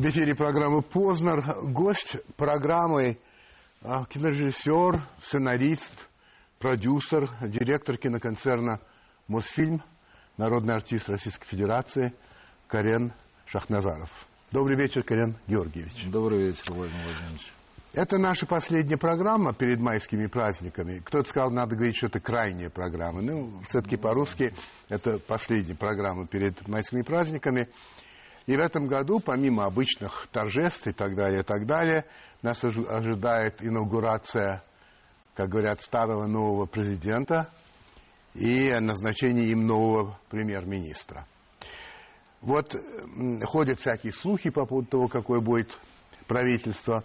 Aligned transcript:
В 0.00 0.06
эфире 0.08 0.34
программы 0.34 0.80
«Познер». 0.80 1.44
Гость 1.62 2.16
программы 2.38 3.18
а, 3.82 4.06
кинорежиссер, 4.06 4.98
сценарист, 5.20 6.08
продюсер, 6.58 7.28
директор 7.42 7.98
киноконцерна 7.98 8.80
«Мосфильм», 9.28 9.82
народный 10.38 10.74
артист 10.74 11.10
Российской 11.10 11.44
Федерации 11.44 12.14
Карен 12.66 13.12
Шахназаров. 13.44 14.26
Добрый 14.50 14.74
вечер, 14.74 15.02
Карен 15.02 15.36
Георгиевич. 15.46 16.06
Добрый 16.06 16.46
вечер, 16.46 16.72
Владимир 16.72 17.04
Владимирович. 17.04 17.52
Это 17.92 18.16
наша 18.16 18.46
последняя 18.46 18.96
программа 18.96 19.52
перед 19.52 19.80
майскими 19.80 20.28
праздниками. 20.28 21.02
Кто-то 21.04 21.28
сказал, 21.28 21.50
надо 21.50 21.76
говорить, 21.76 21.98
что 21.98 22.06
это 22.06 22.20
крайняя 22.20 22.70
программа. 22.70 23.20
Ну, 23.20 23.52
все-таки 23.68 23.98
по-русски 23.98 24.54
это 24.88 25.18
последняя 25.18 25.74
программа 25.74 26.26
перед 26.26 26.66
майскими 26.68 27.02
праздниками. 27.02 27.68
И 28.50 28.56
в 28.56 28.60
этом 28.60 28.88
году, 28.88 29.20
помимо 29.20 29.64
обычных 29.64 30.26
торжеств 30.32 30.88
и 30.88 30.92
так 30.92 31.14
далее, 31.14 31.42
и 31.42 31.44
так 31.44 31.66
далее, 31.66 32.04
нас 32.42 32.64
ожидает 32.64 33.62
инаугурация, 33.62 34.64
как 35.36 35.50
говорят, 35.50 35.80
старого 35.82 36.26
нового 36.26 36.66
президента 36.66 37.48
и 38.34 38.74
назначение 38.80 39.52
им 39.52 39.68
нового 39.68 40.18
премьер-министра. 40.30 41.28
Вот 42.40 42.74
ходят 43.44 43.78
всякие 43.78 44.12
слухи 44.12 44.50
по 44.50 44.66
поводу 44.66 44.88
того, 44.88 45.06
какое 45.06 45.38
будет 45.38 45.70
правительство. 46.26 47.04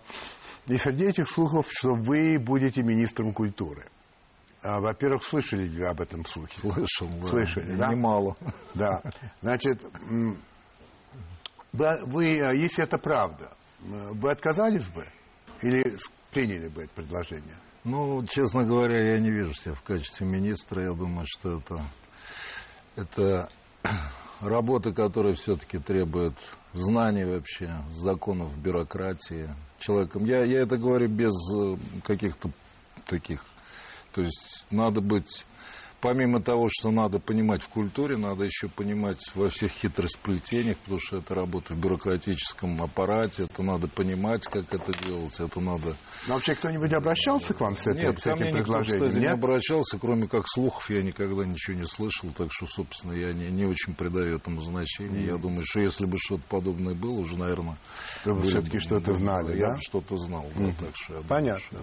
И 0.65 0.77
среди 0.77 1.05
этих 1.05 1.29
слухов, 1.29 1.67
что 1.69 1.93
вы 1.93 2.39
будете 2.39 2.81
министром 2.81 3.33
культуры. 3.33 3.85
А, 4.63 4.79
во-первых, 4.79 5.23
слышали 5.23 5.67
ли 5.67 5.83
об 5.83 6.01
этом 6.01 6.25
слухе? 6.25 6.57
Слышал, 6.59 7.07
да. 7.21 7.27
Слышали, 7.27 7.75
да? 7.75 7.89
Немало. 7.89 8.35
Да. 8.73 9.03
Значит, 9.43 9.79
вы, 12.05 12.25
если 12.25 12.83
это 12.83 12.97
правда, 12.97 13.51
вы 13.79 14.31
отказались 14.31 14.87
бы 14.87 15.05
или 15.61 15.97
приняли 16.31 16.67
бы 16.67 16.83
это 16.83 16.91
предложение? 16.93 17.55
Ну, 17.85 18.25
честно 18.25 18.63
говоря, 18.63 19.13
я 19.13 19.19
не 19.19 19.29
вижу 19.29 19.53
себя 19.53 19.75
в 19.75 19.81
качестве 19.83 20.25
министра. 20.25 20.83
Я 20.83 20.93
думаю, 20.93 21.27
что 21.29 21.59
это, 21.59 21.81
это 22.95 23.49
работа, 24.41 24.91
которая 24.91 25.35
все-таки 25.35 25.77
требует 25.77 26.33
знаний 26.73 27.25
вообще, 27.25 27.69
законов, 27.91 28.57
бюрократии, 28.57 29.49
человеком. 29.77 30.25
Я, 30.25 30.43
я 30.43 30.61
это 30.61 30.77
говорю 30.77 31.07
без 31.09 31.33
э, 31.55 31.77
каких-то 32.03 32.49
таких... 33.05 33.45
То 34.13 34.21
есть 34.21 34.65
надо 34.71 34.99
быть... 34.99 35.45
Помимо 36.01 36.41
того, 36.41 36.69
что 36.69 36.91
надо 36.91 37.19
понимать 37.19 37.63
в 37.63 37.69
культуре, 37.69 38.17
надо 38.17 38.43
еще 38.43 38.67
понимать 38.67 39.19
во 39.33 39.49
всех 39.49 39.71
хитросплетениях, 39.71 40.77
потому 40.77 40.99
что 40.99 41.17
это 41.17 41.33
работа 41.33 41.73
в 41.73 41.77
бюрократическом 41.77 42.81
аппарате, 42.81 43.43
это 43.43 43.63
надо 43.63 43.87
понимать, 43.87 44.45
как 44.45 44.71
это 44.71 44.93
делать, 45.05 45.33
это 45.39 45.59
надо... 45.59 45.95
Но 46.27 46.35
вообще 46.35 46.53
кто-нибудь 46.55 46.93
обращался 46.93 47.53
к 47.53 47.61
вам 47.61 47.75
с, 47.75 47.87
этой, 47.87 48.03
Нет, 48.03 48.19
с 48.19 48.27
этим 48.27 48.37
ко 48.37 48.43
мне 48.43 48.51
предложением? 48.51 48.93
Никто, 48.93 49.07
кстати, 49.07 49.13
Нет? 49.13 49.21
не 49.21 49.27
обращался, 49.27 49.97
кроме 49.97 50.27
как 50.27 50.45
слухов, 50.47 50.89
я 50.89 51.01
никогда 51.01 51.45
ничего 51.45 51.77
не 51.77 51.87
слышал, 51.87 52.29
так 52.37 52.49
что, 52.51 52.67
собственно, 52.67 53.13
я 53.13 53.33
не, 53.33 53.49
не 53.49 53.65
очень 53.65 53.95
придаю 53.95 54.35
этому 54.37 54.61
значения. 54.61 55.21
Mm. 55.21 55.27
Я 55.27 55.37
думаю, 55.37 55.63
что 55.65 55.79
если 55.79 56.05
бы 56.05 56.17
что-то 56.19 56.43
подобное 56.49 56.93
было, 56.93 57.19
уже, 57.19 57.37
наверное... 57.37 57.77
Вы 58.25 58.43
все-таки 58.43 58.79
что-то 58.79 59.13
знали, 59.13 59.57
я 59.57 59.67
да? 59.67 59.73
бы 59.73 59.79
что-то 59.81 60.17
знал, 60.17 60.45
да, 60.55 60.61
Мгм. 60.61 60.75
так 60.75 60.95
что 60.95 61.13
я 61.13 61.19
думаю, 61.21 61.29
Понятно. 61.29 61.79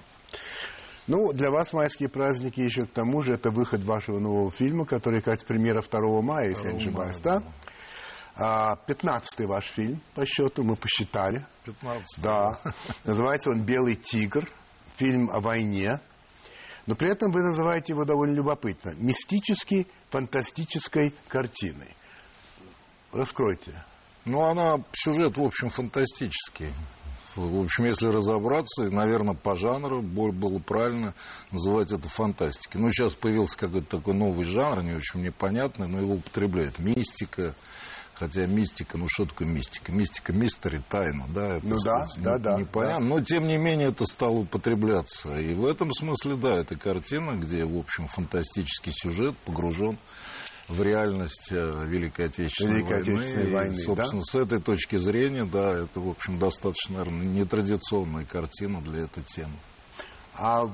Ну, 1.09 1.33
для 1.33 1.51
вас 1.51 1.73
майские 1.73 2.09
праздники 2.09 2.61
еще 2.61 2.87
к 2.87 2.93
тому 2.93 3.23
же 3.23 3.35
это 3.35 3.51
выход 3.51 3.83
вашего 3.83 4.19
нового 4.19 4.51
фильма, 4.51 4.87
который, 4.87 5.21
кажется, 5.21 5.47
премьера 5.47 5.83
2 5.83 6.23
мая, 6.23 6.51
если 6.51 6.69
я 6.69 6.73
не 6.73 6.79
2 6.79 6.89
ошибаюсь, 6.89 7.21
да? 7.21 7.43
А, 8.37 8.79
15-й 8.87 9.47
ваш 9.47 9.67
фильм 9.67 10.01
по 10.15 10.25
счету, 10.25 10.63
мы 10.63 10.77
посчитали. 10.77 11.45
15 11.65 12.23
Да. 12.23 12.59
Называется 13.05 13.51
он 13.51 13.63
«Белый 13.63 13.97
тигр», 13.97 14.49
фильм 14.97 15.31
о 15.31 15.41
войне. 15.41 16.01
Но 16.87 16.95
при 16.95 17.11
этом 17.11 17.31
вы 17.31 17.43
называете 17.43 17.93
его 17.93 18.05
довольно 18.05 18.35
любопытно. 18.35 18.95
Мистически 18.97 19.87
фантастической 20.11 21.15
картиной. 21.29 21.95
Раскройте. 23.13 23.73
Ну, 24.25 24.43
она, 24.43 24.81
сюжет, 24.93 25.37
в 25.37 25.43
общем, 25.43 25.69
фантастический. 25.69 26.73
В 27.35 27.63
общем, 27.65 27.85
если 27.85 28.09
разобраться, 28.09 28.91
наверное, 28.91 29.35
по 29.35 29.57
жанру 29.57 30.03
было 30.03 30.59
правильно 30.59 31.15
называть 31.51 31.91
это 31.91 32.09
фантастикой. 32.09 32.81
Ну, 32.81 32.93
сейчас 32.93 33.15
появился 33.15 33.57
какой-то 33.57 33.97
такой 33.99 34.15
новый 34.15 34.45
жанр, 34.45 34.83
не 34.83 34.93
очень 34.95 35.21
мне 35.21 35.33
понятный, 35.33 35.89
но 35.89 35.99
его 36.01 36.15
употребляют. 36.15 36.79
Мистика. 36.79 37.55
Хотя 38.15 38.47
мистика, 38.47 38.99
ну 38.99 39.07
что 39.09 39.25
такое 39.25 39.49
мистика? 39.49 39.91
Мистика, 39.91 40.33
мистери, 40.33 40.81
тайна, 40.89 41.25
да? 41.35 41.57
Это, 41.57 41.67
Ну 41.67 41.77
да, 41.83 42.07
сказать, 42.07 42.23
да, 42.23 42.37
не- 42.37 42.43
да, 42.43 42.59
Непонятно. 42.59 43.07
Но, 43.07 43.21
тем 43.23 43.49
не 43.49 43.57
менее, 43.57 43.89
это 43.89 44.05
стало 44.07 44.39
употребляться. 44.41 45.37
И 45.39 45.55
в 45.55 45.65
этом 45.65 45.93
смысле, 45.93 46.37
да, 46.37 46.55
это 46.55 46.77
картина, 46.77 47.33
где, 47.33 47.65
в 47.65 47.77
общем, 47.77 48.07
фантастический 48.07 48.93
сюжет 48.95 49.35
погружен 49.47 49.97
в 49.97 49.99
реальность 50.81 51.49
э, 51.51 51.85
Великой 51.87 52.27
Отечественной 52.27 52.77
Великой 52.77 53.03
войны. 53.03 53.13
Отечественной 53.15 53.47
И, 53.49 53.55
войны, 53.55 53.77
собственно, 53.77 54.23
с 54.23 54.35
этой 54.35 54.61
точки 54.61 54.97
зрения, 54.97 55.45
да, 55.45 55.81
это, 55.81 56.01
в 56.01 56.09
общем, 56.09 56.39
достаточно, 56.39 56.99
наверное, 56.99 57.27
нетрадиционная 57.27 58.25
картина 58.25 58.81
для 58.81 59.05
этой 59.05 59.23
темы. 59.25 59.55
А 60.35 60.71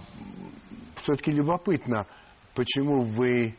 все-таки 0.97 1.31
любопытно, 1.31 2.06
почему 2.54 3.03
вы 3.03 3.56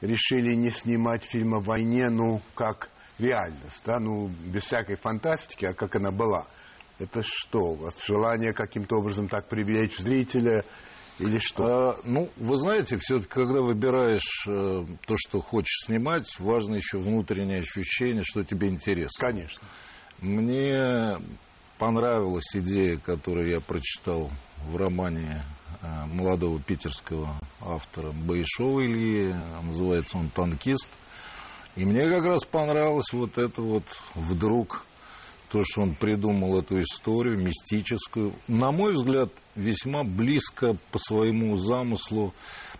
решили 0.00 0.54
не 0.54 0.70
снимать 0.70 1.24
фильм 1.24 1.54
о 1.54 1.60
войне, 1.60 2.10
ну, 2.10 2.40
как 2.54 2.90
реальность, 3.18 3.82
да, 3.84 3.98
ну, 3.98 4.30
без 4.46 4.64
всякой 4.64 4.96
фантастики, 4.96 5.64
а 5.64 5.74
как 5.74 5.96
она 5.96 6.10
была. 6.10 6.46
Это 6.98 7.22
что, 7.22 7.60
у 7.60 7.74
вас 7.74 8.04
желание 8.04 8.52
каким-то 8.52 8.96
образом 8.98 9.28
так 9.28 9.48
привлечь 9.48 9.98
зрителя 9.98 10.64
или 11.18 11.38
что? 11.38 11.64
А, 11.66 12.00
ну, 12.04 12.28
вы 12.36 12.58
знаете, 12.58 12.98
все-таки, 12.98 13.28
когда 13.28 13.60
выбираешь 13.60 14.44
э, 14.46 14.84
то, 15.06 15.16
что 15.16 15.40
хочешь 15.40 15.84
снимать, 15.86 16.38
важно 16.38 16.76
еще 16.76 16.98
внутреннее 16.98 17.62
ощущение, 17.62 18.22
что 18.24 18.44
тебе 18.44 18.68
интересно. 18.68 19.26
Конечно. 19.26 19.66
Мне 20.20 21.16
понравилась 21.78 22.54
идея, 22.54 22.98
которую 22.98 23.48
я 23.48 23.60
прочитал 23.60 24.30
в 24.68 24.76
романе 24.76 25.42
э, 25.82 26.06
молодого 26.06 26.60
питерского 26.60 27.28
автора 27.60 28.12
Баишова 28.12 28.84
Ильи, 28.84 29.34
называется 29.62 30.18
он 30.18 30.28
«Танкист». 30.30 30.90
И 31.76 31.84
мне 31.84 32.08
как 32.08 32.24
раз 32.24 32.44
понравилось 32.44 33.12
вот 33.12 33.38
это 33.38 33.62
вот 33.62 33.84
вдруг, 34.16 34.84
то, 35.50 35.62
что 35.64 35.82
он 35.82 35.94
придумал 35.94 36.58
эту 36.58 36.80
историю 36.82 37.38
мистическую. 37.38 38.32
На 38.48 38.70
мой 38.70 38.92
взгляд, 38.92 39.30
весьма 39.56 40.04
близко 40.04 40.76
по 40.92 40.98
своему 40.98 41.56
замыслу 41.56 42.34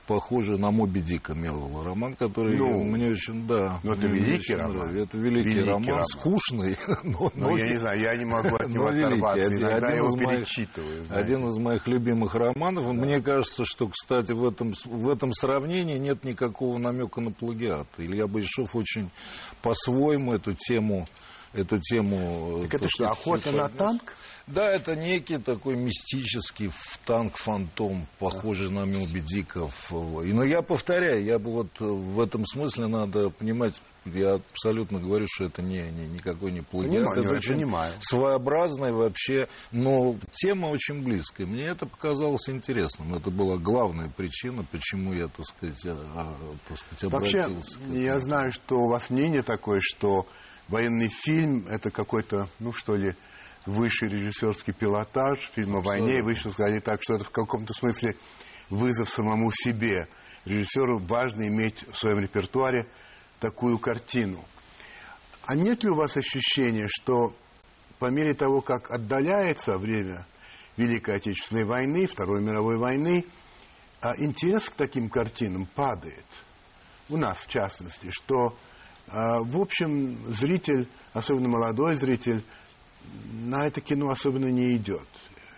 похоже 0.07 0.57
на 0.59 0.71
Моби 0.71 1.01
Дика 1.01 1.35
Мелвилла. 1.35 1.85
Роман, 1.85 2.15
который 2.15 2.57
Ну, 2.57 2.83
мне 2.85 3.11
очень, 3.11 3.47
да. 3.47 3.79
ну, 3.83 3.93
это 3.93 4.07
великий 4.07 4.55
роман. 4.55 4.77
нравится. 4.77 5.03
Это 5.03 5.19
великий, 5.19 5.49
Великий 5.51 5.69
роман, 5.71 5.89
роман. 5.89 6.05
скучный, 6.07 6.77
но, 7.05 7.19
Ну, 7.21 7.33
но 7.35 7.57
я 7.59 7.69
не 7.69 7.77
знаю, 7.77 8.01
я 8.01 8.17
не 8.17 8.25
могу 8.25 8.55
от 8.57 8.69
него 8.69 8.91
но 8.91 8.99
оторваться. 9.07 9.47
Один- 9.47 9.59
Иногда 9.61 9.77
один 9.77 9.89
я 9.91 9.97
его 9.97 10.17
моих- 10.17 10.29
перечитываю. 10.41 11.05
знаете. 11.07 11.25
Один 11.25 11.49
из 11.49 11.57
моих 11.59 11.87
любимых 11.89 12.35
романов. 12.35 12.87
Мне 12.93 13.21
кажется, 13.21 13.65
что, 13.67 13.89
кстати, 13.89 14.33
в 14.33 14.47
этом, 14.47 14.73
в 14.87 15.09
этом 15.11 15.33
сравнении 15.33 15.99
нет 15.99 16.25
никакого 16.25 16.79
намека 16.79 17.21
на 17.21 17.31
плагиат. 17.31 17.87
Илья 17.99 18.27
Байшов 18.27 18.77
очень 18.77 19.11
по-своему 19.63 20.33
эту 20.33 20.55
тему 20.55 21.07
эту 21.59 21.79
тему... 21.81 22.61
Так 22.65 22.75
это 22.75 22.85
то, 22.85 22.89
что, 22.91 23.11
охота 23.11 23.53
на 23.53 23.63
поднес. 23.65 23.79
танк? 23.79 24.15
Да, 24.47 24.71
это 24.73 24.97
некий 24.97 25.37
такой 25.37 25.77
мистический 25.77 26.71
танк-фантом, 27.05 28.07
похожий 28.19 28.71
на 28.71 28.87
Диков. 28.87 29.93
И, 29.93 30.33
Но 30.33 30.43
я 30.43 30.63
повторяю, 30.63 31.23
я 31.23 31.39
бы 31.39 31.51
вот 31.53 31.69
э, 31.81 31.85
в 31.85 32.19
этом 32.21 32.47
смысле 32.47 32.87
надо 32.87 33.29
понимать, 33.29 33.75
я 34.07 34.35
абсолютно 34.53 35.01
говорю, 35.01 35.27
что 35.29 35.45
это 35.45 35.61
не, 35.61 35.83
не- 35.91 36.09
никакой 36.09 36.53
не 36.53 36.63
плагиат. 36.63 36.93
Понимаю, 36.95 37.21
это 37.21 37.31
очень 37.37 37.55
понимаю. 37.57 37.93
своеобразная 38.01 38.93
вообще, 38.93 39.49
но 39.71 40.17
тема 40.33 40.67
очень 40.69 41.03
близкая. 41.03 41.47
Мне 41.47 41.65
это 41.67 41.85
показалось 41.85 42.49
интересным. 42.49 43.15
Это 43.15 43.31
была 43.31 43.59
главная 43.59 44.09
причина, 44.09 44.65
почему 44.71 45.13
я, 45.13 45.29
так 45.29 45.45
сказать, 45.45 45.85
а, 45.85 45.97
а, 46.17 46.35
так 46.69 46.79
сказать 46.79 47.13
Вообще, 47.13 47.41
обратился. 47.41 47.75
к 47.79 47.83
этому. 47.83 47.99
я 47.99 48.21
знаю, 48.21 48.53
что 48.53 48.79
у 48.81 48.89
вас 48.89 49.11
мнение 49.11 49.43
такое, 49.43 49.81
что 49.83 50.27
военный 50.69 51.09
фильм– 51.09 51.67
это 51.71 51.91
какой-то, 51.91 52.49
ну 52.59 52.73
что 52.73 52.95
ли, 52.95 53.15
высший 53.67 54.09
режиссерский 54.09 54.73
пилотаж, 54.73 55.51
фильм 55.55 55.77
о 55.77 55.81
войне, 55.81 56.19
и 56.19 56.23
вы 56.23 56.33
еще 56.33 56.51
сказали 56.51 56.81
так, 56.81 57.03
что 57.03 57.15
это 57.15 57.25
в 57.25 57.31
каком-то 57.31 57.75
смысле 57.75 58.17
вызов 58.71 59.11
самому 59.11 59.51
себе. 59.53 60.09
Режиссеру 60.45 60.99
важно 61.01 61.49
иметь 61.49 61.85
в 61.89 61.97
своем 61.97 62.21
репертуаре 62.21 62.87
такую 63.41 63.79
картину. 63.79 64.43
А 65.45 65.55
нет 65.55 65.83
ли 65.83 65.91
у 65.91 65.95
вас 65.95 66.17
ощущения, 66.17 66.89
что 66.89 67.35
по 67.99 68.07
мере 68.07 68.35
того, 68.35 68.61
как 68.61 68.91
отдаляется 68.91 69.79
время 69.79 70.27
Великой 70.77 71.17
Отечественной 71.17 71.65
войны, 71.65 72.07
Второй 72.07 72.41
мировой 72.41 72.77
войны, 72.77 73.25
а 74.01 74.15
интерес 74.17 74.71
к 74.71 74.75
таким 74.75 75.09
картинам 75.09 75.67
падает? 75.67 76.25
У 77.09 77.17
нас, 77.17 77.41
в 77.41 77.49
частности, 77.49 78.11
что, 78.11 78.57
в 79.13 79.61
общем, 79.61 80.19
зритель, 80.29 80.87
особенно 81.13 81.49
молодой 81.49 81.95
зритель, 81.95 82.43
на 83.33 83.67
это 83.67 83.81
кино 83.81 84.11
особенно 84.11 84.51
не 84.51 84.77
идет. 84.77 85.07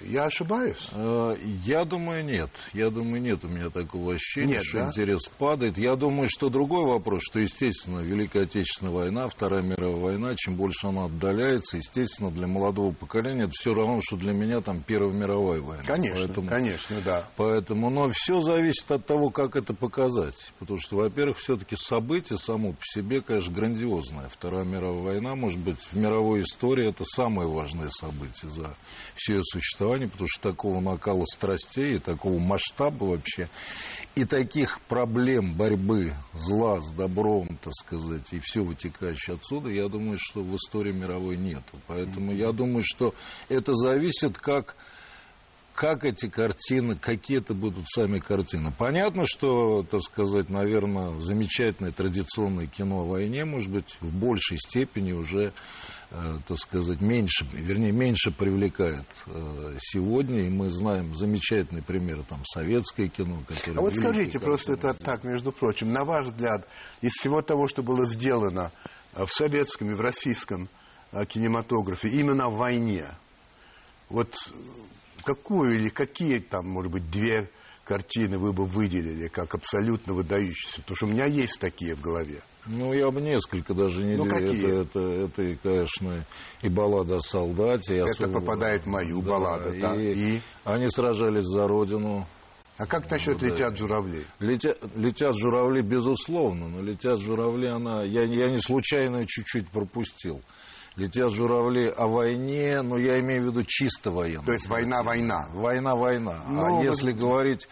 Я 0.01 0.25
ошибаюсь? 0.25 0.89
Э, 0.93 1.37
я 1.65 1.85
думаю, 1.85 2.25
нет. 2.25 2.51
Я 2.73 2.91
думаю, 2.91 3.21
нет 3.21 3.45
у 3.45 3.49
меня 3.49 3.71
такого 3.71 4.15
ощущения, 4.15 4.55
нет, 4.55 4.65
что 4.65 4.79
да? 4.79 4.89
интерес 4.89 5.29
падает. 5.39 5.77
Я 5.77 5.97
думаю, 5.97 6.29
что 6.31 6.49
другой 6.49 6.85
вопрос, 6.87 7.23
что, 7.23 7.39
естественно, 7.39 8.01
Великая 8.01 8.45
Отечественная 8.45 8.93
война, 8.93 9.29
Вторая 9.29 9.63
мировая 9.63 9.97
война, 9.97 10.35
чем 10.37 10.55
больше 10.55 10.87
она 10.87 11.05
отдаляется, 11.05 11.77
естественно, 11.77 12.31
для 12.31 12.47
молодого 12.47 12.93
поколения 12.93 13.45
это 13.45 13.53
все 13.53 13.75
равно, 13.75 14.01
что 14.03 14.17
для 14.17 14.33
меня 14.33 14.61
там 14.61 14.83
Первая 14.83 15.13
мировая 15.13 15.61
война. 15.61 15.85
Конечно, 15.85 16.17
поэтому, 16.17 16.49
конечно, 16.49 16.97
да. 17.05 17.29
Поэтому, 17.37 17.91
но 17.91 18.11
все 18.11 18.41
зависит 18.41 18.91
от 18.91 19.05
того, 19.05 19.31
как 19.31 19.57
это 19.57 19.75
показать. 19.75 20.53
Потому 20.59 20.81
что, 20.81 20.97
во-первых, 20.97 21.39
все-таки 21.39 21.77
событие 21.77 22.39
само 22.39 22.73
по 22.73 22.83
себе, 22.83 23.21
конечно, 23.21 23.53
грандиозное. 23.53 24.29
Вторая 24.29 24.65
мировая 24.65 25.15
война, 25.15 25.35
может 25.35 25.59
быть, 25.59 25.79
в 25.79 25.97
мировой 25.97 26.43
истории 26.43 26.89
это 26.89 27.05
самое 27.05 27.49
важное 27.49 27.91
событие 27.91 28.51
за 28.51 28.75
все 29.15 29.35
ее 29.35 29.45
существование 29.45 29.90
соревнований, 29.91 30.09
потому 30.09 30.29
что 30.29 30.51
такого 30.51 30.81
накала 30.81 31.25
страстей, 31.27 31.99
такого 31.99 32.39
масштаба 32.39 33.05
вообще, 33.05 33.49
и 34.15 34.25
таких 34.25 34.81
проблем 34.83 35.55
борьбы 35.55 36.13
зла 36.35 36.81
с 36.81 36.91
добром, 36.93 37.59
так 37.63 37.73
сказать, 37.75 38.33
и 38.33 38.41
все 38.41 38.63
вытекающее 38.63 39.37
отсюда, 39.37 39.71
я 39.71 39.89
думаю, 39.89 40.19
что 40.21 40.43
в 40.43 40.55
истории 40.57 40.93
мировой 40.93 41.37
нету. 41.37 41.77
Поэтому 41.87 42.33
я 42.33 42.53
думаю, 42.53 42.83
что 42.85 43.15
это 43.49 43.75
зависит 43.75 44.39
как 44.39 44.77
как 45.81 46.05
эти 46.05 46.29
картины, 46.29 46.95
какие 46.95 47.39
это 47.39 47.55
будут 47.55 47.89
сами 47.89 48.19
картины. 48.19 48.71
Понятно, 48.77 49.25
что, 49.27 49.83
так 49.91 50.03
сказать, 50.03 50.51
наверное, 50.51 51.19
замечательное 51.21 51.91
традиционное 51.91 52.67
кино 52.67 53.01
о 53.01 53.07
войне, 53.07 53.47
может 53.47 53.71
быть, 53.71 53.97
в 54.03 54.13
большей 54.13 54.59
степени 54.59 55.13
уже 55.13 55.55
Э, 56.13 56.39
так 56.49 56.59
сказать, 56.59 57.01
меньше, 57.01 57.47
вернее, 57.53 57.93
меньше 57.93 58.33
привлекает 58.33 59.05
э, 59.27 59.77
сегодня, 59.79 60.41
и 60.41 60.49
мы 60.49 60.69
знаем 60.69 61.15
замечательный 61.15 61.83
пример, 61.83 62.25
там, 62.29 62.41
советское 62.45 63.07
кино, 63.07 63.39
которое... 63.47 63.79
А 63.79 63.81
вот 63.81 63.95
скажите, 63.95 64.41
просто 64.41 64.73
это 64.73 64.93
так, 64.93 65.23
между 65.23 65.53
прочим, 65.53 65.93
на 65.93 66.05
ваш 66.05 66.27
взгляд, 66.27 66.67
из 67.01 67.13
всего 67.13 67.43
того, 67.43 67.69
что 67.69 67.85
было 67.85 68.07
сделано 68.07 68.73
э, 69.15 69.25
в 69.25 69.31
советском 69.31 69.93
и 69.93 69.95
в 69.95 70.01
российском 70.01 70.69
кинематографе 71.29 72.09
именно 72.09 72.49
в 72.49 72.57
войне, 72.57 73.07
вот 74.09 74.35
какую 75.23 75.77
или 75.77 75.89
какие 75.89 76.39
там, 76.39 76.69
может 76.69 76.93
быть, 76.93 77.11
две 77.11 77.49
картины 77.85 78.39
вы 78.39 78.53
бы 78.53 78.67
выделили 78.67 79.29
как 79.29 79.55
абсолютно 79.55 80.15
выдающиеся? 80.15 80.81
Потому 80.83 80.97
что 80.97 81.07
у 81.07 81.11
меня 81.11 81.27
есть 81.27 81.59
такие 81.61 81.95
в 81.95 82.01
голове. 82.01 82.41
Ну, 82.67 82.93
я 82.93 83.11
бы 83.11 83.21
несколько 83.21 83.75
даже 83.75 84.05
не 84.05 84.17
ну, 84.17 84.27
какие? 84.27 84.83
Это, 84.83 85.01
это, 85.01 85.43
это, 85.43 85.59
конечно, 85.63 86.25
и 86.63 86.69
баллада 86.69 87.17
о 87.17 87.21
солдате. 87.21 87.97
Это 87.97 88.05
особо... 88.05 88.41
попадает 88.41 88.85
в 88.85 88.87
мою 88.87 89.23
да, 89.23 89.31
балладу, 89.31 89.73
да. 89.81 89.95
И, 89.97 90.41
они 90.65 90.91
сражались 90.91 91.45
за 91.45 91.67
родину. 91.67 92.27
А 92.77 92.87
как 92.87 93.11
насчет 93.11 93.43
ну, 93.43 93.49
«Летят 93.49 93.77
журавли»? 93.77 94.25
Летя, 94.39 94.75
«Летят 94.97 95.37
журавли», 95.37 95.83
безусловно, 95.83 96.69
но 96.69 96.81
«Летят 96.81 97.21
журавли» 97.21 97.67
она... 97.67 98.03
Я, 98.05 98.23
я 98.23 98.49
не 98.49 98.59
случайно 98.59 99.27
чуть-чуть 99.27 99.69
пропустил. 99.69 100.41
«Летят 100.97 101.33
журавли» 101.33 101.87
о 101.89 102.07
войне, 102.07 102.83
но 102.83 102.99
я 102.99 103.21
имею 103.21 103.43
в 103.43 103.47
виду 103.47 103.63
чисто 103.67 104.11
военную. 104.11 104.47
То 104.47 104.53
есть 104.53 104.69
война-война? 104.69 105.49
Война-война. 105.53 106.43
А 106.47 106.51
ну, 106.51 106.83
если 106.83 107.13
вот... 107.13 107.21
говорить 107.21 107.69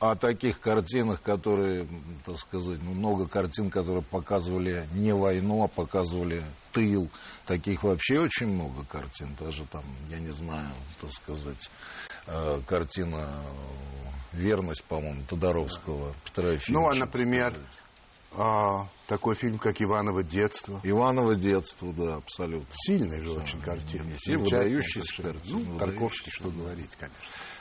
о 0.00 0.16
таких 0.16 0.60
картинах, 0.60 1.20
которые, 1.20 1.86
так 2.24 2.38
сказать, 2.38 2.78
ну, 2.82 2.92
много 2.92 3.28
картин, 3.28 3.70
которые 3.70 4.02
показывали 4.02 4.88
не 4.94 5.14
войну, 5.14 5.62
а 5.62 5.68
показывали 5.68 6.42
тыл. 6.72 7.10
Таких 7.46 7.82
вообще 7.82 8.18
очень 8.18 8.46
много 8.46 8.84
картин. 8.88 9.36
Даже 9.38 9.66
там, 9.66 9.84
я 10.08 10.18
не 10.18 10.32
знаю, 10.32 10.70
так 11.02 11.12
сказать, 11.12 11.70
э, 12.26 12.60
картина 12.66 13.28
«Верность», 14.32 14.84
по-моему, 14.84 15.22
Тодоровского, 15.28 16.14
Петра 16.24 16.52
Ну, 16.68 16.88
а, 16.88 16.94
например, 16.94 17.54
а, 18.32 18.86
такой 19.10 19.34
фильм, 19.34 19.58
как 19.58 19.82
«Иваново 19.82 20.22
детство». 20.22 20.80
«Иваново 20.84 21.34
детство», 21.34 21.92
да, 21.92 22.14
абсолютно. 22.14 22.68
Сильная 22.70 23.20
же 23.20 23.32
очень 23.32 23.60
картина. 23.60 24.04
Выдающаяся 24.24 25.20
картина. 25.20 25.60
Ну, 25.68 25.78
Тарковский, 25.80 26.30
что 26.30 26.48
говорить, 26.48 26.90
конечно. 26.96 27.16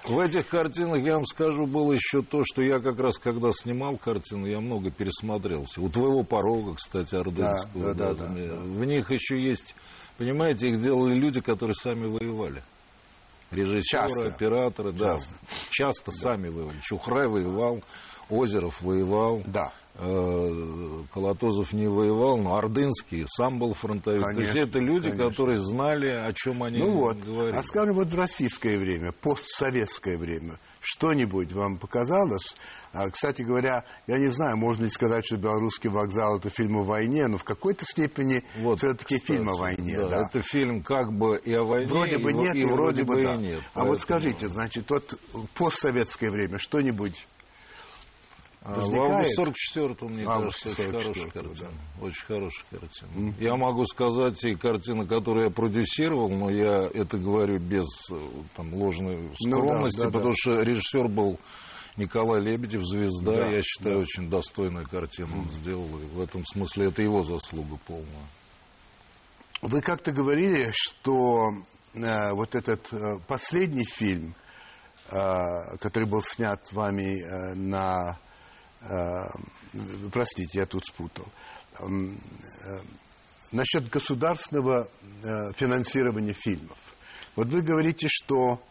В 0.06 0.20
этих 0.20 0.48
картинах, 0.48 1.04
я 1.04 1.16
вам 1.16 1.26
скажу, 1.26 1.66
было 1.66 1.94
еще 1.94 2.22
то, 2.22 2.44
что 2.46 2.62
я 2.62 2.80
как 2.80 3.00
раз, 3.00 3.18
когда 3.18 3.52
снимал 3.52 3.98
картины, 3.98 4.46
я 4.46 4.60
много 4.60 4.92
пересмотрелся. 4.92 5.82
У 5.82 5.90
твоего 5.90 6.22
порога, 6.22 6.76
кстати, 6.76 7.16
Ордынского. 7.16 7.96
Да, 7.96 8.14
да, 8.14 8.14
да, 8.14 8.28
да, 8.28 8.28
да. 8.28 8.56
В 8.56 8.86
них 8.86 9.10
еще 9.10 9.42
есть, 9.42 9.76
понимаете, 10.20 10.70
их 10.70 10.84
делали 10.84 11.16
люди, 11.16 11.42
которые 11.42 11.74
сами 11.74 12.06
воевали. 12.06 12.62
Режиссеры, 13.50 13.82
часто. 13.82 14.28
операторы, 14.28 14.92
да. 14.92 15.14
Часто, 15.16 15.34
часто 15.72 16.12
да. 16.12 16.18
сами 16.18 16.50
воевали. 16.50 16.80
Чухрай 16.84 17.28
воевал, 17.28 17.82
Озеров 18.30 18.84
воевал. 18.84 19.42
Да. 19.48 19.74
Э, 20.02 21.04
Колотозов 21.14 21.74
не 21.74 21.88
воевал, 21.88 22.38
но 22.38 22.56
Ордынский 22.56 23.26
сам 23.28 23.60
был 23.60 23.74
фронтовик. 23.74 24.24
Конечно, 24.24 24.54
То 24.54 24.60
есть 24.60 24.70
это 24.70 24.80
люди, 24.80 25.10
конечно. 25.10 25.30
которые 25.30 25.60
знали, 25.60 26.08
о 26.08 26.32
чем 26.32 26.64
они 26.64 26.78
ну 26.78 26.92
вот. 26.92 27.18
говорили. 27.18 27.58
А 27.58 27.62
скажем, 27.62 27.96
вот 27.96 28.08
в 28.08 28.16
российское 28.16 28.78
время, 28.78 29.12
постсоветское 29.12 30.18
время, 30.18 30.54
что-нибудь 30.80 31.52
вам 31.52 31.78
показалось? 31.78 32.56
А, 32.94 33.10
кстати 33.10 33.42
говоря, 33.42 33.84
я 34.08 34.18
не 34.20 34.30
знаю, 34.30 34.56
можно 34.56 34.86
ли 34.86 34.90
сказать, 34.90 35.26
что 35.26 35.36
«Белорусский 35.36 35.90
вокзал»— 35.90 36.38
это 36.40 36.50
фильм 36.50 36.78
о 36.78 36.84
войне, 36.84 37.28
но 37.28 37.38
в 37.38 37.44
какой-то 37.44 37.84
степени 37.84 38.46
вот, 38.60 38.78
все-таки 38.78 39.20
фильм 39.20 39.50
о 39.50 39.56
войне. 39.56 39.98
Да, 39.98 40.08
да. 40.08 40.28
Это 40.28 40.42
фильм 40.42 40.82
как 40.82 41.12
бы 41.12 41.38
и 41.44 41.54
о 41.54 41.66
войне, 41.66 41.88
вроде 41.88 42.20
бы 42.20 42.32
нет, 42.32 42.56
и, 42.56 42.62
и 42.62 42.66
вроде, 42.66 43.04
вроде 43.04 43.04
бы 43.04 43.24
да. 43.24 43.36
и 43.36 43.38
нет. 43.38 43.60
А 43.60 43.64
поэтому... 43.74 43.92
вот 43.92 44.02
скажите, 44.02 44.48
значит, 44.48 44.90
вот 44.90 45.20
постсоветское 45.56 46.32
время 46.32 46.58
что-нибудь 46.58 47.28
возникает... 48.62 49.36
В 49.36 49.40
44-м, 49.40 50.14
мне 50.14 50.26
август 50.26 50.64
кажется, 50.64 50.82
очень 50.82 50.92
хорошая 50.92 51.32
картина. 51.32 51.70
Да. 52.00 52.06
Очень 52.06 52.26
хорошая 52.26 52.66
картина. 52.70 53.10
Mm-hmm. 53.16 53.34
Я 53.40 53.56
могу 53.56 53.86
сказать 53.86 54.44
и 54.44 54.56
картина, 54.56 55.06
которую 55.06 55.46
я 55.46 55.52
продюсировал, 55.52 56.30
но 56.30 56.50
я 56.50 56.90
это 56.94 57.18
говорю 57.18 57.60
без 57.60 57.88
там, 58.56 58.74
ложной 58.74 59.30
скромности, 59.42 60.00
ну, 60.00 60.04
да, 60.04 60.10
да, 60.10 60.18
потому 60.18 60.34
да. 60.34 60.38
что 60.38 60.62
режиссер 60.62 61.08
был 61.08 61.40
Николай 61.96 62.42
Лебедев, 62.42 62.86
звезда, 62.86 63.36
да, 63.36 63.48
я 63.48 63.64
считаю, 63.64 63.96
да. 63.96 64.02
очень 64.02 64.30
достойная 64.30 64.86
картина 64.86 65.30
он 65.38 65.50
сделал. 65.62 65.88
И 65.88 66.06
в 66.16 66.22
этом 66.22 66.46
смысле 66.46 66.88
это 66.88 67.02
его 67.02 67.24
заслуга 67.24 67.78
полная. 67.88 68.06
Вы 69.62 69.82
как-то 69.82 70.14
говорили, 70.14 70.72
что 70.74 71.50
э, 71.94 72.32
вот 72.32 72.56
этот 72.56 72.94
э, 72.94 73.20
последний 73.28 73.86
фильм, 73.86 74.34
э, 75.10 75.78
который 75.80 76.08
был 76.08 76.22
снят 76.22 76.62
вами 76.72 77.22
э, 77.22 77.56
на 77.56 78.18
Э, 78.20 78.29
простите, 80.12 80.60
я 80.60 80.66
тут 80.66 80.86
спутал. 80.86 81.26
Эм, 81.80 82.18
э, 82.68 82.80
насчет 83.52 83.90
государственного 83.90 84.88
э, 85.24 85.54
финансирования 85.54 86.34
фильмов. 86.34 86.78
Вот 87.36 87.48
вы 87.48 87.62
говорите, 87.62 88.08
что, 88.10 88.62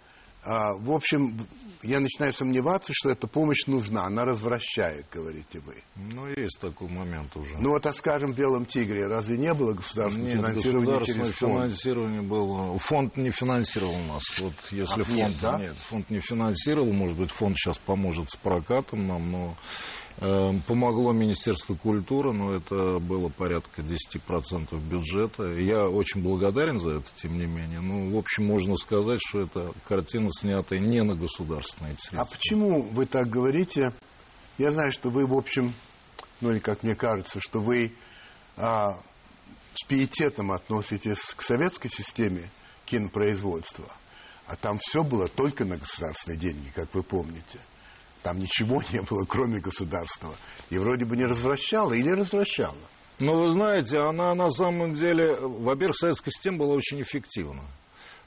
в 0.45 0.93
общем, 0.93 1.38
я 1.83 2.00
начинаю 2.00 2.33
сомневаться, 2.33 2.93
что 2.95 3.11
эта 3.11 3.27
помощь 3.27 3.67
нужна, 3.67 4.05
она 4.05 4.25
развращает, 4.25 5.07
говорите 5.12 5.61
вы. 5.61 5.77
Ну, 5.97 6.27
есть 6.29 6.59
такой 6.61 6.88
момент 6.88 7.37
уже. 7.37 7.57
Ну, 7.59 7.71
вот, 7.71 7.87
а 7.87 7.93
скажем, 7.93 8.33
в 8.33 8.37
«Белом 8.37 8.67
тигре» 8.67 9.07
разве 9.07 9.38
не 9.38 9.55
было 9.55 9.75
государственного 9.75 10.29
нет, 10.29 10.38
финансирования 10.38 11.05
через 11.05 11.31
фонд? 11.33 11.53
финансирование 11.53 12.23
было. 12.23 12.79
Фонд 12.79 13.17
не 13.17 13.31
финансировал 13.31 13.99
нас. 14.09 14.23
Вот 14.38 14.55
если 14.71 15.03
а, 15.03 15.05
фонд, 15.05 15.17
нет, 15.17 15.33
да? 15.41 15.59
нет, 15.59 15.77
фонд 15.88 16.11
не 16.11 16.21
финансировал, 16.21 16.93
может 16.93 17.17
быть, 17.17 17.31
фонд 17.31 17.57
сейчас 17.57 17.79
поможет 17.79 18.31
с 18.31 18.37
прокатом 18.37 19.07
нам, 19.07 19.31
но 19.31 19.38
Эм, 19.49 19.55
помогло 20.18 21.12
Министерство 21.12 21.75
культуры, 21.75 22.32
но 22.32 22.54
это 22.54 22.98
было 22.98 23.28
порядка 23.28 23.82
10% 23.82 24.78
бюджета. 24.80 25.52
Я 25.54 25.88
очень 25.88 26.22
благодарен 26.22 26.80
за 26.80 26.96
это, 26.96 27.06
тем 27.14 27.38
не 27.38 27.46
менее. 27.46 27.80
Ну, 27.80 28.10
в 28.10 28.16
общем, 28.16 28.46
можно 28.46 28.76
сказать, 28.76 29.20
что 29.26 29.42
это 29.42 29.72
картина, 29.87 30.30
снятая 30.32 30.80
не 30.80 31.02
на 31.02 31.14
государственные 31.14 31.96
средства. 31.98 32.22
А 32.22 32.25
почему 32.25 32.82
вы 32.82 33.06
так 33.06 33.28
говорите? 33.28 33.92
Я 34.58 34.72
знаю, 34.72 34.90
что 34.90 35.10
вы, 35.10 35.26
в 35.26 35.34
общем, 35.34 35.72
ну 36.40 36.50
или 36.50 36.58
как 36.58 36.82
мне 36.82 36.96
кажется, 36.96 37.40
что 37.40 37.60
вы 37.60 37.92
а, 38.56 38.98
с 39.75 39.87
пиететом 39.87 40.50
относитесь 40.50 41.22
к 41.37 41.42
советской 41.42 41.90
системе 41.90 42.50
кинопроизводства. 42.87 43.87
А 44.46 44.56
там 44.56 44.78
все 44.80 45.04
было 45.04 45.28
только 45.28 45.64
на 45.64 45.76
государственные 45.76 46.38
деньги, 46.38 46.70
как 46.75 46.92
вы 46.94 47.02
помните. 47.02 47.60
Там 48.28 48.40
ничего 48.40 48.82
не 48.92 49.00
было, 49.00 49.25
кроме 49.26 49.58
государства. 49.58 50.35
И 50.68 50.76
вроде 50.76 51.06
бы 51.06 51.16
не 51.16 51.25
развращала 51.25 51.94
или 51.94 52.11
развращала. 52.11 52.76
Ну, 53.20 53.42
вы 53.42 53.50
знаете, 53.52 54.00
она 54.00 54.35
на 54.35 54.50
самом 54.50 54.94
деле, 54.94 55.35
во-первых, 55.40 55.97
советская 55.97 56.30
система 56.30 56.58
была 56.58 56.75
очень 56.75 57.00
эффективна. 57.00 57.62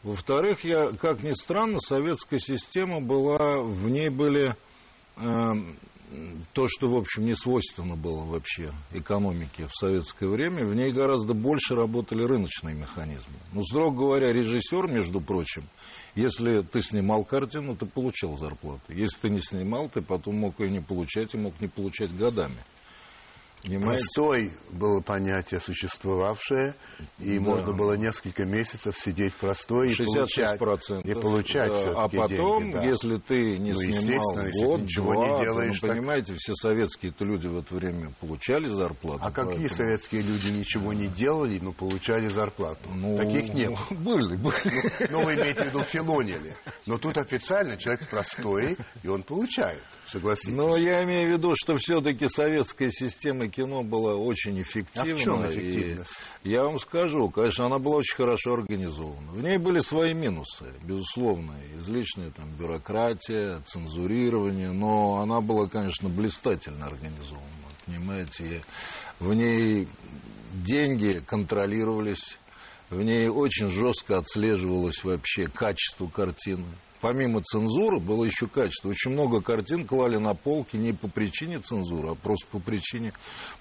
Во-вторых, 0.02 0.64
я, 0.64 0.92
как 1.00 1.22
ни 1.22 1.34
странно, 1.34 1.80
советская 1.80 2.40
система 2.40 3.00
была, 3.00 3.62
в 3.62 3.90
ней 3.92 4.10
были 4.10 4.56
э, 5.18 5.54
то, 6.54 6.68
что, 6.68 6.90
в 6.90 6.96
общем, 6.96 7.28
не 7.28 7.36
свойственно 7.36 7.96
было 7.96 8.26
вообще 8.26 8.74
экономике 8.94 9.68
в 9.68 9.76
советское 9.76 10.28
время, 10.28 10.66
в 10.66 10.74
ней 10.74 10.92
гораздо 10.92 11.36
больше 11.36 11.76
работали 11.76 12.24
рыночные 12.24 12.74
механизмы. 12.74 13.36
Ну, 13.54 13.64
строго 13.64 13.96
говоря, 13.96 14.34
режиссер, 14.34 14.88
между 14.88 15.22
прочим, 15.22 15.64
если 16.16 16.62
ты 16.62 16.82
снимал 16.82 17.24
картину, 17.24 17.76
ты 17.76 17.86
получал 17.86 18.38
зарплату. 18.38 18.82
Если 18.90 19.18
ты 19.22 19.30
не 19.30 19.42
снимал, 19.42 19.90
ты 19.90 20.02
потом 20.02 20.36
мог 20.36 20.60
ее 20.60 20.70
не 20.70 20.82
получать 20.82 21.34
и 21.34 21.38
мог 21.38 21.60
не 21.62 21.68
получать 21.68 22.16
годами. 22.16 22.58
Понимаете? 23.64 24.04
Простой 24.16 24.52
было 24.72 25.02
понятие 25.02 25.60
существовавшее, 25.60 26.74
и 27.20 27.38
да. 27.38 27.42
можно 27.42 27.74
было 27.74 27.94
несколько 27.94 28.44
месяцев 28.44 28.98
сидеть 28.98 29.34
простой 29.36 29.92
и 29.92 29.96
получать, 29.96 30.60
и 31.06 31.14
получать 31.14 31.72
да. 31.72 31.94
А 31.96 32.10
потом, 32.10 32.64
деньги, 32.64 32.74
да. 32.74 32.84
если 32.84 33.18
ты 33.18 33.60
не 33.60 33.74
ну, 33.74 33.80
снимал 33.80 34.36
год, 34.64 34.82
ничего 34.82 35.14
два, 35.14 35.28
не 35.28 35.44
делаешь, 35.44 35.80
то, 35.80 35.88
ну, 35.88 35.94
понимаете, 35.94 36.36
все 36.38 36.56
советские 36.56 37.14
люди 37.20 37.48
в 37.48 37.60
это 37.60 37.76
время 37.76 38.12
получали 38.20 38.68
зарплату. 38.68 39.20
А 39.22 39.26
поэтому... 39.26 39.52
какие 39.52 39.68
советские 39.68 40.22
люди 40.24 40.50
ничего 40.50 40.94
не 40.94 41.08
делали, 41.08 41.60
но 41.60 41.72
получали 41.72 42.30
зарплату? 42.30 42.90
Ну, 42.96 43.18
Таких 43.18 43.54
не 43.54 43.70
было. 43.70 43.80
Были, 44.12 44.36
были. 44.36 45.10
Ну, 45.12 45.20
ну, 45.20 45.26
вы 45.26 45.36
имеете 45.36 45.64
в 45.64 45.68
виду 45.68 45.84
филонили. 45.84 46.56
Но 46.86 46.98
тут 46.98 47.18
официально 47.18 47.78
человек 47.78 48.10
простой, 48.10 48.76
и 49.04 49.08
он 49.08 49.24
получает 49.24 49.82
согласитесь. 50.12 50.54
Но 50.54 50.76
я 50.78 51.04
имею 51.04 51.30
в 51.30 51.34
виду, 51.34 51.54
что 51.56 51.78
все-таки 51.78 52.28
советская 52.28 52.92
система 52.92 53.48
кино 53.48 53.84
была 53.84 54.16
очень 54.16 54.62
эффективна. 54.62 55.12
А 55.12 55.16
в 55.16 55.20
чем 55.20 55.50
эффективность? 55.50 56.12
я 56.44 56.64
вам 56.64 56.80
скажу, 56.80 57.30
конечно, 57.30 57.66
она 57.66 57.80
была 57.80 57.98
очень 57.98 58.16
хорошо 58.16 58.54
организована. 58.54 59.32
В 59.32 59.42
ней 59.42 59.58
были 59.58 59.80
свои 59.80 60.14
минусы, 60.14 60.66
безусловно. 60.84 61.54
Излишняя 61.78 62.32
там 62.32 62.50
бюрократия, 62.60 63.62
цензурирование, 63.66 64.72
но 64.72 65.22
она 65.22 65.42
была, 65.42 65.68
конечно, 65.68 66.10
блистательно 66.10 66.88
организована. 66.88 67.48
Понимаете, 67.86 68.64
в 69.20 69.34
ней 69.34 69.88
деньги 70.54 71.22
контролировались, 71.26 72.38
в 72.90 73.02
ней 73.02 73.28
очень 73.30 73.70
жестко 73.70 74.18
отслеживалось 74.18 75.04
вообще 75.04 75.48
качество 75.48 76.08
картины 76.08 76.66
помимо 77.02 77.42
цензуры 77.42 78.00
было 78.00 78.24
еще 78.24 78.48
качество. 78.48 78.90
Очень 78.90 79.12
много 79.12 79.42
картин 79.42 79.86
клали 79.86 80.18
на 80.18 80.34
полки 80.34 80.78
не 80.78 80.94
по 80.94 81.08
причине 81.08 81.60
цензуры, 81.60 82.12
а 82.12 82.16
просто 82.16 82.48
по 82.48 82.60
причине 82.60 83.14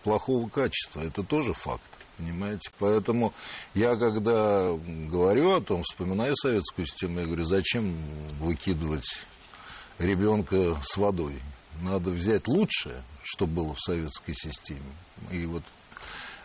плохого 0.04 0.48
качества. 0.48 1.00
Это 1.00 1.22
тоже 1.22 1.52
факт. 1.52 1.82
Понимаете? 2.18 2.70
Поэтому 2.78 3.32
я, 3.74 3.96
когда 3.96 4.72
говорю 4.74 5.52
о 5.52 5.62
том, 5.62 5.82
вспоминаю 5.82 6.36
советскую 6.36 6.86
систему, 6.86 7.20
я 7.20 7.26
говорю, 7.26 7.44
зачем 7.44 7.96
выкидывать 8.38 9.20
ребенка 9.98 10.78
с 10.84 10.98
водой? 10.98 11.40
Надо 11.82 12.10
взять 12.10 12.46
лучшее, 12.46 13.02
что 13.22 13.46
было 13.46 13.74
в 13.74 13.80
советской 13.80 14.34
системе. 14.34 14.80
И 15.30 15.46
вот 15.46 15.62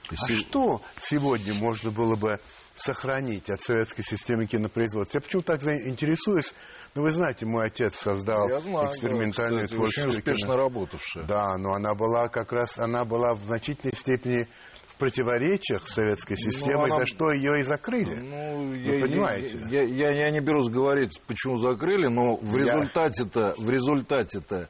а 0.09 0.15
что 0.15 0.81
сегодня 0.97 1.53
можно 1.53 1.91
было 1.91 2.15
бы 2.15 2.39
сохранить 2.75 3.49
от 3.49 3.61
советской 3.61 4.03
системы 4.03 4.45
кинопроизводства? 4.45 5.17
Я 5.17 5.21
почему 5.21 5.41
так 5.41 5.63
интересуюсь? 5.63 6.53
Ну, 6.93 7.01
вы 7.01 7.11
знаете, 7.11 7.45
мой 7.45 7.67
отец 7.67 7.95
создал 7.95 8.47
знаю, 8.61 8.87
экспериментальную 8.87 9.67
да, 9.67 9.75
творческую 9.75 10.09
очень 10.09 10.19
успешно 10.19 10.45
кино. 10.45 10.57
работавшая. 10.57 11.23
Да, 11.25 11.57
но 11.57 11.73
она 11.73 11.93
была 11.95 12.29
как 12.29 12.51
раз, 12.51 12.77
она 12.77 13.05
была 13.05 13.33
в 13.33 13.43
значительной 13.43 13.93
степени 13.93 14.47
в 14.87 14.97
противоречиях 14.97 15.87
с 15.87 15.95
советской 15.95 16.37
ну, 16.41 16.51
системой, 16.51 16.89
ну, 16.89 16.95
она... 16.95 16.99
за 16.99 17.05
что 17.05 17.31
ее 17.31 17.59
и 17.59 17.63
закрыли. 17.63 18.15
Ну, 18.15 18.69
Вы 18.69 18.77
я, 18.77 19.01
понимаете? 19.01 19.59
Я, 19.69 19.81
я, 19.81 20.11
я 20.11 20.31
не 20.31 20.39
берусь 20.39 20.69
говорить, 20.69 21.21
почему 21.27 21.57
закрыли, 21.57 22.07
но 22.07 22.37
в 22.37 22.55
результате-то, 22.55 23.55
в 23.57 23.69
результате-то 23.69 24.69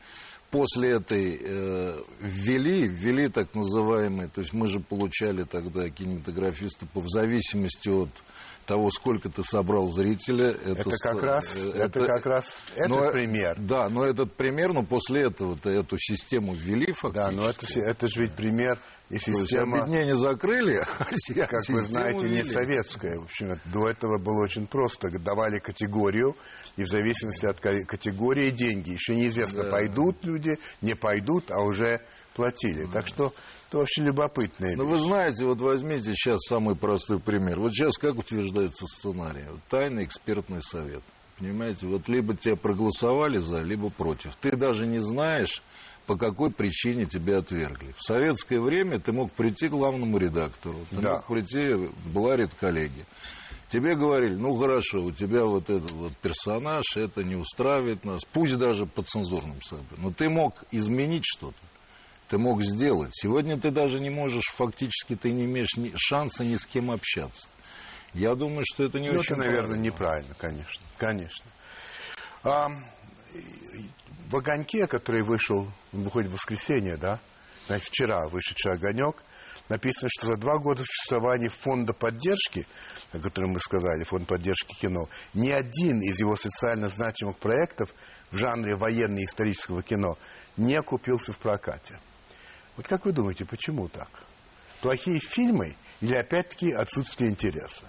после 0.52 0.92
этой 0.92 1.40
э, 1.42 2.02
ввели, 2.20 2.88
ввели 2.88 3.30
так 3.30 3.54
называемые, 3.54 4.30
то 4.30 4.42
есть 4.42 4.54
мы 4.54 4.68
же 4.68 4.80
получали 4.80 5.44
тогда 5.44 5.90
кинематографистов 5.90 6.88
в 6.94 7.10
зависимости 7.10 7.90
от 7.90 8.10
того, 8.66 8.90
сколько 8.92 9.30
ты 9.30 9.44
собрал 9.44 9.92
зрителя. 9.92 10.50
Это, 10.50 10.82
это 10.82 10.98
как 11.02 11.24
раз, 11.24 11.58
э, 11.58 11.70
это, 11.75 12.00
это 12.00 12.08
как 12.08 12.25
раз 12.25 12.64
этот 12.75 12.90
но, 12.90 13.12
пример. 13.12 13.58
Да, 13.60 13.90
но 13.90 14.04
этот 14.04 14.34
пример, 14.34 14.74
но 14.74 14.84
после 14.84 15.24
этого-то 15.24 15.70
эту 15.70 15.98
систему 15.98 16.54
ввели 16.54 16.92
фактически. 16.92 17.36
Да, 17.36 17.42
но 17.42 17.50
это, 17.50 17.80
это 17.80 18.08
же 18.08 18.22
ведь 18.22 18.34
пример 18.34 18.80
и 19.10 19.20
система... 19.20 19.86
То 19.86 19.92
есть 19.92 20.16
закрыли, 20.16 20.78
а 20.78 21.46
Как 21.48 21.70
вы 21.70 21.82
знаете, 21.82 22.25
ввели. 22.25 22.38
не 22.38 22.44
советская. 22.44 23.20
В 23.20 23.25
общем, 23.25 23.60
до 23.66 23.88
этого 23.88 24.18
было 24.18 24.44
очень 24.44 24.68
просто. 24.68 25.10
Давали 25.20 25.60
категорию, 25.60 26.36
и 26.77 26.84
в 26.84 26.88
зависимости 26.88 27.46
от 27.46 27.60
категории 27.60 28.51
деньги. 28.51 28.91
Еще 28.91 29.15
неизвестно, 29.15 29.63
да. 29.63 29.70
пойдут 29.72 30.24
люди, 30.24 30.60
не 30.82 30.96
пойдут, 30.96 31.51
а 31.51 31.62
уже 31.62 32.01
платили. 32.34 32.86
Так 32.91 33.08
что 33.08 33.34
это 33.70 33.79
вообще 33.79 34.03
любопытное. 34.03 34.75
Ну, 34.75 34.86
вы 34.86 34.98
знаете, 34.98 35.46
вот 35.46 35.62
возьмите 35.62 36.13
сейчас 36.13 36.41
самый 36.48 36.75
простой 36.75 37.20
пример. 37.20 37.60
Вот 37.60 37.74
сейчас 37.74 37.98
как 37.98 38.17
утверждается 38.17 38.86
сценарий? 38.88 39.44
Вот 39.50 39.62
тайный 39.70 40.05
экспертный 40.05 40.62
совет. 40.62 41.01
Понимаете, 41.39 41.86
вот 41.88 42.08
либо 42.08 42.36
тебя 42.36 42.55
проголосовали 42.55 43.39
за, 43.39 43.62
либо 43.62 43.89
против. 43.89 44.36
Ты 44.38 44.55
даже 44.55 44.88
не 44.88 45.00
знаешь, 45.00 45.62
по 46.05 46.15
какой 46.17 46.51
причине 46.51 47.05
тебя 47.05 47.39
отвергли. 47.39 47.94
В 47.98 48.03
советское 48.03 48.60
время 48.60 49.00
ты 49.00 49.12
мог 49.12 49.32
прийти 49.32 49.67
к 49.67 49.72
главному 49.72 50.17
редактору, 50.17 50.77
ты 50.89 50.98
да. 50.98 51.13
мог 51.15 51.27
прийти 51.27 51.74
в 51.74 52.13
Бларит 52.13 52.53
коллеги. 52.53 53.05
Тебе 53.69 53.95
говорили, 53.95 54.36
ну 54.36 54.55
хорошо, 54.55 55.03
у 55.03 55.12
тебя 55.12 55.43
вот 55.43 55.69
этот 55.69 55.91
вот 55.91 56.15
персонаж, 56.17 56.84
это 56.95 57.24
не 57.24 57.36
устраивает 57.36 58.05
нас, 58.05 58.24
пусть 58.24 58.57
даже 58.57 58.86
по 58.86 59.01
цензурным 59.01 59.62
сообщениям. 59.62 60.03
Но 60.03 60.12
ты 60.12 60.29
мог 60.29 60.63
изменить 60.72 61.24
что-то, 61.25 61.57
ты 62.29 62.38
мог 62.38 62.63
сделать. 62.63 63.10
Сегодня 63.13 63.60
ты 63.60 63.72
даже 63.72 64.00
не 64.00 64.12
можешь, 64.12 64.45
фактически 64.53 65.15
ты 65.15 65.31
не 65.31 65.45
имеешь 65.45 65.75
ни, 65.77 65.91
шанса 65.95 66.45
ни 66.45 66.57
с 66.57 66.67
кем 66.67 66.91
общаться. 66.91 67.48
Я 68.13 68.36
думаю, 68.36 68.63
что 68.65 68.84
это 68.84 69.00
не 69.00 69.10
ну, 69.10 69.19
очень 69.19 69.36
это, 69.36 69.45
наверное, 69.45 69.67
правильно. 69.67 69.84
неправильно, 69.84 70.36
конечно. 70.36 70.84
Конечно. 70.98 71.45
А, 72.43 72.69
в 74.29 74.36
«Огоньке», 74.36 74.88
который 74.88 75.24
вышел, 75.24 75.67
выходит 75.91 76.29
в 76.29 76.36
воскресенье, 76.36 76.98
да, 76.98 77.19
значит, 77.67 77.88
вчера 77.88 78.27
вышедший 78.27 78.74
«Огонек», 78.74 79.17
написано, 79.69 80.10
что 80.12 80.27
за 80.27 80.38
два 80.38 80.57
года 80.57 80.84
существования 80.84 81.50
фонда 81.50 81.93
поддержки 81.93 82.67
о 83.15 83.19
котором 83.19 83.51
мы 83.51 83.60
сказали, 83.60 84.03
фонд 84.03 84.27
поддержки 84.27 84.74
кино, 84.74 85.10
ни 85.34 85.50
один 85.50 86.01
из 86.01 86.19
его 86.19 86.36
социально 86.36 86.89
значимых 86.89 87.38
проектов 87.38 87.93
в 88.31 88.38
жанре 88.38 88.75
военно-исторического 88.75 89.81
кино 89.81 90.17
не 90.57 90.75
окупился 90.75 91.31
в 91.31 91.38
прокате. 91.38 92.00
Вот 92.75 92.88
как 92.88 93.05
вы 93.05 93.13
думаете, 93.13 93.45
почему 93.45 93.88
так? 93.88 94.10
Плохие 94.81 95.19
фильмы 95.19 95.75
или 96.01 96.13
опять-таки 96.13 96.72
отсутствие 96.72 97.29
интереса? 97.29 97.86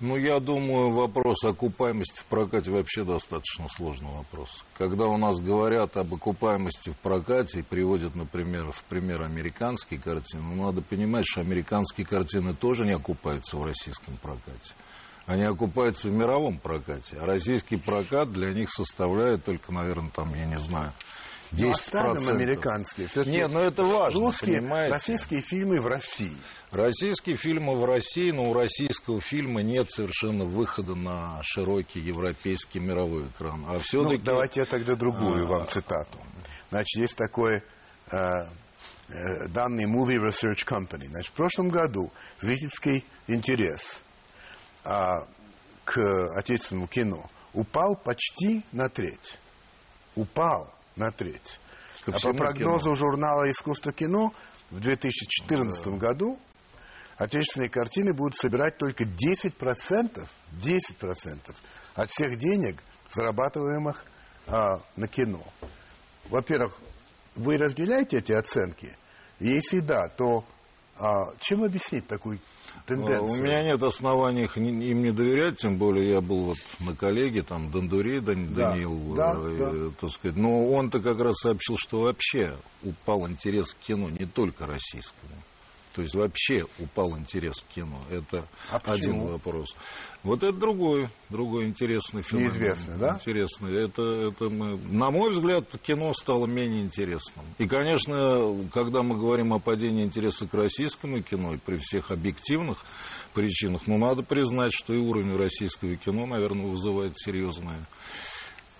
Ну, 0.00 0.16
я 0.16 0.38
думаю, 0.38 0.90
вопрос 0.90 1.42
окупаемости 1.42 2.20
в 2.20 2.26
прокате 2.26 2.70
вообще 2.70 3.02
достаточно 3.02 3.66
сложный 3.68 4.10
вопрос. 4.10 4.64
Когда 4.76 5.06
у 5.06 5.16
нас 5.16 5.40
говорят 5.40 5.96
об 5.96 6.14
окупаемости 6.14 6.90
в 6.90 6.96
прокате 6.98 7.60
и 7.60 7.62
приводят, 7.62 8.14
например, 8.14 8.70
в 8.70 8.84
пример 8.84 9.22
американские 9.22 9.98
картины, 9.98 10.42
ну, 10.54 10.66
надо 10.66 10.82
понимать, 10.82 11.24
что 11.26 11.40
американские 11.40 12.06
картины 12.06 12.54
тоже 12.54 12.84
не 12.84 12.92
окупаются 12.92 13.56
в 13.56 13.64
российском 13.64 14.16
прокате. 14.18 14.72
Они 15.26 15.42
окупаются 15.42 16.08
в 16.08 16.12
мировом 16.12 16.58
прокате. 16.58 17.16
А 17.20 17.26
российский 17.26 17.76
прокат 17.76 18.32
для 18.32 18.52
них 18.52 18.70
составляет 18.70 19.44
только, 19.44 19.72
наверное, 19.72 20.10
там, 20.14 20.32
я 20.32 20.46
не 20.46 20.60
знаю, 20.60 20.92
10%. 21.52 21.60
Ну, 21.60 21.70
оставим 21.70 22.28
американские. 22.28 23.08
Нет, 23.26 23.50
но 23.50 23.60
это 23.60 23.82
важно, 23.84 24.20
Русские, 24.20 24.58
понимаете? 24.58 24.92
российские 24.92 25.40
фильмы 25.40 25.80
в 25.80 25.86
России. 25.86 26.36
Российские 26.70 27.36
фильмы 27.36 27.76
в 27.76 27.84
России, 27.86 28.30
но 28.30 28.50
у 28.50 28.52
российского 28.52 29.20
фильма 29.20 29.62
нет 29.62 29.90
совершенно 29.90 30.44
выхода 30.44 30.94
на 30.94 31.40
широкий 31.42 32.00
европейский 32.00 32.78
мировой 32.78 33.28
экран. 33.28 33.64
А 33.66 33.78
все-таки... 33.78 34.18
Ну, 34.18 34.22
давайте 34.22 34.60
я 34.60 34.66
тогда 34.66 34.94
другую 34.94 35.44
а... 35.46 35.48
вам 35.48 35.68
цитату. 35.68 36.18
Значит, 36.70 37.00
есть 37.00 37.16
такой 37.16 37.62
э, 38.10 38.18
э, 39.08 39.48
данный 39.48 39.84
Movie 39.84 40.18
Research 40.18 40.66
Company. 40.66 41.06
Значит, 41.06 41.32
в 41.32 41.36
прошлом 41.36 41.70
году 41.70 42.12
зрительский 42.38 43.06
интерес 43.26 44.02
э, 44.84 45.14
к 45.84 46.36
отечественному 46.36 46.86
кино 46.86 47.30
упал 47.54 47.96
почти 47.96 48.62
на 48.72 48.90
треть. 48.90 49.38
Упал 50.14 50.70
на 50.98 51.10
треть. 51.10 51.58
а 52.06 52.18
по 52.18 52.32
прогнозу 52.34 52.86
кино. 52.86 52.94
журнала 52.94 53.50
«Искусство 53.50 53.92
кино» 53.92 54.34
в 54.70 54.80
2014 54.80 55.84
да. 55.84 55.90
году 55.92 56.38
отечественные 57.16 57.70
картины 57.70 58.12
будут 58.12 58.36
собирать 58.36 58.76
только 58.76 59.04
10%, 59.04 60.26
10% 60.52 61.54
от 61.94 62.10
всех 62.10 62.38
денег, 62.38 62.82
зарабатываемых 63.10 64.04
а, 64.46 64.80
на 64.96 65.08
кино. 65.08 65.42
Во-первых, 66.28 66.80
вы 67.34 67.56
разделяете 67.56 68.18
эти 68.18 68.32
оценки? 68.32 68.96
Если 69.40 69.80
да, 69.80 70.08
то 70.08 70.44
А 70.98 71.32
чем 71.38 71.62
объяснить 71.62 72.06
такую 72.08 72.40
тенденцию? 72.86 73.40
У 73.40 73.42
меня 73.42 73.62
нет 73.62 73.82
оснований 73.82 74.48
им 74.56 75.02
не 75.02 75.10
доверять, 75.10 75.58
тем 75.58 75.78
более 75.78 76.10
я 76.10 76.20
был 76.20 76.44
вот 76.44 76.56
на 76.80 76.94
коллеге, 76.94 77.42
там, 77.42 77.70
Дондури, 77.70 78.20
Дан, 78.20 78.54
да, 78.54 78.70
Даниил, 78.70 79.14
да, 79.14 79.34
э, 79.36 79.56
да. 79.58 79.94
так 80.00 80.10
сказать. 80.10 80.36
Но 80.36 80.70
он-то 80.70 81.00
как 81.00 81.20
раз 81.20 81.36
сообщил, 81.38 81.76
что 81.78 82.02
вообще 82.02 82.54
упал 82.82 83.28
интерес 83.28 83.74
к 83.74 83.78
кино 83.78 84.08
не 84.10 84.26
только 84.26 84.66
российскому. 84.66 85.32
То 85.94 86.02
есть 86.02 86.14
вообще 86.14 86.66
упал 86.78 87.16
интерес 87.16 87.60
к 87.62 87.74
кино. 87.74 88.00
Это 88.10 88.46
а 88.70 88.80
один 88.84 89.20
вопрос. 89.26 89.74
Вот 90.22 90.42
это 90.42 90.52
другой, 90.52 91.08
другой 91.30 91.66
интересный 91.66 92.22
феномен. 92.22 92.50
Неизвестный, 92.50 92.96
да? 92.98 93.14
Интересный. 93.14 93.84
Это, 93.84 94.02
это 94.28 94.48
мы, 94.48 94.76
на 94.76 95.10
мой 95.10 95.32
взгляд, 95.32 95.64
кино 95.82 96.12
стало 96.12 96.46
менее 96.46 96.82
интересным. 96.82 97.44
И, 97.58 97.66
конечно, 97.66 98.54
когда 98.72 99.02
мы 99.02 99.16
говорим 99.16 99.52
о 99.52 99.58
падении 99.58 100.04
интереса 100.04 100.46
к 100.46 100.54
российскому 100.54 101.22
кино, 101.22 101.54
и 101.54 101.58
при 101.58 101.78
всех 101.78 102.10
объективных 102.10 102.84
причинах, 103.32 103.82
ну, 103.86 103.96
надо 103.96 104.22
признать, 104.22 104.72
что 104.72 104.92
и 104.92 104.98
уровень 104.98 105.36
российского 105.36 105.96
кино, 105.96 106.26
наверное, 106.26 106.66
вызывает 106.66 107.12
серьезные 107.16 107.78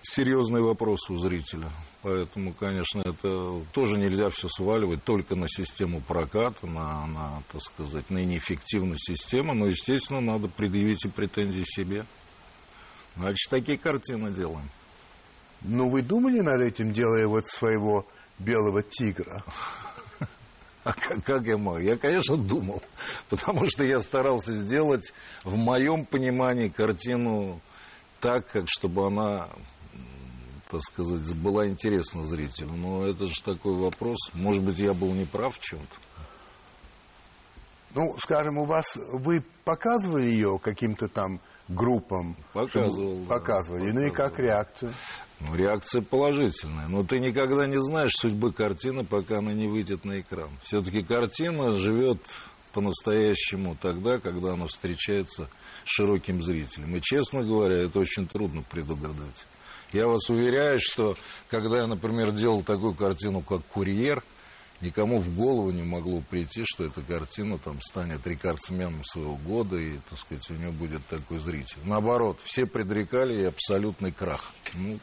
серьезный 0.01 0.61
вопрос 0.61 1.09
у 1.09 1.17
зрителя. 1.17 1.69
Поэтому, 2.01 2.53
конечно, 2.53 3.01
это 3.01 3.61
тоже 3.73 3.97
нельзя 3.97 4.29
все 4.29 4.47
сваливать 4.47 5.03
только 5.03 5.35
на 5.35 5.47
систему 5.47 6.01
проката, 6.01 6.65
на, 6.65 7.05
на 7.07 7.43
так 7.51 7.61
сказать, 7.61 8.09
на 8.09 8.23
неэффективность 8.23 9.07
системы. 9.07 9.53
Но, 9.53 9.67
естественно, 9.67 10.21
надо 10.21 10.47
предъявить 10.47 11.05
и 11.05 11.09
претензии 11.09 11.63
себе. 11.65 12.05
Значит, 13.15 13.49
такие 13.49 13.77
картины 13.77 14.31
делаем. 14.31 14.69
Ну, 15.61 15.89
вы 15.89 16.01
думали 16.01 16.39
над 16.39 16.61
этим, 16.61 16.93
делая 16.93 17.27
вот 17.27 17.45
своего 17.47 18.05
белого 18.37 18.81
тигра? 18.81 19.43
А 20.85 20.93
как, 20.93 21.23
как 21.25 21.45
я 21.45 21.57
мог? 21.57 21.81
Я, 21.81 21.97
конечно, 21.97 22.37
думал, 22.37 22.81
потому 23.29 23.67
что 23.69 23.83
я 23.83 23.99
старался 23.99 24.53
сделать, 24.53 25.13
в 25.43 25.57
моем 25.57 26.05
понимании, 26.05 26.69
картину 26.69 27.59
так, 28.21 28.49
как 28.49 28.65
чтобы 28.67 29.07
она 29.07 29.49
так 30.69 30.81
сказать, 30.83 31.35
была 31.35 31.67
интересна 31.67 32.25
зрителю. 32.25 32.73
Но 32.73 33.03
это 33.03 33.27
же 33.27 33.41
такой 33.43 33.73
вопрос. 33.73 34.17
Может 34.33 34.63
быть, 34.63 34.77
я 34.77 34.93
был 34.93 35.11
неправ 35.13 35.57
в 35.57 35.59
чем-то. 35.59 35.95
Ну, 37.95 38.15
скажем, 38.19 38.59
у 38.59 38.65
вас 38.65 38.97
вы 39.13 39.43
показывали 39.65 40.25
ее 40.25 40.59
каким-то 40.61 41.07
там 41.07 41.39
группам? 41.67 42.35
Показывал. 42.53 43.15
Да, 43.21 43.33
показывали. 43.33 43.81
Показывал. 43.81 43.93
Ну 43.93 44.01
и 44.07 44.09
как 44.11 44.39
реакция? 44.39 44.93
Ну, 45.39 45.55
реакция 45.55 46.03
положительная. 46.03 46.87
Но 46.87 47.03
ты 47.03 47.19
никогда 47.19 47.65
не 47.65 47.79
знаешь 47.79 48.13
судьбы 48.13 48.53
картины, 48.53 49.03
пока 49.03 49.39
она 49.39 49.53
не 49.53 49.67
выйдет 49.67 50.05
на 50.05 50.21
экран. 50.21 50.51
Все-таки 50.61 51.01
картина 51.01 51.71
живет 51.79 52.21
по-настоящему 52.73 53.75
тогда, 53.81 54.19
когда 54.19 54.53
она 54.53 54.67
встречается 54.67 55.49
с 55.83 55.89
широким 55.89 56.43
зрителем. 56.43 56.95
И, 56.95 57.01
честно 57.01 57.43
говоря, 57.43 57.77
это 57.77 57.99
очень 57.99 58.27
трудно 58.27 58.61
предугадать. 58.69 59.47
Я 59.91 60.07
вас 60.07 60.29
уверяю, 60.29 60.79
что 60.79 61.15
когда 61.49 61.79
я, 61.79 61.87
например, 61.87 62.31
делал 62.31 62.61
такую 62.63 62.93
картину, 62.93 63.41
как 63.41 63.65
«Курьер», 63.65 64.23
никому 64.81 65.17
в 65.17 65.33
голову 65.35 65.71
не 65.71 65.83
могло 65.83 66.21
прийти, 66.21 66.63
что 66.63 66.85
эта 66.85 67.01
картина 67.01 67.57
там 67.57 67.81
станет 67.81 68.25
рекордсменом 68.25 69.03
своего 69.03 69.35
года, 69.35 69.77
и, 69.77 69.97
так 70.09 70.19
сказать, 70.19 70.49
у 70.51 70.53
нее 70.53 70.71
будет 70.71 71.05
такой 71.07 71.39
зритель. 71.39 71.79
Наоборот, 71.85 72.39
все 72.43 72.65
предрекали 72.65 73.33
ей 73.33 73.47
абсолютный 73.47 74.11
крах. 74.11 74.53
Ну, 74.75 74.99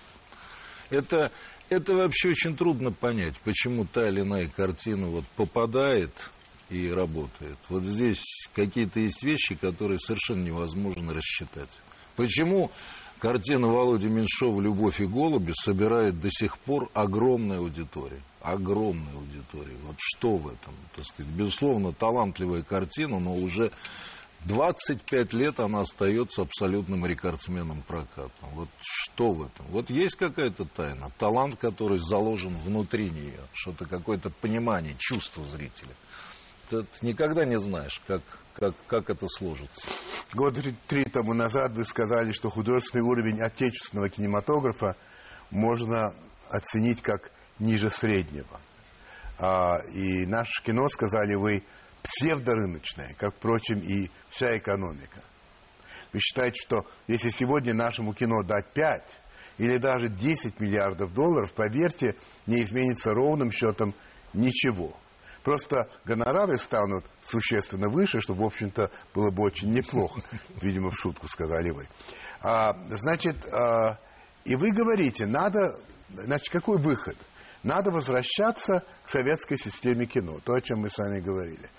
это, 0.90 1.32
это 1.68 1.94
вообще 1.94 2.30
очень 2.30 2.56
трудно 2.56 2.92
понять, 2.92 3.40
почему 3.40 3.84
та 3.84 4.08
или 4.08 4.20
иная 4.20 4.48
картина 4.48 5.08
вот 5.08 5.24
попадает 5.34 6.30
и 6.70 6.90
работает. 6.90 7.58
Вот 7.68 7.82
здесь 7.82 8.24
какие-то 8.54 9.00
есть 9.00 9.24
вещи, 9.24 9.56
которые 9.56 9.98
совершенно 9.98 10.44
невозможно 10.44 11.12
рассчитать. 11.12 11.70
Почему 12.16 12.70
Картина 13.26 13.66
Володи 13.66 14.06
Меньшова 14.06 14.60
«Любовь 14.60 15.00
и 15.00 15.04
голуби» 15.04 15.52
собирает 15.52 16.20
до 16.20 16.30
сих 16.30 16.58
пор 16.58 16.88
огромная 16.94 17.58
аудитория. 17.58 18.22
Огромная 18.40 19.14
аудитория. 19.14 19.74
Вот 19.84 19.96
что 19.98 20.36
в 20.36 20.46
этом? 20.46 20.72
Так 20.94 21.04
сказать, 21.04 21.32
безусловно, 21.32 21.92
талантливая 21.92 22.62
картина, 22.62 23.18
но 23.18 23.34
уже 23.34 23.72
25 24.44 25.32
лет 25.32 25.58
она 25.58 25.80
остается 25.80 26.42
абсолютным 26.42 27.04
рекордсменом 27.04 27.82
проката. 27.82 28.30
Вот 28.54 28.68
что 28.80 29.32
в 29.32 29.42
этом? 29.42 29.66
Вот 29.70 29.90
есть 29.90 30.14
какая-то 30.14 30.64
тайна, 30.64 31.10
талант, 31.18 31.56
который 31.56 31.98
заложен 31.98 32.56
внутри 32.58 33.10
нее, 33.10 33.40
что-то 33.52 33.86
какое-то 33.86 34.30
понимание, 34.30 34.94
чувство 35.00 35.44
зрителя. 35.46 35.96
Ты 36.70 36.86
никогда 37.02 37.44
не 37.44 37.58
знаешь, 37.58 38.00
как, 38.06 38.22
как, 38.56 38.74
как 38.86 39.10
это 39.10 39.26
сложится. 39.28 39.88
Год 40.32 40.58
три 40.86 41.04
тому 41.04 41.34
назад 41.34 41.72
вы 41.72 41.84
сказали, 41.84 42.32
что 42.32 42.50
художественный 42.50 43.04
уровень 43.04 43.40
отечественного 43.40 44.08
кинематографа 44.08 44.96
можно 45.50 46.14
оценить 46.50 47.02
как 47.02 47.30
ниже 47.58 47.90
среднего. 47.90 48.60
А, 49.38 49.78
и 49.92 50.26
наше 50.26 50.62
кино, 50.62 50.88
сказали 50.88 51.34
вы, 51.34 51.62
псевдорыночное, 52.02 53.14
как, 53.18 53.34
впрочем, 53.34 53.80
и 53.80 54.10
вся 54.30 54.56
экономика. 54.56 55.22
Вы 56.12 56.20
считаете, 56.20 56.62
что 56.62 56.86
если 57.06 57.30
сегодня 57.30 57.74
нашему 57.74 58.14
кино 58.14 58.42
дать 58.42 58.72
5 58.72 59.02
или 59.58 59.76
даже 59.76 60.08
10 60.08 60.60
миллиардов 60.60 61.12
долларов, 61.12 61.52
поверьте, 61.52 62.14
не 62.46 62.62
изменится 62.62 63.12
ровным 63.12 63.52
счетом 63.52 63.94
ничего– 64.32 64.96
Просто 65.46 65.88
гонорары 66.04 66.58
станут 66.58 67.04
существенно 67.22 67.88
выше, 67.88 68.20
что, 68.20 68.34
в 68.34 68.42
общем-то, 68.42 68.90
было 69.14 69.30
бы 69.30 69.44
очень 69.44 69.72
неплохо. 69.72 70.20
Видимо, 70.60 70.90
в 70.90 70.98
шутку 70.98 71.28
сказали 71.28 71.70
вы. 71.70 71.86
А, 72.40 72.76
значит, 72.90 73.46
а, 73.54 73.96
и 74.44 74.56
вы 74.56 74.72
говорите, 74.72 75.24
надо, 75.24 75.78
значит, 76.08 76.48
какой 76.50 76.78
выход? 76.78 77.16
Надо 77.62 77.92
возвращаться 77.92 78.82
к 79.04 79.08
советской 79.08 79.56
системе 79.56 80.06
кино, 80.06 80.40
то, 80.42 80.54
о 80.54 80.60
чем 80.60 80.80
мы 80.80 80.90
с 80.90 80.98
вами 80.98 81.20
говорили. 81.20 81.70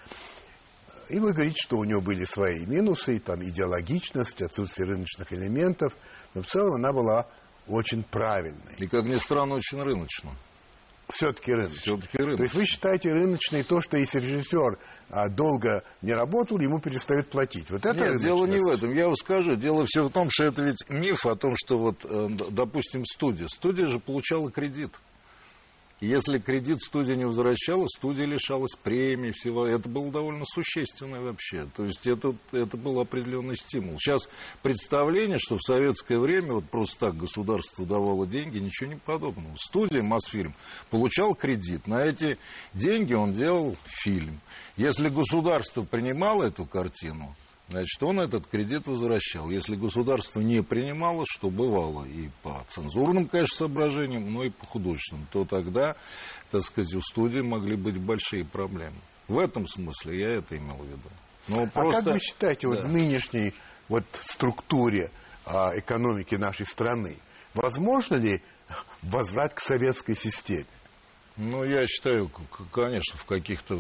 И 1.10 1.20
вы 1.20 1.34
говорите, 1.34 1.58
что 1.62 1.76
у 1.76 1.84
него 1.84 2.00
были 2.00 2.24
свои 2.24 2.66
минусы, 2.66 3.20
там 3.20 3.44
идеологичность, 3.44 4.42
отсутствие 4.42 4.88
рыночных 4.88 5.34
элементов, 5.34 5.92
но 6.34 6.42
в 6.42 6.48
целом 6.48 6.76
она 6.76 6.94
была 6.94 7.28
очень 7.68 8.04
правильной. 8.04 8.76
И, 8.78 8.88
как 8.88 9.04
ни 9.04 9.18
странно, 9.18 9.56
очень 9.56 9.84
рыночно 9.84 10.32
все-таки 11.10 11.54
рыночный. 11.54 11.80
Все-таки 11.80 12.18
рыночный. 12.18 12.38
То 12.38 12.44
есть 12.44 12.56
вы 12.56 12.66
считаете 12.66 13.14
рыночный 13.14 13.64
то, 13.64 13.82
что 13.82 13.98
если 13.98 14.20
режиссер 14.20 14.78
а, 15.10 15.30
долго 15.30 15.84
не 16.02 16.14
работал, 16.14 16.60
ему 16.60 16.80
перестают 16.80 17.30
платить. 17.30 17.70
Вот 17.72 17.86
это 17.86 18.12
Нет, 18.12 18.22
дело 18.22 18.46
не 18.46 18.60
в 18.60 18.68
этом. 18.68 18.94
Я 18.94 19.06
вам 19.06 19.16
скажу, 19.16 19.56
дело 19.56 19.86
все 19.86 20.04
в 20.04 20.12
том, 20.12 20.28
что 20.30 20.46
это 20.46 20.64
ведь 20.64 20.90
миф 20.90 21.26
о 21.26 21.36
том, 21.36 21.54
что 21.56 21.78
вот, 21.78 22.04
э, 22.04 22.30
допустим, 22.50 23.06
студия. 23.06 23.48
Студия 23.48 23.88
же 23.88 24.00
получала 24.00 24.52
кредит. 24.52 24.92
Если 26.00 26.38
кредит 26.38 26.82
студия 26.82 27.16
не 27.16 27.26
возвращала, 27.26 27.88
студия 27.88 28.26
лишалась 28.26 28.76
премии, 28.76 29.32
всего. 29.32 29.66
Это 29.66 29.90
было 29.90 30.12
довольно 30.12 30.46
существенно 30.46 31.20
вообще. 31.22 31.68
То 31.76 31.86
есть 31.86 32.06
это, 32.06 32.36
это 32.52 32.78
был 32.78 33.00
определенный 33.00 33.58
стимул. 33.58 33.98
Сейчас 34.00 34.30
представление, 34.62 35.40
что 35.40 35.58
в 35.58 35.64
советское 35.64 36.20
время 36.20 36.54
вот 36.54 36.66
просто 36.66 37.08
так 37.08 37.18
государство 37.18 37.84
давало 37.84 38.28
деньги, 38.28 38.60
ничего 38.60 38.92
не 38.92 38.98
подобного. 38.98 39.56
Студия 39.58 40.04
Мосфильм 40.04 40.54
получал 40.92 41.34
кредит. 41.34 41.88
На 41.88 42.04
эти 42.04 42.38
деньги 42.76 43.14
он 43.16 43.34
делал 43.34 43.76
фильм. 43.86 44.40
Если 44.76 45.10
государство 45.10 45.82
принимало 45.82 46.44
эту 46.44 46.68
картину, 46.68 47.36
Значит, 47.70 48.02
он 48.02 48.22
этот 48.22 48.48
кредит 48.48 48.88
возвращал. 48.88 49.50
Если 49.50 49.76
государство 49.76 50.40
не 50.40 50.64
принимало, 50.64 51.26
что 51.28 51.50
бывало 51.50 52.06
и 52.06 52.30
по 52.42 52.64
цензурным, 52.70 53.28
конечно, 53.28 53.58
соображениям, 53.58 54.34
но 54.34 54.46
и 54.46 54.50
по 54.50 54.66
художественным, 54.66 55.28
то 55.32 55.44
тогда, 55.44 55.98
так 56.50 56.62
сказать, 56.62 56.94
у 56.94 57.02
студии 57.02 57.42
могли 57.42 57.76
быть 57.76 57.98
большие 57.98 58.46
проблемы. 58.46 58.96
В 59.28 59.38
этом 59.38 59.68
смысле 59.68 60.20
я 60.20 60.30
это 60.36 60.58
имел 60.58 60.78
в 60.78 60.86
виду. 60.86 61.10
Но 61.50 61.64
а 61.64 61.68
просто... 61.68 62.04
как 62.04 62.14
вы 62.14 62.20
считаете, 62.20 62.68
да. 62.68 62.76
вот 62.76 62.84
в 62.86 62.92
нынешней 62.92 63.54
вот 63.90 64.06
структуре 64.24 65.12
а, 65.46 65.72
экономики 65.78 66.36
нашей 66.36 66.66
страны, 66.66 67.18
возможно 67.54 68.16
ли 68.16 68.42
возврат 69.02 69.54
к 69.54 69.60
советской 69.60 70.16
системе? 70.16 70.66
Ну, 71.38 71.64
я 71.64 71.86
считаю, 71.88 72.32
конечно, 72.72 73.18
в 73.18 73.26
каких-то 73.26 73.80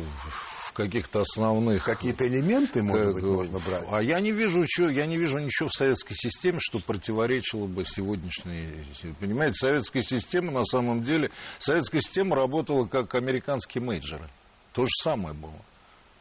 каких-то 0.77 1.21
основных... 1.21 1.83
Какие-то 1.83 2.27
элементы, 2.27 2.83
может 2.83 3.15
быть, 3.15 3.23
можно 3.23 3.57
брать? 3.57 3.83
А 3.91 4.01
я 4.01 4.19
не 4.19 4.31
вижу, 4.31 4.63
что, 4.67 4.89
я 4.89 5.07
не 5.07 5.17
вижу 5.17 5.39
ничего 5.39 5.69
в 5.69 5.73
советской 5.73 6.13
системе, 6.13 6.59
что 6.61 6.79
противоречило 6.79 7.65
бы 7.65 7.83
сегодняшней... 7.83 8.85
Понимаете, 9.19 9.55
советская 9.55 10.03
система, 10.03 10.51
на 10.51 10.63
самом 10.65 11.03
деле, 11.03 11.31
советская 11.57 12.01
система 12.01 12.35
работала 12.35 12.85
как 12.85 13.15
американские 13.15 13.83
мейджоры. 13.83 14.29
То 14.73 14.85
же 14.85 14.91
самое 15.01 15.33
было. 15.33 15.59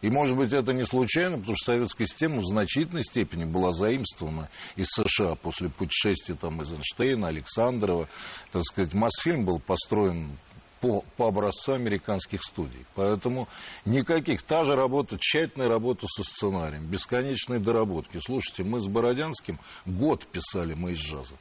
И, 0.01 0.09
может 0.09 0.37
быть, 0.37 0.53
это 0.53 0.73
не 0.73 0.87
случайно, 0.87 1.39
потому 1.39 1.57
что 1.57 1.73
советская 1.73 2.07
система 2.07 2.41
в 2.41 2.47
значительной 2.47 3.05
степени 3.05 3.45
была 3.45 3.73
заимствована 3.73 4.49
из 4.77 4.87
США 4.89 5.35
после 5.35 5.69
путешествия 5.69 6.35
там, 6.35 6.63
из 6.63 6.71
Эйнштейна, 6.71 7.29
Александрова. 7.29 8.09
Так 8.53 8.63
сказать, 8.65 8.95
Мосфильм 8.95 9.45
был 9.45 9.59
построен 9.59 10.31
по, 10.81 11.05
по 11.17 11.29
образцу 11.29 11.73
американских 11.73 12.43
студий. 12.43 12.85
Поэтому 12.95 13.49
никаких, 13.85 14.43
та 14.43 14.65
же 14.65 14.77
работа, 14.77 15.17
тщательная 15.19 15.69
работа 15.69 16.07
со 16.09 16.23
сценарием, 16.23 16.87
бесконечные 16.87 17.61
доработки. 17.61 18.19
Слушайте, 18.25 18.65
мы 18.65 18.81
с 18.81 18.87
Бородянским 18.87 19.59
год 19.85 20.27
писали 20.27 20.75
мы 20.75 20.93
из 20.93 20.99
джаза. 20.99 21.35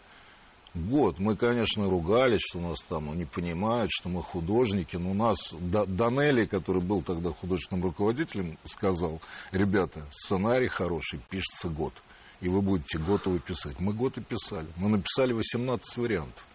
Год. 0.73 1.19
Мы, 1.19 1.37
конечно, 1.37 1.89
ругались, 1.89 2.41
что 2.41 2.59
нас 2.59 2.81
там 2.81 3.05
ну, 3.05 3.13
не 3.13 3.23
понимают, 3.23 3.91
что 3.93 4.09
мы 4.09 4.21
художники. 4.21 4.97
Но 4.97 5.13
нас 5.13 5.53
Данелли, 5.53 6.45
который 6.45 6.81
был 6.81 7.01
тогда 7.01 7.29
художественным 7.29 7.85
руководителем, 7.85 8.57
сказал, 8.65 9.21
ребята, 9.53 10.05
сценарий 10.11 10.67
хороший, 10.67 11.21
пишется 11.29 11.69
год. 11.69 11.93
И 12.41 12.49
вы 12.49 12.61
будете 12.61 12.97
год 12.97 13.25
его 13.25 13.39
писать. 13.39 13.79
Мы 13.79 13.93
год 13.93 14.17
и 14.17 14.21
писали. 14.21 14.67
Мы 14.75 14.89
написали 14.89 15.31
18 15.31 15.97
вариантов. 15.97 16.45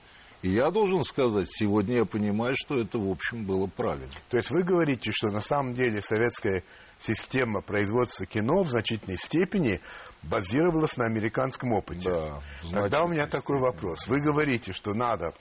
И 0.43 0.49
я 0.49 0.71
должен 0.71 1.05
сказать, 1.05 1.49
сегодня 1.51 1.97
я 1.97 2.05
понимаю, 2.07 2.55
что 2.57 2.79
это, 2.79 2.99
в 2.99 3.11
общем, 3.11 3.45
было 3.45 3.67
правильно. 3.67 4.11
То 4.31 4.39
есть 4.39 4.51
вы 4.51 4.63
говорите, 4.63 5.13
что 5.13 5.31
на 5.31 5.43
самом 5.43 5.75
деле 5.75 6.01
советская 6.01 6.63
система 6.99 7.61
производства 7.61 8.25
кино 8.25 8.63
в 8.63 8.69
значительной 8.69 9.19
степени 9.19 9.81
базировалась 10.23 10.97
на 10.97 11.05
американском 11.05 11.73
опыте. 11.73 12.11
Да, 12.11 12.43
Тогда 12.73 13.05
у 13.05 13.09
меня 13.09 13.27
такой 13.27 13.59
вопрос. 13.59 14.07
Вы 14.07 14.21
говорите, 14.21 14.73
что 14.73 14.95
надо 14.95 15.35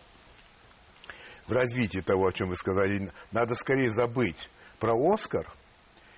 в 1.48 1.54
развитии 1.54 2.00
того, 2.00 2.28
о 2.28 2.34
чем 2.34 2.50
вы 2.50 2.56
сказали, 2.56 3.12
надо 3.32 3.56
скорее 3.56 3.92
забыть 3.92 4.50
про 4.80 4.94
Оскар 4.96 5.52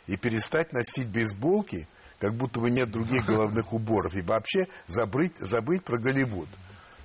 и 0.08 0.17
перестать 0.17 0.74
носить 0.74 1.08
бейсболки, 1.08 1.88
как 2.20 2.36
будто 2.36 2.60
бы 2.60 2.70
нет 2.70 2.91
других 2.91 3.26
головных 3.28 3.74
уборов, 3.74 4.15
и 4.15 4.22
вообще 4.22 4.67
забыть, 4.88 5.38
забыть 5.38 5.84
про 5.84 5.98
Голливуд. 5.98 6.50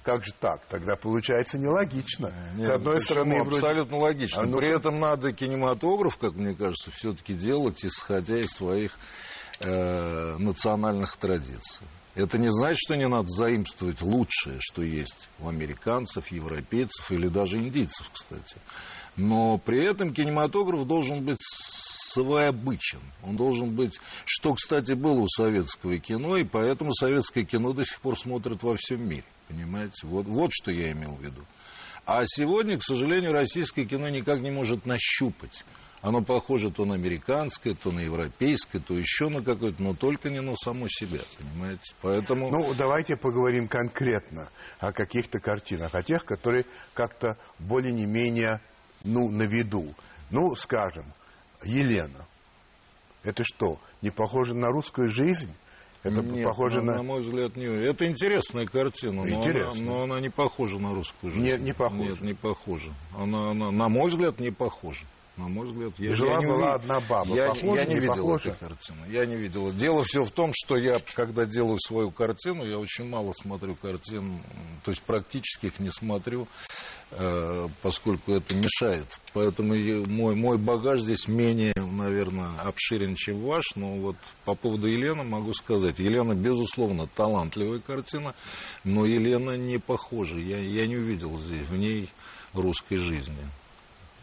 Как 0.07 0.25
же 0.25 0.33
так? 0.39 0.61
Тогда 0.69 0.95
получается 0.95 1.59
нелогично. 1.59 2.33
Нет, 2.55 2.69
С 2.69 2.71
одной 2.71 3.01
стороны, 3.01 3.41
абсолютно 3.41 3.97
вроде... 3.97 4.15
логично. 4.15 4.43
А 4.43 4.47
ну... 4.47 4.59
При 4.59 4.73
этом 4.73 5.01
надо 5.01 5.33
кинематограф, 5.33 6.17
как 6.17 6.35
мне 6.35 6.55
кажется, 6.55 6.93
все-таки 6.93 7.35
делать, 7.35 7.85
исходя 7.85 8.39
из 8.39 8.51
своих 8.51 8.97
э, 9.59 10.37
национальных 10.39 11.17
традиций. 11.17 11.85
Это 12.15 12.39
не 12.39 12.53
значит, 12.53 12.79
что 12.79 12.95
не 12.95 13.09
надо 13.09 13.27
заимствовать 13.29 14.01
лучшее, 14.01 14.59
что 14.61 14.83
есть 14.83 15.29
у 15.41 15.49
американцев, 15.49 16.29
европейцев 16.29 17.11
или 17.11 17.27
даже 17.27 17.57
индийцев, 17.59 18.09
кстати. 18.13 18.59
Но 19.17 19.59
при 19.59 19.85
этом 19.85 20.15
кинематограф 20.15 20.87
должен 20.87 21.25
быть 21.25 21.41
своеобычен. 21.43 23.01
Он 23.25 23.37
должен 23.37 23.75
быть, 23.75 23.99
что, 24.25 24.55
кстати, 24.55 24.93
было 24.93 25.19
у 25.19 25.27
советского 25.29 25.99
кино, 25.99 26.37
и 26.37 26.45
поэтому 26.45 26.95
советское 26.95 27.43
кино 27.43 27.73
до 27.73 27.85
сих 27.85 28.01
пор 28.01 28.17
смотрят 28.17 28.63
во 28.63 28.77
всем 28.77 29.09
мире. 29.09 29.25
Понимаете? 29.49 30.07
Вот, 30.07 30.27
вот 30.27 30.51
что 30.53 30.71
я 30.71 30.93
имел 30.93 31.15
в 31.15 31.23
виду. 31.23 31.43
А 32.05 32.23
сегодня, 32.27 32.79
к 32.79 32.83
сожалению, 32.83 33.33
российское 33.33 33.85
кино 33.85 34.09
никак 34.09 34.41
не 34.41 34.51
может 34.51 34.87
нащупать. 34.87 35.65
Оно 36.03 36.23
похоже 36.23 36.71
то 36.71 36.85
на 36.85 36.95
американское, 36.95 37.75
то 37.75 37.91
на 37.91 38.01
европейское, 38.01 38.81
то 38.81 38.95
еще 38.95 39.29
на 39.29 39.43
какое-то, 39.43 39.83
но 39.83 39.93
только 39.95 40.31
не 40.31 40.41
на 40.41 40.55
само 40.55 40.87
себя, 40.89 41.21
понимаете? 41.37 41.95
Поэтому... 42.01 42.51
Ну, 42.51 42.75
давайте 42.75 43.17
поговорим 43.17 43.67
конкретно 43.67 44.49
о 44.79 44.93
каких-то 44.93 45.41
картинах, 45.41 45.95
о 45.97 46.05
тех, 46.05 46.25
которые 46.25 46.65
как-то 46.95 47.37
более 47.59 47.93
не 47.93 48.07
менее, 48.07 48.61
ну, 49.03 49.31
на 49.31 49.45
виду. 49.45 49.95
Ну, 50.31 50.55
скажем, 50.55 51.07
Елена. 51.65 52.25
Это 53.25 53.43
что, 53.45 53.81
не 54.01 54.11
похоже 54.11 54.55
на 54.55 54.69
русскую 54.69 55.09
жизнь? 55.09 55.53
Это 56.07 56.23
Нет, 56.23 56.45
похоже 56.45 56.83
на, 56.83 56.97
на... 56.97 57.03
мой 57.03 57.23
взгляд, 57.23 57.57
не... 57.57 57.67
Это 57.67 58.07
интересная 58.07 58.67
картина, 58.67 59.25
но. 59.25 59.43
Она, 59.43 59.75
но 59.75 60.03
она 60.05 60.21
не 60.21 60.29
похожа 60.29 60.79
на 60.79 60.95
русскую 60.95 61.33
жизнь. 61.33 61.45
Нет, 61.45 61.61
не 61.61 61.73
похожа. 61.73 62.03
Нет, 62.03 62.21
не 62.21 62.35
похожа. 62.35 62.91
Она, 63.19 63.51
она, 63.51 63.71
на 63.73 63.89
мой 63.89 64.09
взгляд, 64.09 64.39
не 64.39 64.51
похожа. 64.51 65.05
На 65.37 65.49
мой 65.49 65.67
взгляд, 65.67 65.93
я, 65.99 66.15
жила 66.15 66.33
я 66.33 66.39
не 66.39 66.47
была 66.47 66.75
одна 66.75 66.99
баба. 67.01 67.37
Я, 67.37 67.49
похожа, 67.49 67.83
я 67.83 67.85
не, 67.85 67.95
не 67.95 68.01
видел 68.01 68.15
похожа? 68.17 68.51
этой 68.51 68.69
картины. 68.69 68.99
Я 69.11 69.27
не 69.27 69.37
видел. 69.37 69.71
Дело 69.71 70.03
все 70.03 70.25
в 70.25 70.31
том, 70.31 70.53
что 70.55 70.79
я, 70.79 70.99
когда 71.15 71.45
делаю 71.45 71.79
свою 71.79 72.11
картину, 72.11 72.65
я 72.65 72.79
очень 72.79 73.07
мало 73.07 73.35
смотрю 73.35 73.75
картин, 73.75 74.41
то 74.83 74.91
есть 74.91 75.03
практически 75.03 75.67
их 75.67 75.79
не 75.79 75.91
смотрю, 75.91 76.49
э, 77.11 77.69
поскольку 77.83 78.33
это 78.33 78.55
мешает. 78.55 79.05
Поэтому 79.35 79.75
мой, 80.07 80.35
мой 80.35 80.57
багаж 80.57 81.03
здесь 81.03 81.29
менее, 81.29 81.75
наверное, 81.77 82.59
обширен, 82.61 83.15
чем 83.15 83.43
ваш. 83.43 83.65
Но 83.75 83.95
вот 83.97 84.17
по 84.47 84.55
поводу 84.55 84.87
Елены 84.87 85.23
могу 85.23 85.53
сказать. 85.53 85.99
Елена, 85.99 86.35
безусловно, 86.35 87.09
талантливая 87.15 87.81
картина, 87.81 88.35
но 88.85 89.05
Елена 89.05 89.59
не 89.59 89.77
похожа. 89.77 90.39
Я, 90.39 90.59
я 90.61 90.87
не 90.87 90.97
увидел 90.97 91.39
здесь 91.41 91.69
в 91.69 91.77
ней 91.77 92.09
русской 92.55 92.97
жизни. 92.97 93.37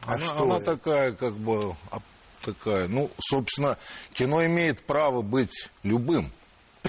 А 0.06 0.14
она, 0.14 0.26
что 0.26 0.44
она 0.44 0.60
такая, 0.60 1.14
как 1.14 1.34
бы, 1.34 1.76
а, 1.92 2.00
такая, 2.42 2.88
ну, 2.88 3.10
собственно, 3.20 3.78
кино 4.14 4.46
имеет 4.46 4.86
право 4.86 5.22
быть 5.22 5.70
любым. 5.84 6.32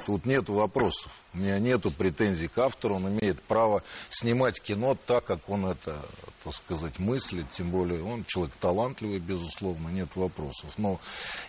Тут 0.07 0.27
нет 0.27 0.49
вопросов. 0.49 1.13
У 1.33 1.39
меня 1.39 1.61
нет 1.61 1.83
претензий 1.97 2.49
к 2.49 2.59
автору. 2.59 2.97
Он 2.97 3.09
имеет 3.09 3.41
право 3.43 3.85
снимать 4.11 4.61
кино 4.61 4.97
так, 5.07 5.25
как 5.25 5.49
он 5.49 5.67
это, 5.67 6.05
так 6.43 6.53
сказать, 6.53 6.99
мыслит. 6.99 7.47
Тем 7.53 7.71
более 7.71 8.03
он 8.03 8.25
человек 8.25 8.53
талантливый, 8.61 9.21
безусловно, 9.21 9.89
нет 9.89 10.17
вопросов. 10.17 10.75
Но 10.79 10.99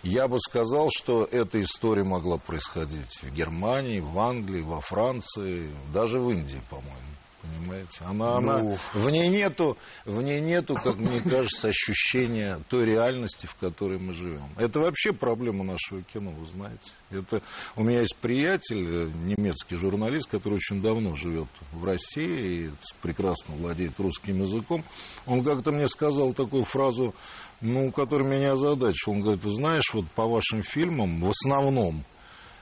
я 0.04 0.28
бы 0.28 0.40
сказал, 0.40 0.90
что 0.96 1.26
эта 1.26 1.60
история 1.60 2.04
могла 2.04 2.38
происходить 2.38 3.24
в 3.24 3.34
Германии, 3.34 4.00
в 4.00 4.18
Англии, 4.20 4.62
во 4.62 4.80
Франции, 4.80 5.70
даже 5.92 6.20
в 6.20 6.30
Индии, 6.30 6.62
по-моему. 6.70 7.15
Понимаете? 7.58 8.00
Она, 8.02 8.40
ну... 8.40 8.60
она, 8.60 8.78
в, 8.94 9.10
ней 9.10 9.28
нету, 9.30 9.78
в 10.06 10.22
ней 10.22 10.42
нету, 10.42 10.76
как 10.76 10.98
мне 10.98 11.22
кажется, 11.22 11.68
ощущения 11.70 12.60
той 12.70 12.86
реальности, 12.86 13.46
в 13.46 13.56
которой 13.56 14.00
мы 14.00 14.14
живем. 14.14 14.48
Это 14.58 14.80
вообще 14.80 15.14
проблема 15.14 15.64
нашего 15.64 16.02
кино, 16.02 16.32
вы 16.32 16.46
знаете. 16.48 16.92
Это, 17.12 17.42
у 17.76 17.84
меня 17.84 18.02
есть 18.02 18.16
приятель, 18.18 18.88
э, 18.88 19.12
немецкий 19.26 19.76
журналист, 19.76 20.30
который 20.30 20.56
очень 20.56 20.82
давно 20.82 21.16
живет 21.16 21.48
в 21.72 21.84
России 21.86 22.68
и 22.68 22.72
прекрасно 23.02 23.56
владеет 23.56 24.00
русским 24.00 24.42
языком. 24.42 24.84
Он 25.26 25.44
как-то 25.44 25.72
мне 25.72 25.88
сказал 25.88 26.34
такую 26.34 26.64
фразу, 26.64 27.14
ну, 27.62 27.92
которая 27.92 28.28
меня 28.28 28.54
озадачила. 28.54 29.14
Он 29.14 29.22
говорит, 29.22 29.44
вы 29.44 29.52
знаешь, 29.52 29.94
вот 29.94 30.06
по 30.12 30.26
вашим 30.26 30.64
фильмам 30.64 31.22
в 31.22 31.30
основном 31.30 32.04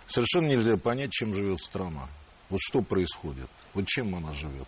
совершенно 0.07 0.47
нельзя 0.47 0.77
понять, 0.77 1.11
чем 1.11 1.33
живет 1.33 1.59
страна. 1.59 2.07
Вот 2.49 2.59
что 2.61 2.81
происходит. 2.81 3.49
Вот 3.73 3.87
чем 3.87 4.15
она 4.15 4.33
живет? 4.33 4.67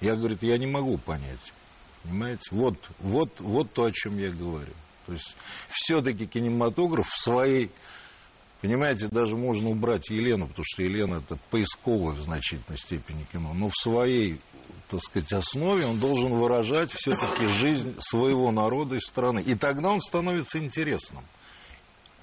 Я, 0.00 0.16
говорит, 0.16 0.42
я 0.42 0.58
не 0.58 0.66
могу 0.66 0.98
понять. 0.98 1.52
Понимаете? 2.02 2.42
Вот, 2.50 2.76
вот, 2.98 3.40
вот 3.40 3.72
то, 3.72 3.84
о 3.84 3.92
чем 3.92 4.18
я 4.18 4.30
говорю. 4.30 4.72
То 5.06 5.12
есть 5.12 5.36
все-таки 5.70 6.26
кинематограф 6.26 7.08
в 7.08 7.16
своей... 7.16 7.70
Понимаете, 8.60 9.08
даже 9.08 9.36
можно 9.36 9.68
убрать 9.68 10.08
Елену, 10.08 10.46
потому 10.46 10.64
что 10.66 10.82
Елена 10.82 11.16
это 11.16 11.36
поисковое 11.50 12.14
в 12.14 12.22
значительной 12.22 12.78
степени 12.78 13.26
кино. 13.30 13.52
Но 13.52 13.68
в 13.68 13.74
своей, 13.74 14.40
так 14.88 15.02
сказать, 15.02 15.32
основе 15.34 15.84
он 15.84 15.98
должен 15.98 16.32
выражать 16.32 16.90
все-таки 16.92 17.46
жизнь 17.48 17.94
своего 18.00 18.50
народа 18.52 18.96
и 18.96 19.00
страны. 19.00 19.40
И 19.40 19.54
тогда 19.54 19.90
он 19.90 20.00
становится 20.00 20.58
интересным. 20.58 21.24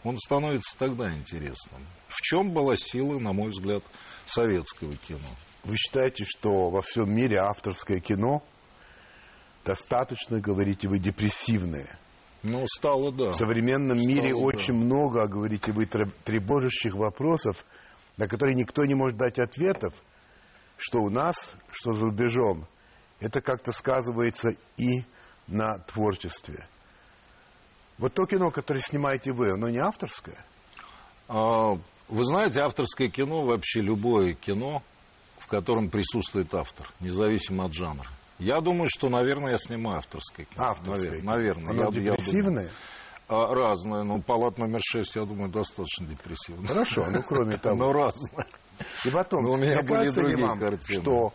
Он 0.04 0.18
становится 0.18 0.76
тогда 0.80 1.14
интересным. 1.14 1.86
В 2.08 2.22
чем 2.22 2.50
была 2.52 2.76
сила, 2.76 3.20
на 3.20 3.34
мой 3.34 3.52
взгляд, 3.52 3.84
советского 4.26 4.96
кино? 4.96 5.20
Вы 5.64 5.76
считаете, 5.76 6.26
что 6.26 6.70
во 6.70 6.82
всем 6.82 7.14
мире 7.14 7.38
авторское 7.38 8.00
кино 8.00 8.44
достаточно, 9.64 10.40
говорите 10.40 10.88
вы, 10.88 10.98
депрессивное? 10.98 11.88
Ну, 12.44 12.66
стало, 12.68 13.12
да. 13.12 13.30
В 13.30 13.36
современном 13.36 13.98
стало, 13.98 14.08
мире 14.08 14.32
да. 14.32 14.38
очень 14.38 14.74
много, 14.74 15.28
говорите 15.28 15.72
вы, 15.72 15.86
тревожащих 15.86 16.96
вопросов, 16.96 17.66
на 18.18 18.28
которые 18.28 18.56
никто 18.56 18.86
не 18.86 18.96
может 18.96 19.18
дать 19.18 19.38
ответов, 19.38 19.94
что 20.78 21.00
у 21.00 21.10
нас, 21.10 21.54
что 21.72 21.94
за 21.94 22.06
рубежом. 22.06 22.66
Это 23.20 23.42
как-то 23.42 23.72
сказывается 23.72 24.54
и 24.78 25.04
на 25.46 25.78
творчестве. 25.78 26.68
Вот 28.00 28.16
то 28.16 28.26
кино, 28.26 28.50
которое 28.50 28.80
снимаете 28.80 29.32
вы, 29.32 29.52
оно 29.52 29.70
не 29.70 29.78
авторское? 29.78 30.44
А, 31.28 31.78
вы 32.08 32.24
знаете, 32.24 32.62
авторское 32.62 33.10
кино, 33.10 33.46
вообще 33.46 33.82
любое 33.82 34.34
кино, 34.34 34.82
в 35.42 35.48
котором 35.48 35.90
присутствует 35.90 36.54
автор, 36.54 36.88
независимо 37.00 37.66
от 37.66 37.74
жанра. 37.74 38.08
Я 38.38 38.62
думаю, 38.62 38.90
что, 38.90 39.10
наверное, 39.10 39.54
я 39.54 39.58
снимаю 39.58 39.98
авторское 39.98 40.46
кино. 40.46 40.66
Авторское. 40.66 41.22
Наверное. 41.24 41.72
Оно 41.72 41.86
я, 41.86 41.92
депрессивное? 41.92 42.66
Я 42.66 42.70
а, 43.28 43.54
разное. 43.54 44.04
Ну, 44.04 44.22
палат 44.22 44.60
номер 44.60 44.82
шесть, 44.84 45.16
я 45.16 45.26
думаю, 45.26 45.50
достаточно 45.50 46.06
депрессивное. 46.06 46.68
Хорошо, 46.68 47.06
ну, 47.10 47.24
кроме 47.24 47.58
того. 47.58 47.76
Ну, 47.76 47.92
разное. 47.92 48.46
И 49.04 49.10
потом, 49.10 49.46
у 49.48 49.58
меня 49.58 49.82
были 49.82 50.10
другие 50.12 50.46
вам, 50.46 50.60
картины. 50.60 51.02
что 51.02 51.34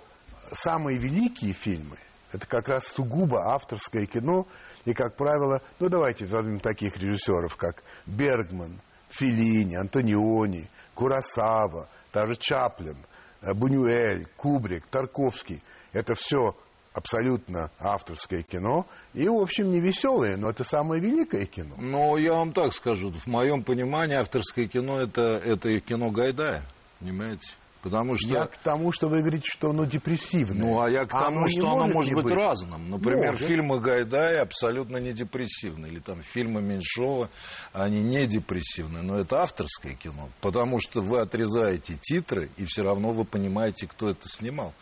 самые 0.52 0.98
великие 0.98 1.52
фильмы, 1.52 1.98
это 2.32 2.46
как 2.46 2.68
раз 2.68 2.86
сугубо 2.86 3.52
авторское 3.54 4.06
кино, 4.06 4.46
и, 4.84 4.94
как 4.94 5.16
правило, 5.16 5.62
ну, 5.80 5.88
давайте 5.88 6.26
возьмем 6.26 6.60
таких 6.60 6.96
режиссеров, 6.96 7.56
как 7.56 7.82
Бергман, 8.06 8.80
Филини, 9.08 9.74
Антониони, 9.74 10.68
Курасава, 10.94 11.88
даже 12.12 12.36
Чаплин– 12.36 12.98
Бунюэль, 13.42 14.26
Кубрик, 14.36 14.84
Тарковский. 14.90 15.62
Это 15.92 16.14
все 16.14 16.54
абсолютно 16.96 17.70
авторское 17.78 18.42
кино, 18.42 18.86
и, 19.12 19.28
в 19.28 19.36
общем, 19.36 19.70
не 19.70 19.80
веселое, 19.80 20.36
но 20.36 20.48
это 20.48 20.64
самое 20.64 21.00
великое 21.00 21.44
кино. 21.44 21.74
Ну, 21.78 22.16
я 22.16 22.32
вам 22.32 22.52
так 22.52 22.72
скажу, 22.72 23.10
в 23.12 23.26
моем 23.26 23.62
понимании 23.62 24.16
авторское 24.16 24.66
кино 24.66 25.00
это, 25.00 25.40
это 25.44 25.78
кино 25.80 26.10
Гайдая, 26.10 26.62
понимаете? 26.98 27.46
Потому 27.86 28.16
что... 28.18 28.28
Я 28.28 28.46
к 28.46 28.56
тому, 28.56 28.90
что 28.90 29.08
вы 29.08 29.20
говорите, 29.20 29.48
что 29.48 29.70
оно 29.70 29.84
депрессивное. 29.84 30.58
Ну, 30.58 30.80
а 30.82 30.90
я 30.90 31.04
к 31.04 31.12
тому, 31.12 31.38
оно 31.38 31.48
что 31.48 31.70
оно 31.70 31.86
может 31.86 32.14
быть, 32.14 32.24
быть 32.24 32.34
разным. 32.34 32.90
Например, 32.90 33.30
может. 33.30 33.46
фильмы 33.46 33.78
Гайдая 33.78 34.42
абсолютно 34.42 34.96
не 34.96 35.12
депрессивные. 35.12 35.92
Или 35.92 36.00
там 36.00 36.20
фильмы 36.20 36.62
Меньшова, 36.62 37.30
они 37.72 38.02
не 38.02 38.26
депрессивные. 38.26 39.04
Но 39.04 39.20
это 39.20 39.40
авторское 39.40 39.94
кино. 39.94 40.28
Потому 40.40 40.80
что 40.80 41.00
вы 41.00 41.20
отрезаете 41.20 41.96
титры, 42.02 42.50
и 42.56 42.64
все 42.64 42.82
равно 42.82 43.12
вы 43.12 43.24
понимаете, 43.24 43.86
кто 43.86 44.10
это 44.10 44.28
снимал. 44.28 44.74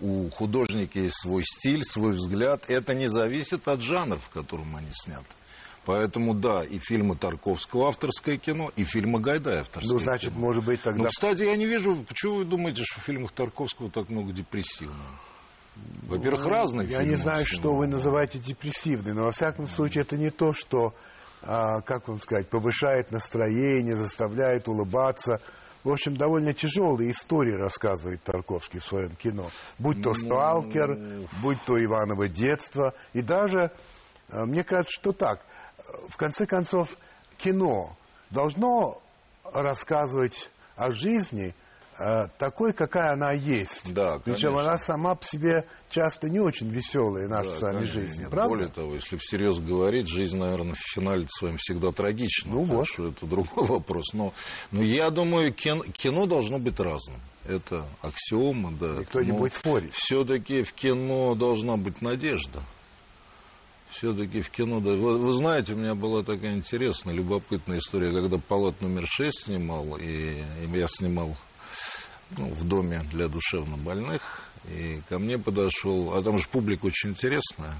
У 0.00 0.28
художника 0.30 0.98
есть 0.98 1.20
свой 1.20 1.44
стиль, 1.44 1.84
свой 1.84 2.14
взгляд. 2.14 2.64
Это 2.66 2.92
не 2.92 3.08
зависит 3.08 3.68
от 3.68 3.82
жанра, 3.82 4.16
в 4.16 4.30
котором 4.30 4.74
они 4.74 4.88
сняты. 4.90 5.26
Поэтому, 5.84 6.32
да, 6.34 6.62
и 6.64 6.78
фильмы 6.78 7.16
Тарковского 7.16 7.88
авторское 7.88 8.36
кино, 8.36 8.70
и 8.76 8.84
фильмы 8.84 9.18
Гайдая 9.18 9.62
авторское 9.62 9.92
Ну, 9.92 9.98
значит, 9.98 10.30
кино. 10.32 10.40
может 10.40 10.64
быть, 10.64 10.80
тогда... 10.80 11.02
Ну, 11.02 11.08
кстати, 11.08 11.42
я 11.42 11.56
не 11.56 11.66
вижу, 11.66 11.96
почему 12.08 12.36
вы 12.36 12.44
думаете, 12.44 12.84
что 12.84 13.00
в 13.00 13.04
фильмах 13.04 13.32
Тарковского 13.32 13.90
так 13.90 14.08
много 14.08 14.32
депрессивного? 14.32 14.96
Во-первых, 16.06 16.46
разные 16.46 16.86
Я 16.88 16.98
фильмы. 16.98 17.10
не 17.12 17.16
знаю, 17.16 17.44
что 17.46 17.74
вы 17.74 17.86
называете 17.88 18.38
депрессивной, 18.38 19.12
но 19.14 19.24
во 19.24 19.32
всяком 19.32 19.66
случае 19.66 20.02
это 20.02 20.16
не 20.16 20.30
то, 20.30 20.52
что, 20.52 20.94
а, 21.42 21.80
как 21.80 22.06
вам 22.08 22.20
сказать, 22.20 22.48
повышает 22.48 23.10
настроение, 23.10 23.96
заставляет 23.96 24.68
улыбаться. 24.68 25.40
В 25.82 25.90
общем, 25.90 26.16
довольно 26.16 26.52
тяжелые 26.52 27.10
истории 27.10 27.54
рассказывает 27.54 28.22
Тарковский 28.22 28.78
в 28.78 28.84
своем 28.84 29.16
кино. 29.16 29.50
Будь 29.80 29.96
Ну, 29.96 30.02
то 30.04 30.14
«Сталкер», 30.14 30.96
будь 31.42 31.58
то 31.66 31.82
«Иваново 31.82 32.28
детство». 32.28 32.94
И 33.14 33.22
даже, 33.22 33.72
а, 34.28 34.44
мне 34.46 34.62
кажется, 34.62 34.92
что 34.92 35.10
так. 35.12 35.40
В 36.08 36.16
конце 36.16 36.46
концов, 36.46 36.96
кино 37.38 37.96
должно 38.30 39.00
рассказывать 39.44 40.50
о 40.76 40.90
жизни 40.92 41.54
э, 41.98 42.28
такой, 42.38 42.72
какая 42.72 43.12
она 43.12 43.32
есть. 43.32 43.92
Да, 43.92 44.20
Причем 44.24 44.56
она 44.56 44.78
сама 44.78 45.14
по 45.14 45.24
себе 45.24 45.66
часто 45.90 46.30
не 46.30 46.40
очень 46.40 46.68
веселая, 46.70 47.28
наша 47.28 47.50
Да, 47.50 47.56
с 47.56 47.62
вами 47.62 47.74
конечно, 47.74 48.00
жизнь. 48.00 48.20
нет. 48.22 48.30
Правда? 48.30 48.48
Более 48.48 48.68
того, 48.68 48.94
если 48.94 49.16
всерьез 49.16 49.58
говорить, 49.58 50.08
жизнь, 50.08 50.36
наверное, 50.36 50.74
в 50.74 50.94
финале 50.94 51.26
своем 51.28 51.56
всегда 51.58 51.92
трагична. 51.92 52.52
Ну 52.52 52.62
вот. 52.62 52.88
что 52.88 53.08
это 53.08 53.26
другой 53.26 53.66
вопрос. 53.68 54.12
Но, 54.12 54.32
но 54.70 54.82
я 54.82 55.10
думаю, 55.10 55.52
кино, 55.52 55.84
кино 55.92 56.26
должно 56.26 56.58
быть 56.58 56.78
разным. 56.80 57.20
Это 57.46 57.84
аксиома, 58.02 58.72
да. 58.78 58.96
Никто 59.00 59.20
не 59.22 59.32
будет 59.32 59.52
спорить. 59.52 59.92
Все-таки 59.94 60.62
в 60.62 60.72
кино 60.72 61.34
должна 61.34 61.76
быть 61.76 62.00
надежда. 62.00 62.62
Все-таки 63.92 64.40
в 64.40 64.50
кино... 64.50 64.80
да- 64.80 64.92
Вы, 64.94 65.18
вы 65.18 65.32
знаете, 65.34 65.74
у 65.74 65.76
меня 65.76 65.94
была 65.94 66.22
такая 66.22 66.54
интересная, 66.56 67.14
любопытная 67.14 67.78
история, 67.78 68.10
когда 68.10 68.38
«Палат 68.38 68.80
номер 68.80 69.04
6» 69.04 69.30
снимал, 69.44 69.98
и, 69.98 70.42
и 70.42 70.68
я 70.78 70.86
снимал 70.88 71.36
ну, 72.38 72.48
в 72.54 72.64
доме 72.66 73.04
для 73.12 73.28
душевнобольных, 73.28 74.22
и 74.70 75.02
ко 75.10 75.18
мне 75.18 75.38
подошел, 75.38 76.14
а 76.14 76.22
там 76.22 76.38
же 76.38 76.48
публика 76.48 76.86
очень 76.86 77.10
интересная, 77.10 77.74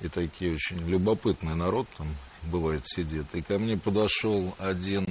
и 0.00 0.08
такие 0.08 0.54
очень 0.54 0.78
любопытный 0.88 1.54
народ 1.54 1.86
там 1.98 2.08
бывает 2.44 2.82
сидит, 2.86 3.26
и 3.34 3.42
ко 3.42 3.58
мне 3.58 3.76
подошел 3.76 4.54
один 4.58 5.04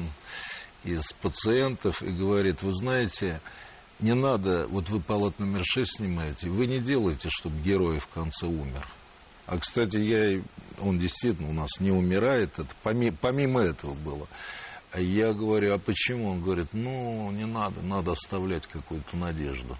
из 0.83 1.13
пациентов 1.13 2.01
и 2.01 2.09
говорит, 2.09 2.63
вы 2.63 2.71
знаете, 2.71 3.41
не 3.99 4.15
надо, 4.15 4.65
вот 4.69 4.89
вы 4.89 4.99
палат 5.01 5.37
номер 5.37 5.61
6 5.63 5.97
снимаете, 5.97 6.49
вы 6.49 6.65
не 6.65 6.79
делаете, 6.79 7.29
чтобы 7.29 7.61
герой 7.61 7.99
в 7.99 8.07
конце 8.07 8.47
умер. 8.47 8.87
А, 9.47 9.57
кстати, 9.59 9.97
я, 9.97 10.41
он 10.79 10.97
действительно 10.97 11.49
у 11.49 11.53
нас 11.53 11.79
не 11.79 11.91
умирает, 11.91 12.57
это 12.57 12.73
помимо, 12.83 13.15
помимо 13.19 13.61
этого 13.61 13.93
было. 13.93 14.27
Я 14.95 15.33
говорю, 15.33 15.73
а 15.73 15.77
почему? 15.77 16.29
Он 16.29 16.41
говорит, 16.41 16.69
ну, 16.71 17.29
не 17.31 17.45
надо, 17.45 17.81
надо 17.81 18.13
оставлять 18.13 18.65
какую-то 18.65 19.17
надежду. 19.17 19.77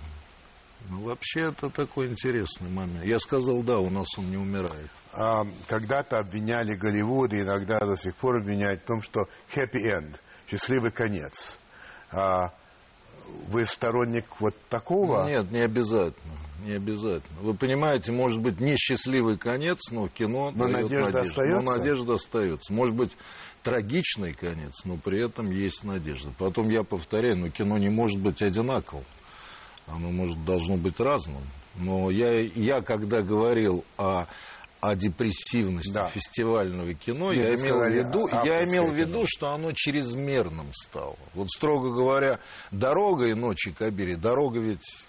Ну, 0.89 1.01
вообще, 1.01 1.49
это 1.49 1.69
такой 1.69 2.08
интересный 2.08 2.69
момент. 2.69 3.06
Я 3.06 3.17
сказал, 3.17 3.63
да, 3.63 3.80
у 3.80 3.89
нас 3.89 4.08
он 4.17 4.30
не 4.30 4.38
умирает. 4.38 4.89
А, 5.13 5.47
когда-то 5.67 6.19
обвиняли 6.19 6.75
Голливуд, 6.75 7.34
и 7.34 7.41
иногда 7.41 7.80
до 7.80 7.97
сих 7.97 8.15
пор 8.15 8.38
обвиняют 8.38 8.82
в 8.82 8.86
том, 8.86 9.01
что 9.01 9.28
happy 9.56 9.84
end, 9.84 10.15
счастливый 10.47 10.91
конец. 10.91 11.58
А, 12.12 12.54
вы 13.47 13.65
сторонник 13.65 14.25
вот 14.39 14.56
такого? 14.69 15.25
Нет, 15.28 15.49
не 15.51 15.62
обязательно. 15.62 16.35
Не 16.63 16.74
обязательно. 16.74 17.39
Вы 17.41 17.54
понимаете, 17.54 18.12
может 18.12 18.39
быть, 18.39 18.60
несчастливый 18.60 19.38
конец, 19.38 19.91
но 19.91 20.08
кино 20.08 20.52
Но 20.56 20.65
дает 20.68 20.84
надежда 20.84 21.12
надежду. 21.12 21.20
остается? 21.30 21.62
Но 21.62 21.78
надежда 21.78 22.13
остается. 22.15 22.74
Может 22.74 22.96
быть, 22.96 23.18
трагичный 23.63 24.34
конец, 24.34 24.74
но 24.86 24.98
при 24.98 25.24
этом 25.24 25.52
есть 25.52 25.84
надежда. 25.84 26.30
Потом 26.38 26.70
я 26.70 26.84
повторяю, 26.84 27.38
но 27.38 27.50
кино 27.50 27.78
не 27.78 27.89
может 27.89 28.20
быть 28.20 28.41
одинаковым. 28.41 29.04
Оно 29.88 30.10
может, 30.12 30.44
должно 30.46 30.78
быть 30.78 31.00
разным. 31.00 31.41
Но 31.76 32.10
я, 32.10 32.39
я 32.39 32.82
когда 32.82 33.22
говорил 33.22 33.84
о, 33.98 34.26
о 34.82 34.96
депрессивности 34.96 35.94
Да. 35.94 36.06
фестивального 36.06 36.94
кино, 36.94 37.34
Нет, 37.34 37.41
я 37.41 37.48
имел 37.50 37.58
в 37.58 37.60
сказали 37.80 37.98
виду, 38.00 38.28
я 38.46 38.63
имел 38.65 38.88
в 38.88 38.96
виду, 38.96 39.24
что 39.28 39.50
оно 39.52 39.72
чрезмерным 39.74 40.68
стало. 40.74 41.18
Вот, 41.34 41.50
строго 41.52 41.91
говоря, 41.94 42.39
«Дорога» 42.72 43.26
и 43.26 43.34
«Ночи 43.34 43.72
Кабири», 43.72 44.15
«Дорога» 44.15 44.60
ведь 44.60 45.06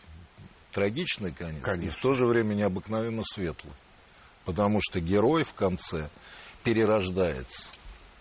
трагичный 0.77 1.33
конец, 1.33 1.57
и 1.57 1.61
Конечно. 1.63 1.91
в 1.93 2.03
то 2.03 2.15
же 2.15 2.27
время 2.27 2.53
необыкновенно 2.55 3.23
светлый. 3.25 3.73
Потому 4.45 4.79
что 4.83 5.01
герой 5.01 5.43
в 5.43 5.55
конце 5.55 6.11
перерождается. 6.65 7.67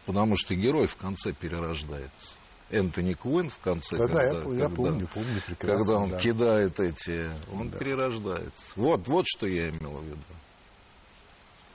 Потому 0.06 0.38
что 0.38 0.56
герой 0.56 0.88
в 0.88 0.96
конце 0.96 1.34
перерождается. 1.34 2.32
Энтони 2.72 3.12
Куин 3.14 3.50
в 3.50 3.58
конце, 3.60 3.98
я 3.98 4.08
когда, 4.08 4.22
пом- 4.32 4.54
я 4.56 4.64
когда- 4.64 4.70
помню, 4.70 5.08
помню 5.14 5.42
прекрасно, 5.46 5.78
когда 5.78 6.00
он 6.00 6.10
да. 6.12 6.20
кидает 6.20 6.80
эти, 6.80 7.30
он 7.54 7.70
перерождается. 7.70 8.72
Вот, 8.78 9.06
вот 9.10 9.26
что 9.28 9.48
я 9.48 9.70
имел 9.70 9.98
в 9.98 10.04
виду. 10.06 10.18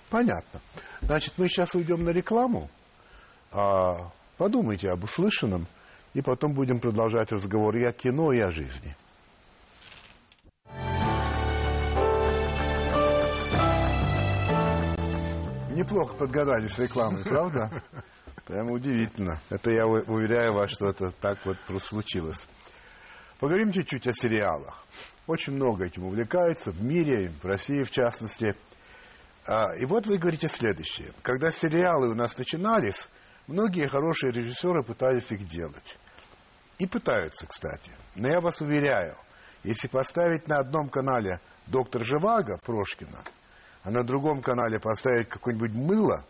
Понятно. 0.09 0.61
Значит, 1.03 1.35
мы 1.37 1.49
сейчас 1.49 1.75
уйдем 1.75 2.05
на 2.05 2.11
рекламу. 2.11 2.71
А, 3.53 4.11
подумайте 4.39 4.89
об 4.91 5.05
услышанном, 5.05 5.67
и 6.15 6.23
потом 6.23 6.55
будем 6.55 6.81
продолжать 6.81 7.31
разговор 7.33 7.77
и 7.77 7.85
о 7.85 7.93
кино, 7.93 8.33
и 8.33 8.39
о 8.41 8.51
жизни. 8.51 8.97
Неплохо 15.81 16.15
подгадали 16.15 16.67
с 16.67 16.79
рекламой, 16.79 17.25
правда? 17.25 17.71
Прямо 18.45 18.73
удивительно. 18.73 19.41
Это 19.49 19.71
я 19.71 19.87
уверяю 19.87 20.53
вас, 20.53 20.71
что 20.71 20.91
это 20.91 21.11
так 21.11 21.39
вот 21.47 21.57
просто 21.61 21.89
случилось. 21.89 22.47
Поговорим 23.39 23.73
чуть-чуть 23.73 24.07
о 24.07 24.13
сериалах. 24.13 24.85
Очень 25.27 25.55
много 25.55 25.87
этим 25.87 26.05
увлекаются 26.05 26.71
в 26.71 26.83
мире, 26.83 27.33
в 27.43 27.47
России 27.47 27.83
в 27.85 27.91
частности. 27.91 28.55
А, 29.47 29.75
И 29.77 29.87
вот 29.87 30.07
вы 30.07 30.19
говорите 30.19 30.51
следующее. 30.51 31.13
Когда 31.23 31.51
сериалы 31.51 32.11
у 32.11 32.15
нас 32.15 32.37
начинались, 32.37 33.09
многие 33.47 33.87
хорошие 33.87 34.33
режиссеры 34.33 34.83
пытались 34.83 35.33
их 35.33 35.49
делать. 35.49 35.97
И 36.77 36.87
пытаются, 36.87 37.47
кстати. 37.47 37.91
Но 38.17 38.29
я 38.29 38.43
вас 38.43 38.61
уверяю, 38.61 39.17
если 39.65 39.89
поставить 39.89 40.47
на 40.47 40.59
одном 40.59 40.91
канале 40.91 41.41
доктор 41.69 42.05
Живаго 42.05 42.59
Прошкина, 42.59 43.25
а 43.83 43.91
на 43.91 44.03
другом 44.05 44.43
канале 44.43 44.79
поставить 44.79 45.29
какое-нибудь 45.29 45.73
мыло, 45.73 46.25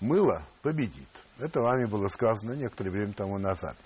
мыло 0.00 0.42
победит. 0.62 1.08
Это 1.38 1.60
вами 1.60 1.84
было 1.84 2.08
сказано 2.08 2.52
некоторое 2.52 2.90
время 2.90 3.12
тому 3.12 3.38
назад. 3.38 3.76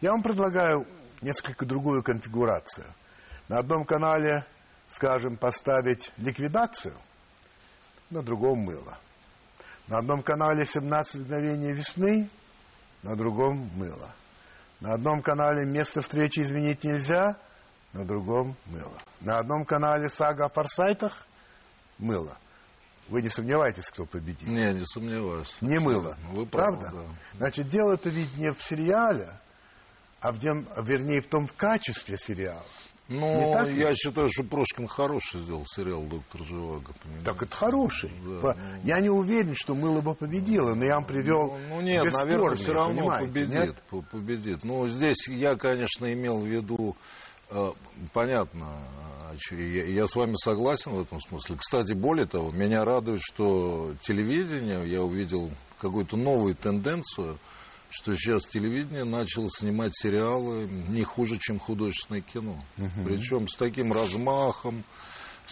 Я 0.00 0.12
вам 0.12 0.22
предлагаю 0.22 0.86
несколько 1.22 1.64
другую 1.64 2.02
конфигурацию. 2.02 2.86
На 3.48 3.58
одном 3.58 3.84
канале, 3.84 4.44
скажем, 4.86 5.36
поставить 5.36 6.12
ликвидацию, 6.18 6.94
на 8.10 8.22
другом 8.22 8.58
мыло. 8.58 8.98
На 9.88 9.98
одном 9.98 10.22
канале 10.22 10.66
17 10.66 11.22
мгновений 11.22 11.72
весны, 11.72 12.28
на 13.02 13.16
другом 13.16 13.70
мыло. 13.74 14.10
На 14.80 14.94
одном 14.94 15.22
канале 15.22 15.64
место 15.64 16.02
встречи 16.02 16.40
изменить 16.40 16.84
нельзя, 16.84 17.36
на 17.92 18.04
другом 18.04 18.56
мыло. 18.66 18.98
На 19.20 19.38
одном 19.38 19.64
канале 19.64 20.08
сага 20.08 20.46
о 20.46 20.48
форсайтах 20.48 21.26
мыло. 21.98 22.36
Вы 23.12 23.20
не 23.20 23.28
сомневаетесь, 23.28 23.90
кто 23.90 24.06
победит? 24.06 24.48
Не, 24.48 24.72
не 24.72 24.86
сомневаюсь. 24.86 25.54
Не 25.60 25.78
мыло. 25.78 26.16
Вы 26.32 26.46
правы, 26.46 26.78
Правда? 26.78 26.92
да. 26.96 27.02
Значит, 27.36 27.68
дело-то 27.68 28.08
ведь 28.08 28.34
не 28.38 28.50
в 28.54 28.62
сериале, 28.62 29.28
а 30.22 30.32
в 30.32 30.38
тем, 30.40 30.66
вернее, 30.78 31.20
в 31.20 31.26
том 31.26 31.46
в 31.46 31.52
качестве 31.52 32.16
сериала. 32.16 32.62
Ну, 33.08 33.52
так 33.52 33.66
ли? 33.68 33.80
я 33.80 33.94
считаю, 33.94 34.30
что 34.32 34.44
Прошкин 34.44 34.88
хороший 34.88 35.42
сделал 35.42 35.66
сериал 35.66 36.00
«Доктор 36.04 36.42
Живаго». 36.42 36.90
понимаете? 37.02 37.24
Так 37.26 37.42
это 37.42 37.54
хороший. 37.54 38.10
Да, 38.24 38.40
По- 38.40 38.56
Я 38.82 38.98
не 39.00 39.10
уверен, 39.10 39.54
что 39.56 39.74
мыло 39.74 40.00
бы 40.00 40.14
победило, 40.14 40.74
но 40.74 40.82
я 40.86 40.94
вам 40.94 41.04
привел 41.04 41.48
Ну, 41.68 41.74
ну 41.74 41.80
нет, 41.82 42.10
наверное, 42.14 42.56
все 42.56 42.72
равно 42.72 42.98
понимаете, 43.00 43.26
победит, 43.28 43.54
нет? 43.66 43.76
по- 43.90 44.00
победит. 44.00 44.64
Ну, 44.64 44.88
здесь 44.88 45.28
я, 45.28 45.56
конечно, 45.56 46.10
имел 46.10 46.40
в 46.40 46.46
виду, 46.46 46.96
э, 47.50 47.72
понятно, 48.14 48.68
я, 49.50 49.84
я 49.84 50.06
с 50.06 50.14
вами 50.14 50.34
согласен 50.36 50.92
в 50.92 51.00
этом 51.00 51.20
смысле. 51.20 51.56
Кстати, 51.56 51.92
более 51.92 52.26
того, 52.26 52.50
меня 52.50 52.84
радует, 52.84 53.20
что 53.22 53.94
телевидение, 54.00 54.88
я 54.88 55.02
увидел 55.02 55.50
какую-то 55.80 56.16
новую 56.16 56.54
тенденцию, 56.54 57.38
что 57.90 58.16
сейчас 58.16 58.46
телевидение 58.46 59.04
начало 59.04 59.48
снимать 59.50 59.92
сериалы 59.94 60.68
не 60.88 61.02
хуже, 61.02 61.38
чем 61.38 61.58
художественное 61.58 62.22
кино. 62.22 62.62
Угу. 62.78 63.04
Причем 63.04 63.48
с 63.48 63.56
таким 63.56 63.92
размахом, 63.92 64.84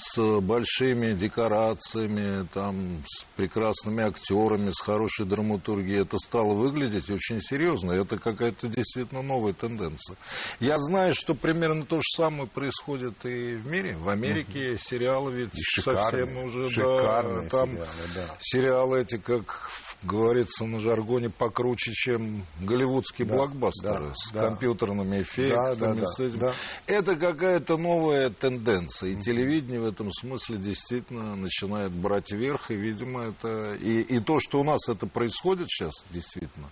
с 0.01 0.41
большими 0.41 1.13
декорациями, 1.13 2.47
там, 2.55 3.03
с 3.07 3.25
прекрасными 3.37 4.03
актерами, 4.03 4.71
с 4.71 4.81
хорошей 4.81 5.27
драматургией. 5.27 6.03
Это 6.03 6.17
стало 6.19 6.55
выглядеть 6.55 7.11
очень 7.11 7.41
серьезно. 7.41 7.93
Это 7.93 8.19
какая-то 8.19 8.69
действительно 8.69 9.23
новая 9.23 9.53
тенденция. 9.53 10.17
Я 10.59 10.79
знаю, 10.79 11.15
что 11.15 11.35
примерно 11.35 11.85
то 11.85 11.97
же 11.97 12.17
самое 12.17 12.49
происходит 12.49 13.15
и 13.25 13.55
в 13.55 13.67
мире. 13.67 13.97
В 13.97 14.09
Америке 14.09 14.73
угу. 14.73 14.79
сериалы 14.83 15.33
ведь 15.33 15.53
шикарные, 15.55 16.27
совсем 16.27 16.45
уже... 16.45 16.69
Шикарные 16.69 17.43
да, 17.43 17.49
там 17.49 17.71
сериалы, 17.71 17.87
да. 18.15 18.37
Сериалы 18.41 19.01
эти, 19.03 19.19
как 19.19 19.71
говорится 20.03 20.65
на 20.65 20.81
жаргоне, 20.81 21.31
покруче, 21.31 21.93
чем 21.93 22.47
голливудские 22.61 23.27
да, 23.27 23.35
блокбастеры 23.35 24.09
да, 24.09 24.15
с 24.15 24.31
да. 24.33 24.41
компьютерными 24.47 25.23
эффектами. 25.23 25.75
Да, 25.77 25.95
да, 25.95 26.07
с 26.07 26.21
этим. 26.21 26.39
Да. 26.39 26.53
Это 26.87 27.17
какая-то 27.17 27.77
новая 27.77 28.31
тенденция. 28.31 29.11
И 29.11 29.17
телевидение 29.17 29.81
в 29.81 29.90
этом 29.91 30.13
смысле 30.13 30.59
действительно 30.59 31.37
начинает 31.37 31.93
брать 31.93 32.33
верх. 32.33 32.71
И, 32.71 32.75
видимо, 32.75 33.23
это... 33.23 33.75
И, 33.75 34.01
и 34.01 34.21
то, 34.21 34.41
что 34.41 34.61
у 34.61 34.65
нас 34.65 34.89
это 34.89 35.07
происходит 35.07 35.69
сейчас, 35.71 35.93
действительно, 36.11 36.71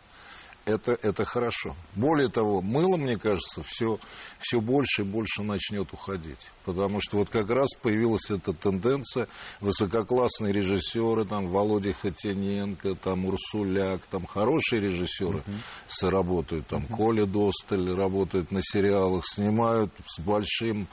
это, 0.68 0.98
это 1.02 1.24
хорошо. 1.24 1.74
Более 1.94 2.28
того, 2.28 2.60
мыло, 2.60 2.96
мне 2.96 3.16
кажется, 3.16 3.62
все, 3.64 3.98
все 4.38 4.60
больше 4.60 5.02
и 5.02 5.04
больше 5.04 5.42
начнет 5.42 5.92
уходить. 5.92 6.50
Потому 6.64 7.00
что 7.00 7.18
вот 7.18 7.30
как 7.30 7.50
раз 7.50 7.68
появилась 7.80 8.30
эта 8.30 8.52
тенденция, 8.52 9.28
высококлассные 9.60 10.52
режиссеры, 10.52 11.24
там, 11.24 11.48
Володя 11.48 11.94
Хотяненко, 11.94 12.94
там, 12.96 13.24
Урсуляк, 13.24 14.02
там, 14.10 14.26
хорошие 14.26 14.80
режиссеры 14.80 15.42
uh-huh. 15.46 16.10
работают, 16.10 16.66
там, 16.66 16.84
uh-huh. 16.84 16.96
Коля 16.96 17.26
Досталь 17.26 17.94
работают 17.94 18.52
на 18.52 18.60
сериалах, 18.62 19.24
снимают 19.26 19.90
с 20.06 20.20
большим 20.20 20.86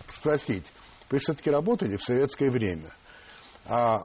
спросить, 0.07 0.65
вы 1.11 1.19
все-таки 1.19 1.51
работали 1.51 1.97
в 1.97 2.01
советское 2.01 2.49
время, 2.49 2.89
а 3.65 3.99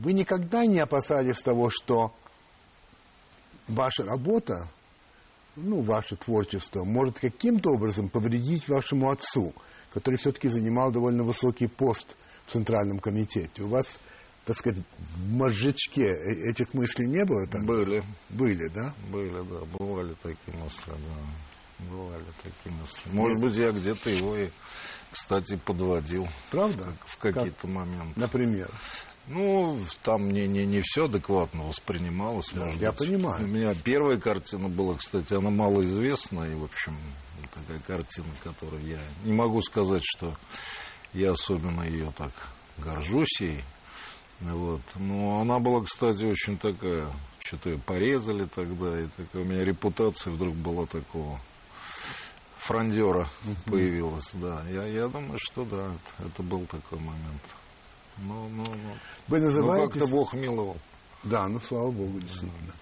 вы 0.00 0.12
никогда 0.12 0.66
не 0.66 0.78
опасались 0.78 1.40
того, 1.40 1.70
что 1.70 2.14
ваша 3.66 4.04
работа, 4.04 4.68
ну, 5.56 5.80
ваше 5.80 6.16
творчество 6.16 6.84
может 6.84 7.18
каким-то 7.18 7.70
образом 7.70 8.10
повредить 8.10 8.68
вашему 8.68 9.10
отцу, 9.10 9.54
который 9.90 10.16
все-таки 10.16 10.48
занимал 10.48 10.92
довольно 10.92 11.24
высокий 11.24 11.66
пост 11.66 12.14
в 12.44 12.52
Центральном 12.52 12.98
комитете. 12.98 13.62
У 13.62 13.68
вас, 13.68 14.00
так 14.44 14.56
сказать, 14.56 14.78
в 14.98 15.32
мозжечке 15.32 16.12
этих 16.48 16.74
мыслей 16.74 17.06
не 17.06 17.24
было? 17.24 17.46
Тогда? 17.46 17.66
Были. 17.66 18.04
Были, 18.30 18.68
да? 18.68 18.94
Были, 19.10 19.42
да, 19.42 19.64
бывали 19.78 20.14
такие 20.22 20.56
мысли, 20.58 20.88
да. 20.88 21.86
Бывали 21.90 22.24
такие 22.42 22.74
мысли. 22.74 23.10
Может 23.12 23.40
быть, 23.40 23.56
я 23.56 23.70
где-то 23.70 24.10
его 24.10 24.36
и, 24.36 24.50
кстати, 25.10 25.56
подводил. 25.56 26.28
Правда? 26.50 26.94
В 27.06 27.16
какие-то 27.16 27.66
моменты. 27.66 28.18
Например? 28.18 28.70
Ну, 29.26 29.80
там 30.02 30.30
не, 30.30 30.46
не, 30.46 30.66
не 30.66 30.82
все 30.82 31.06
адекватно 31.06 31.64
воспринималось. 31.64 32.50
Да, 32.52 32.66
может 32.66 32.80
я 32.80 32.92
быть. 32.92 32.98
понимаю. 32.98 33.44
У 33.44 33.48
меня 33.48 33.74
первая 33.74 34.18
картина 34.18 34.68
была, 34.68 34.96
кстати, 34.96 35.32
она 35.32 35.50
малоизвестна. 35.50 36.44
И, 36.44 36.54
в 36.54 36.64
общем, 36.64 36.94
такая 37.54 37.80
картина, 37.80 38.26
которую 38.42 38.84
я 38.86 39.00
не 39.24 39.32
могу 39.32 39.62
сказать, 39.62 40.02
что 40.04 40.36
я 41.14 41.32
особенно 41.32 41.82
ее 41.82 42.12
так 42.16 42.32
горжусь 42.76 43.40
ей. 43.40 43.62
Вот. 44.52 44.82
Но 44.96 45.40
она 45.40 45.58
была, 45.58 45.82
кстати, 45.82 46.24
очень 46.24 46.58
такая, 46.58 47.10
что-то 47.40 47.70
ее 47.70 47.78
порезали 47.78 48.46
тогда, 48.46 49.00
и 49.00 49.06
такая 49.16 49.42
у 49.42 49.44
меня 49.44 49.64
репутация 49.64 50.32
вдруг 50.32 50.54
была 50.54 50.86
такого 50.86 51.40
фрондера 52.58 53.28
появилась, 53.66 54.30
да. 54.34 54.62
Я, 54.70 54.86
я 54.86 55.08
думаю, 55.08 55.38
что 55.38 55.64
да, 55.64 55.86
это, 55.86 56.28
это 56.28 56.42
был 56.42 56.66
такой 56.66 56.98
момент. 56.98 57.42
Ну, 58.18 58.48
ну, 58.48 58.64
ну. 58.64 58.96
Вы 59.28 59.40
называете... 59.40 59.84
Ну, 59.84 59.90
как-то 59.90 60.06
Бог 60.06 60.34
миловал. 60.34 60.76
Да, 61.24 61.48
ну, 61.48 61.60
слава 61.60 61.90
Богу, 61.90 62.20
действительно. 62.20 62.72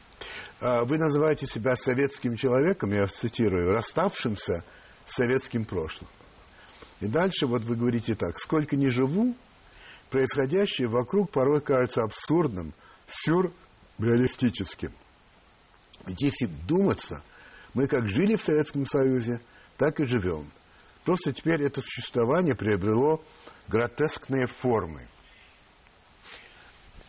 Да. 0.61 0.85
Вы 0.85 0.99
называете 0.99 1.47
себя 1.47 1.75
советским 1.75 2.37
человеком, 2.37 2.93
я 2.93 3.03
вас 3.03 3.13
цитирую, 3.13 3.73
расставшимся 3.73 4.65
с 5.05 5.15
советским 5.15 5.65
прошлым. 5.65 6.09
И 7.01 7.07
дальше 7.07 7.47
вот 7.47 7.63
вы 7.63 7.75
говорите 7.75 8.15
так, 8.15 8.39
сколько 8.39 8.77
не 8.77 8.89
живу, 8.89 9.35
происходящее 10.13 10.87
вокруг 10.87 11.31
порой 11.31 11.61
кажется 11.61 12.03
абсурдным, 12.03 12.73
сюрреалистическим. 13.09 14.93
Ведь 16.07 16.21
если 16.21 16.47
вдуматься, 16.47 17.23
мы 17.75 17.87
как 17.89 18.09
жили 18.09 18.37
в 18.37 18.43
Советском 18.43 18.87
Союзе– 18.87 19.41
так 19.83 19.99
и 19.99 20.05
живем. 20.05 20.49
Просто 21.05 21.33
теперь 21.33 21.63
это 21.63 21.81
существование 21.81 22.55
приобрело 22.55 23.25
гротескные 23.67 24.47
формы. 24.47 25.09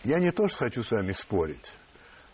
Я 0.04 0.18
не 0.18 0.32
то, 0.32 0.48
что 0.48 0.58
хочу 0.58 0.82
с 0.82 0.90
вами 0.90 1.12
спорить, 1.12 1.72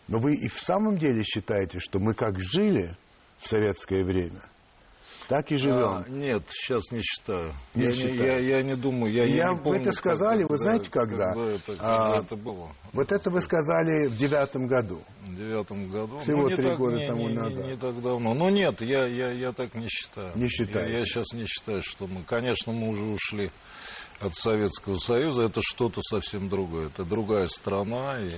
но 0.08 0.20
вы 0.20 0.36
и 0.36 0.48
в 0.48 0.58
самом 0.58 0.98
деле 0.98 1.24
считаете, 1.24 1.82
что 1.82 2.00
мы 2.00 2.14
как 2.14 2.40
жили 2.40 2.96
в 3.40 3.48
советское 3.50 4.06
время– 4.06 4.42
так 5.30 5.52
и 5.52 5.58
живем. 5.58 5.78
А, 5.78 6.06
нет, 6.10 6.42
сейчас 6.50 6.92
не 6.92 7.04
считаю. 7.04 7.54
Не 7.76 7.86
я, 7.86 7.94
считаю. 7.94 8.16
Не, 8.16 8.26
я, 8.26 8.38
я 8.40 8.62
не 8.64 8.76
думаю. 8.76 9.14
Я, 9.14 9.26
я, 9.26 9.36
я 9.36 9.50
не 9.52 9.58
помню, 9.58 9.80
это 9.80 9.92
сказали, 9.92 10.42
как, 10.42 10.50
вы 10.50 10.58
знаете, 10.58 10.90
когда? 10.90 11.34
Когда 11.34 11.52
это, 11.52 11.66
когда 11.68 12.14
а, 12.16 12.20
это 12.20 12.36
было? 12.36 12.76
Вот 12.94 13.12
это 13.12 13.30
вы 13.30 13.40
сказали 13.42 14.08
в 14.08 14.18
девятом 14.18 14.66
году. 14.66 15.04
В 15.28 15.36
девятом 15.36 15.88
году. 15.92 16.18
Всего 16.22 16.50
ну, 16.50 16.56
три 16.56 16.76
года 16.76 16.98
не, 16.98 17.08
тому 17.08 17.30
не, 17.30 17.36
назад. 17.36 17.64
Не, 17.64 17.72
не 17.72 17.78
так 17.78 18.02
давно. 18.02 18.34
Но 18.34 18.50
нет, 18.50 18.82
я, 18.82 19.06
я, 19.06 19.32
я 19.32 19.52
так 19.52 19.76
не 19.76 19.88
считаю. 19.88 20.32
Не 20.34 20.50
считаю. 20.50 20.90
Я, 20.90 20.98
я 20.98 21.06
сейчас 21.06 21.32
не 21.34 21.46
считаю, 21.46 21.84
что 21.84 22.08
мы... 22.08 22.24
Конечно, 22.24 22.74
мы 22.74 22.90
уже 22.90 23.04
ушли 23.04 23.52
от 24.20 24.36
Советского 24.36 24.98
Союза, 24.98 25.44
это 25.44 25.62
что-то 25.64 26.02
совсем 26.02 26.50
другое. 26.50 26.88
Это 26.88 27.04
другая 27.06 27.48
страна, 27.48 28.20
и, 28.20 28.32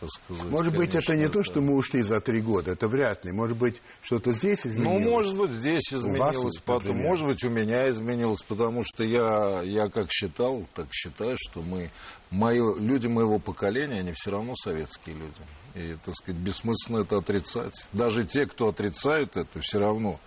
так 0.00 0.10
сказать... 0.10 0.50
Может 0.50 0.76
быть, 0.76 0.94
это 0.94 1.16
не 1.16 1.24
это... 1.24 1.34
то, 1.34 1.44
что 1.44 1.60
мы 1.60 1.76
ушли 1.76 2.02
за 2.02 2.20
три 2.20 2.40
года, 2.40 2.72
это 2.72 2.88
вряд 2.88 3.24
ли. 3.24 3.32
Может 3.32 3.56
быть, 3.56 3.80
что-то 4.02 4.32
здесь 4.32 4.66
изменилось? 4.66 5.04
Ну, 5.04 5.10
может 5.10 5.38
быть, 5.38 5.50
здесь 5.52 5.92
изменилось, 5.92 6.36
вас, 6.36 6.58
потом, 6.64 6.96
может 6.96 7.26
быть, 7.26 7.44
у 7.44 7.50
меня 7.50 7.88
изменилось, 7.88 8.42
потому 8.42 8.82
что 8.82 9.04
я, 9.04 9.62
я 9.62 9.88
как 9.88 10.10
считал, 10.10 10.64
так 10.74 10.88
считаю, 10.92 11.36
что 11.38 11.62
мы, 11.62 11.90
мое, 12.30 12.76
люди 12.78 13.06
моего 13.06 13.38
поколения, 13.38 14.00
они 14.00 14.12
все 14.14 14.32
равно 14.32 14.54
советские 14.56 15.14
люди. 15.14 15.40
И, 15.78 15.96
так 16.04 16.14
сказать, 16.16 16.40
бессмысленно 16.40 17.02
это 17.02 17.18
отрицать. 17.18 17.86
Даже 17.92 18.24
те, 18.24 18.46
кто 18.46 18.68
отрицают 18.68 19.36
это, 19.36 19.60
все 19.60 19.78
равно 19.78 20.18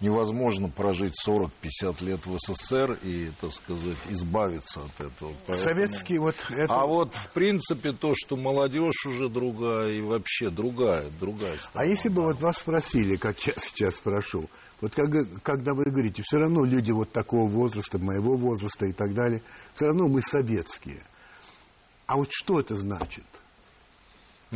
невозможно 0.00 0.68
прожить 0.68 1.14
40-50 1.24 2.04
лет 2.04 2.26
в 2.26 2.36
СССР 2.38 2.98
и, 3.04 3.30
так 3.40 3.52
сказать, 3.52 3.96
избавиться 4.08 4.80
от 4.80 5.06
этого. 5.06 5.32
Поэтому... 5.46 5.64
Советский 5.64 6.18
вот... 6.18 6.34
Это... 6.50 6.74
А 6.74 6.86
вот, 6.86 7.14
в 7.14 7.30
принципе, 7.30 7.92
то, 7.92 8.14
что 8.16 8.36
молодежь 8.36 9.06
уже 9.06 9.28
другая 9.28 9.92
и 9.92 10.00
вообще 10.00 10.50
другая, 10.50 11.08
другая 11.20 11.56
страна. 11.58 11.86
А 11.86 11.88
если 11.88 12.08
бы 12.08 12.22
вот 12.22 12.40
вас 12.40 12.58
спросили, 12.58 13.16
как 13.16 13.38
я 13.46 13.54
сейчас 13.58 13.96
спрошу, 13.96 14.50
вот 14.80 14.94
как, 14.94 15.08
когда 15.44 15.72
вы 15.72 15.84
говорите, 15.84 16.22
все 16.24 16.38
равно 16.38 16.64
люди 16.64 16.90
вот 16.90 17.12
такого 17.12 17.48
возраста, 17.48 17.98
моего 17.98 18.36
возраста 18.36 18.86
и 18.86 18.92
так 18.92 19.14
далее, 19.14 19.40
все 19.72 19.86
равно 19.86 20.08
мы 20.08 20.20
советские. 20.20 21.00
А 22.06 22.16
вот 22.16 22.28
что 22.32 22.58
это 22.58 22.74
значит? 22.74 23.24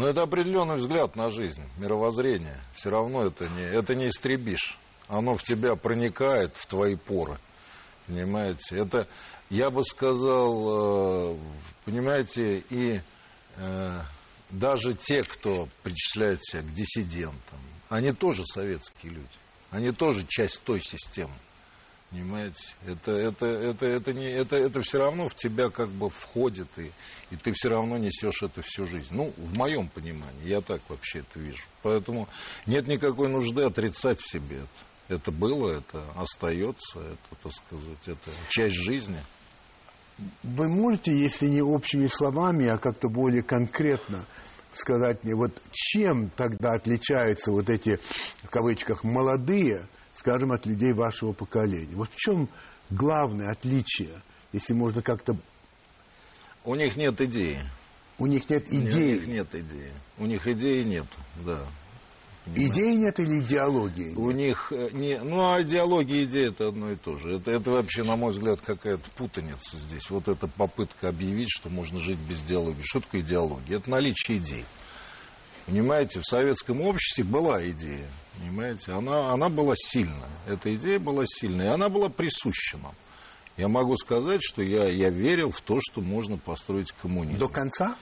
Ну, 0.00 0.06
это 0.06 0.22
определенный 0.22 0.76
взгляд 0.76 1.14
на 1.14 1.30
жизнь, 1.30 1.62
мировоззрение. 1.76 2.56
Все 2.74 2.90
равно 2.90 3.26
это 3.26 3.48
не, 3.48 3.62
это 3.62 3.94
не 3.94 4.08
истребишь 4.08 4.78
оно 5.10 5.36
в 5.36 5.42
тебя 5.42 5.74
проникает, 5.74 6.56
в 6.56 6.66
твои 6.66 6.94
поры. 6.94 7.38
Понимаете? 8.06 8.76
Это, 8.76 9.06
я 9.50 9.70
бы 9.70 9.84
сказал, 9.84 11.34
э, 11.34 11.38
понимаете, 11.84 12.62
и 12.70 13.00
э, 13.56 14.00
даже 14.50 14.94
те, 14.94 15.22
кто 15.24 15.68
причисляет 15.82 16.42
себя 16.44 16.62
к 16.62 16.72
диссидентам, 16.72 17.58
они 17.88 18.12
тоже 18.12 18.44
советские 18.46 19.12
люди. 19.12 19.28
Они 19.70 19.90
тоже 19.90 20.24
часть 20.26 20.62
той 20.62 20.80
системы. 20.80 21.34
Понимаете? 22.10 22.74
Это, 22.86 23.12
это, 23.12 23.46
это, 23.46 23.86
это, 23.86 24.12
не, 24.12 24.28
это, 24.30 24.56
это 24.56 24.82
все 24.82 24.98
равно 24.98 25.28
в 25.28 25.34
тебя 25.36 25.70
как 25.70 25.88
бы 25.90 26.10
входит, 26.10 26.66
и, 26.76 26.90
и 27.30 27.36
ты 27.36 27.52
все 27.52 27.68
равно 27.68 27.98
несешь 27.98 28.42
это 28.42 28.62
всю 28.62 28.86
жизнь. 28.86 29.06
Ну, 29.10 29.32
в 29.36 29.56
моем 29.56 29.88
понимании, 29.88 30.48
я 30.48 30.60
так 30.60 30.80
вообще 30.88 31.20
это 31.20 31.38
вижу. 31.38 31.62
Поэтому 31.82 32.28
нет 32.66 32.88
никакой 32.88 33.28
нужды 33.28 33.62
отрицать 33.62 34.20
в 34.20 34.28
себе 34.28 34.56
это. 34.56 35.14
Это 35.14 35.32
было, 35.32 35.72
это 35.72 36.04
остается, 36.16 37.00
это, 37.00 37.42
так 37.42 37.52
сказать, 37.52 38.06
это 38.06 38.30
часть 38.48 38.76
жизни. 38.76 39.18
Вы 40.44 40.68
можете, 40.68 41.16
если 41.16 41.48
не 41.48 41.62
общими 41.62 42.06
словами, 42.06 42.66
а 42.66 42.78
как-то 42.78 43.08
более 43.08 43.42
конкретно 43.42 44.24
сказать 44.72 45.24
мне, 45.24 45.34
вот 45.34 45.52
чем 45.72 46.30
тогда 46.30 46.72
отличаются 46.72 47.50
вот 47.50 47.68
эти, 47.70 47.98
в 48.42 48.50
кавычках, 48.50 49.02
молодые, 49.02 49.88
скажем, 50.14 50.52
от 50.52 50.66
людей 50.66 50.92
вашего 50.92 51.32
поколения? 51.32 51.94
Вот 51.94 52.12
в 52.12 52.16
чем 52.16 52.48
главное 52.90 53.50
отличие, 53.50 54.10
если 54.52 54.72
можно 54.72 55.02
как-то... 55.02 55.36
У 56.64 56.74
них 56.74 56.96
нет 56.96 57.20
идеи. 57.20 57.60
У 58.18 58.26
них 58.26 58.50
нет 58.50 58.68
идеи. 58.68 59.16
У 59.16 59.16
них 59.16 59.26
нет 59.26 59.54
идеи. 59.54 59.92
У 60.18 60.26
них 60.26 60.46
идеи 60.46 60.82
нет, 60.82 61.06
да. 61.44 61.64
Идеи 62.46 62.94
нет 62.96 63.20
или 63.20 63.40
идеологии? 63.40 64.14
У 64.14 64.30
них 64.30 64.72
э, 64.72 64.88
не, 64.92 65.18
ну 65.22 65.52
а 65.52 65.62
идеология 65.62 66.22
и 66.22 66.24
идея 66.24 66.48
это 66.48 66.68
одно 66.68 66.90
и 66.90 66.96
то 66.96 67.16
же. 67.16 67.36
Это, 67.36 67.52
это 67.52 67.70
вообще, 67.70 68.02
на 68.02 68.16
мой 68.16 68.32
взгляд, 68.32 68.60
какая-то 68.60 69.08
путаница 69.10 69.76
здесь. 69.76 70.08
Вот 70.10 70.26
эта 70.26 70.48
попытка 70.48 71.08
объявить, 71.08 71.50
что 71.50 71.68
можно 71.68 72.00
жить 72.00 72.18
без 72.18 72.42
идеологии. 72.42 72.82
Что 72.82 73.00
такое 73.00 73.20
идеология? 73.20 73.76
Это 73.76 73.90
наличие 73.90 74.38
идей. 74.38 74.64
Понимаете, 75.66 76.20
в 76.20 76.24
советском 76.24 76.80
обществе 76.80 77.24
была 77.24 77.64
идея. 77.68 78.08
Понимаете, 78.40 78.92
она, 78.92 79.32
она 79.32 79.50
была 79.50 79.74
сильная. 79.76 80.30
Эта 80.46 80.74
идея 80.74 80.98
была 80.98 81.24
сильная, 81.26 81.66
и 81.66 81.74
она 81.74 81.90
была 81.90 82.08
присуща 82.08 82.78
нам. 82.78 82.94
Я 83.58 83.68
могу 83.68 83.96
сказать, 83.96 84.40
что 84.42 84.62
я, 84.62 84.88
я 84.88 85.10
верил 85.10 85.50
в 85.50 85.60
то, 85.60 85.78
что 85.80 86.00
можно 86.00 86.38
построить 86.38 86.92
коммунизм. 86.92 87.38
До 87.38 87.48
конца? 87.48 87.96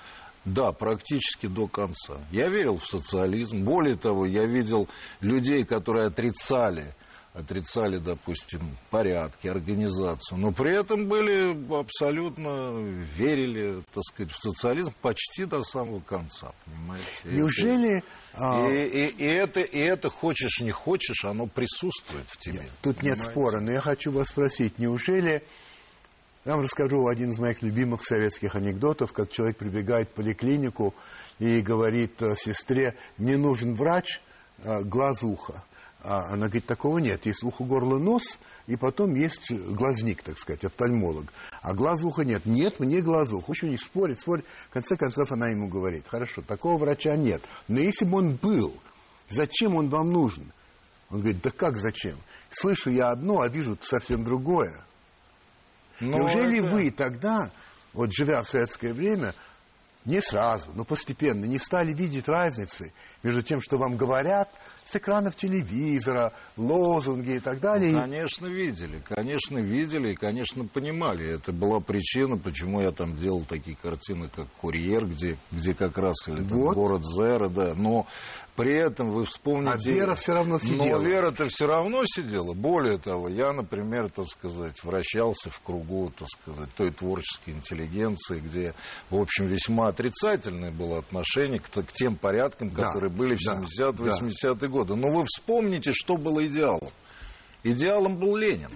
Да, 0.45 0.71
практически 0.71 1.47
до 1.47 1.67
конца. 1.67 2.19
Я 2.31 2.49
верил 2.49 2.79
в 2.79 2.87
социализм. 2.87 3.65
Более 3.65 3.97
того, 3.97 4.27
я 4.27 4.45
видел 4.45 4.89
людей, 5.21 5.65
которые 5.65 6.07
отрицали 6.07 6.95
отрицали, 7.35 7.99
допустим, 7.99 8.61
порядки, 8.91 9.47
организацию, 9.49 10.39
но 10.39 10.53
при 10.53 10.79
этом 10.79 11.07
были 11.07 11.57
абсолютно 11.75 12.83
верили, 13.17 13.83
так 13.95 14.05
сказать, 14.05 14.33
в 14.33 14.37
социализм 14.37 14.93
почти 15.01 15.45
до 15.45 15.63
самого 15.63 16.01
конца, 16.01 16.53
понимаете? 16.65 17.07
Неужели... 17.25 18.03
А, 18.35 18.69
и, 18.69 18.87
и, 18.87 19.07
и, 19.07 19.25
это, 19.25 19.61
и 19.61 19.79
это, 19.79 20.11
хочешь 20.11 20.61
не 20.61 20.71
хочешь, 20.71 21.25
оно 21.25 21.47
присутствует 21.47 22.27
в 22.29 22.37
тебе. 22.39 22.69
Тут 22.83 22.99
понимаете? 22.99 23.07
нет 23.07 23.19
спора, 23.19 23.61
но 23.61 23.73
я 23.73 23.81
хочу 23.81 24.13
вас 24.13 24.29
спросить, 24.29 24.79
неужели 24.79 25.43
я 26.45 26.53
вам 26.55 26.63
расскажу 26.63 27.07
один 27.09 27.31
из 27.31 27.39
моих 27.39 27.63
любимых 27.63 28.05
советских 28.05 28.55
анекдотов, 28.55 29.13
как 29.13 29.31
человек 29.31 29.59
прибегает 29.59 30.09
в 30.09 30.13
поликлинику 30.13 30.95
и 31.39 31.61
говорит 31.61 32.23
э, 32.23 32.37
сестре, 32.37 32.95
мне 33.19 33.37
нужен 33.37 33.75
врач, 33.75 34.21
э, 34.63 34.83
глаз 34.83 35.23
ухо. 35.23 35.63
А 36.09 36.33
она 36.33 36.47
говорит, 36.47 36.65
такого 36.65 36.97
нет. 36.99 37.27
Есть 37.27 37.43
ухо, 37.43 37.65
горло, 37.65 37.99
нос, 37.99 38.39
и 38.67 38.77
потом 38.77 39.15
есть 39.15 39.53
глазник, 39.53 40.23
так 40.23 40.39
сказать, 40.39 40.65
офтальмолог. 40.65 41.31
А 41.61 41.75
глаз 41.75 42.03
уха 42.03 42.25
нет. 42.25 42.47
Нет, 42.47 42.81
мне 42.81 43.03
глаз 43.03 43.31
уха. 43.31 43.53
Еще 43.53 43.69
не 43.69 43.77
спорит, 43.77 44.19
спорит. 44.19 44.47
В 44.71 44.73
конце 44.73 44.97
концов 44.97 45.31
она 45.33 45.51
ему 45.51 45.69
говорит, 45.69 46.09
хорошо, 46.09 46.41
такого 46.41 46.79
врача 46.79 47.15
нет. 47.15 47.43
Но 47.69 47.79
если 47.79 48.07
бы 48.07 48.19
он 48.19 48.37
был, 48.37 48.75
зачем 49.29 49.77
он 49.77 49.91
вам 49.91 50.11
нужен? 50.11 50.51
Он 51.11 51.21
говорит, 51.21 51.43
да 51.43 51.51
как 51.51 51.77
зачем? 51.77 52.17
Слышу 52.49 52.89
я 52.89 53.11
одно, 53.11 53.43
а 53.43 53.49
вижу 53.49 53.77
совсем 53.79 54.25
другое. 54.25 54.83
Но 56.01 56.21
Неужели 56.21 56.61
это... 56.61 56.69
вы 56.69 56.91
тогда, 56.91 57.51
вот 57.93 58.15
живя 58.15 58.41
в 58.41 58.49
советское 58.49 58.95
время, 58.95 59.35
не 60.09 60.23
сразу, 60.23 60.71
но 60.75 60.85
постепенно 60.85 61.45
не 61.45 61.59
стали 61.59 61.93
видеть 61.93 62.29
разницы 62.29 62.93
между 63.23 63.43
тем, 63.43 63.61
что 63.61 63.77
вам 63.77 63.99
говорят 63.99 64.49
с 64.83 64.97
экранов 64.97 65.37
телевизора, 65.37 66.33
лозунги 66.57 67.33
и 67.33 67.41
так 67.41 67.61
далее? 67.61 67.93
Ну, 67.93 68.01
конечно, 68.01 68.47
видели, 68.47 69.03
конечно, 69.07 69.59
видели 69.59 70.13
и, 70.13 70.15
конечно, 70.15 70.65
понимали. 70.65 71.29
Это 71.29 71.53
была 71.53 71.81
причина, 71.81 72.39
почему 72.39 72.81
я 72.81 72.91
там 72.91 73.17
делал 73.17 73.45
такие 73.45 73.77
картины, 73.77 74.31
как 74.35 74.47
«Курьер», 74.63 75.05
где, 75.05 75.37
где 75.53 75.75
как 75.75 75.99
раз 75.99 76.27
или 76.29 76.37
там, 76.37 76.59
вот. 76.59 76.75
«Город 76.75 77.03
Зера», 77.05 77.51
да. 77.51 77.75
Но 77.75 78.07
при 78.59 78.75
этом 78.75 79.13
вы 79.13 79.25
вспомните... 79.25 79.91
А 79.91 79.95
Вера 79.95 80.15
все 80.17 80.35
равно 80.35 80.59
сидела. 80.59 80.99
Но 80.99 80.99
Вера-то 80.99 81.47
все 81.47 81.67
равно 81.69 82.03
сидела. 82.05 82.55
Более 82.55 82.99
того, 82.99 83.29
я, 83.29 83.53
например, 83.53 84.11
так 84.11 84.27
сказать, 84.27 84.83
вращался 84.83 85.49
в 85.49 85.61
кругу, 85.61 86.13
так 86.19 86.27
сказать, 86.29 86.69
той 86.75 86.91
творческой 86.91 87.51
интеллигенции, 87.51 88.41
где, 88.41 88.75
в 89.11 89.17
общем, 89.17 89.47
весьма 89.47 89.87
отрицательное 89.87 90.73
было 90.73 90.99
отношение 90.99 91.61
к, 91.61 91.71
к 91.71 91.93
тем 91.93 92.17
порядкам, 92.17 92.73
которые 92.73 93.11
да, 93.11 93.17
были 93.17 93.37
в 93.37 93.49
70-80-е 93.49 94.55
да. 94.57 94.67
годы. 94.67 94.97
Но 94.97 95.09
вы 95.13 95.25
вспомните, 95.25 95.93
что 95.93 96.17
было 96.17 96.45
идеалом. 96.45 96.91
Идеалом 97.63 98.17
был 98.17 98.37
Ленин. 98.37 98.73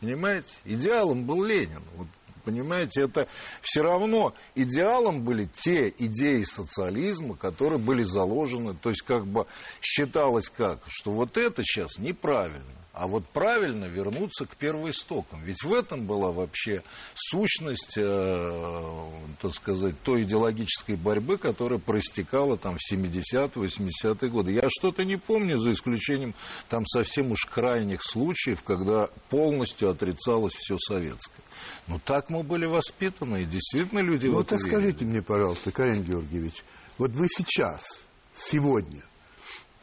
Понимаете? 0.00 0.52
Идеалом 0.64 1.22
был 1.22 1.44
Ленин. 1.44 1.82
Вот 1.94 2.08
Понимаете, 2.44 3.02
это 3.02 3.26
все 3.62 3.82
равно 3.82 4.34
идеалом 4.54 5.22
были 5.22 5.46
те 5.46 5.88
идеи 5.88 6.44
социализма, 6.44 7.36
которые 7.36 7.78
были 7.78 8.02
заложены. 8.02 8.74
То 8.74 8.90
есть 8.90 9.02
как 9.02 9.26
бы 9.26 9.46
считалось 9.80 10.48
как, 10.48 10.80
что 10.86 11.12
вот 11.12 11.36
это 11.36 11.62
сейчас 11.64 11.98
неправильно. 11.98 12.83
А 12.94 13.08
вот 13.08 13.26
правильно 13.26 13.86
вернуться 13.86 14.46
к 14.46 14.54
первоистокам. 14.54 15.42
Ведь 15.42 15.64
в 15.64 15.74
этом 15.74 16.06
была 16.06 16.30
вообще 16.30 16.84
сущность, 17.16 17.94
э, 17.96 19.10
так 19.42 19.52
сказать, 19.52 20.00
той 20.02 20.22
идеологической 20.22 20.94
борьбы, 20.94 21.36
которая 21.36 21.80
проистекала 21.80 22.56
там 22.56 22.76
в 22.78 22.92
70-е, 22.92 23.48
80-е 23.48 24.30
годы. 24.30 24.52
Я 24.52 24.68
что-то 24.68 25.04
не 25.04 25.16
помню, 25.16 25.58
за 25.58 25.72
исключением 25.72 26.34
там 26.68 26.86
совсем 26.86 27.32
уж 27.32 27.46
крайних 27.46 28.00
случаев, 28.00 28.62
когда 28.62 29.08
полностью 29.28 29.90
отрицалось 29.90 30.54
все 30.54 30.78
советское. 30.78 31.42
Но 31.88 31.98
так 31.98 32.30
мы 32.30 32.44
были 32.44 32.66
воспитаны, 32.66 33.42
и 33.42 33.44
действительно 33.44 34.00
люди 34.00 34.28
ну, 34.28 34.34
вот 34.34 34.52
скажите 34.56 35.04
мне, 35.04 35.20
пожалуйста, 35.20 35.72
Карен 35.72 36.04
Георгиевич, 36.04 36.62
вот 36.98 37.10
вы 37.10 37.26
сейчас, 37.26 38.06
сегодня, 38.36 39.02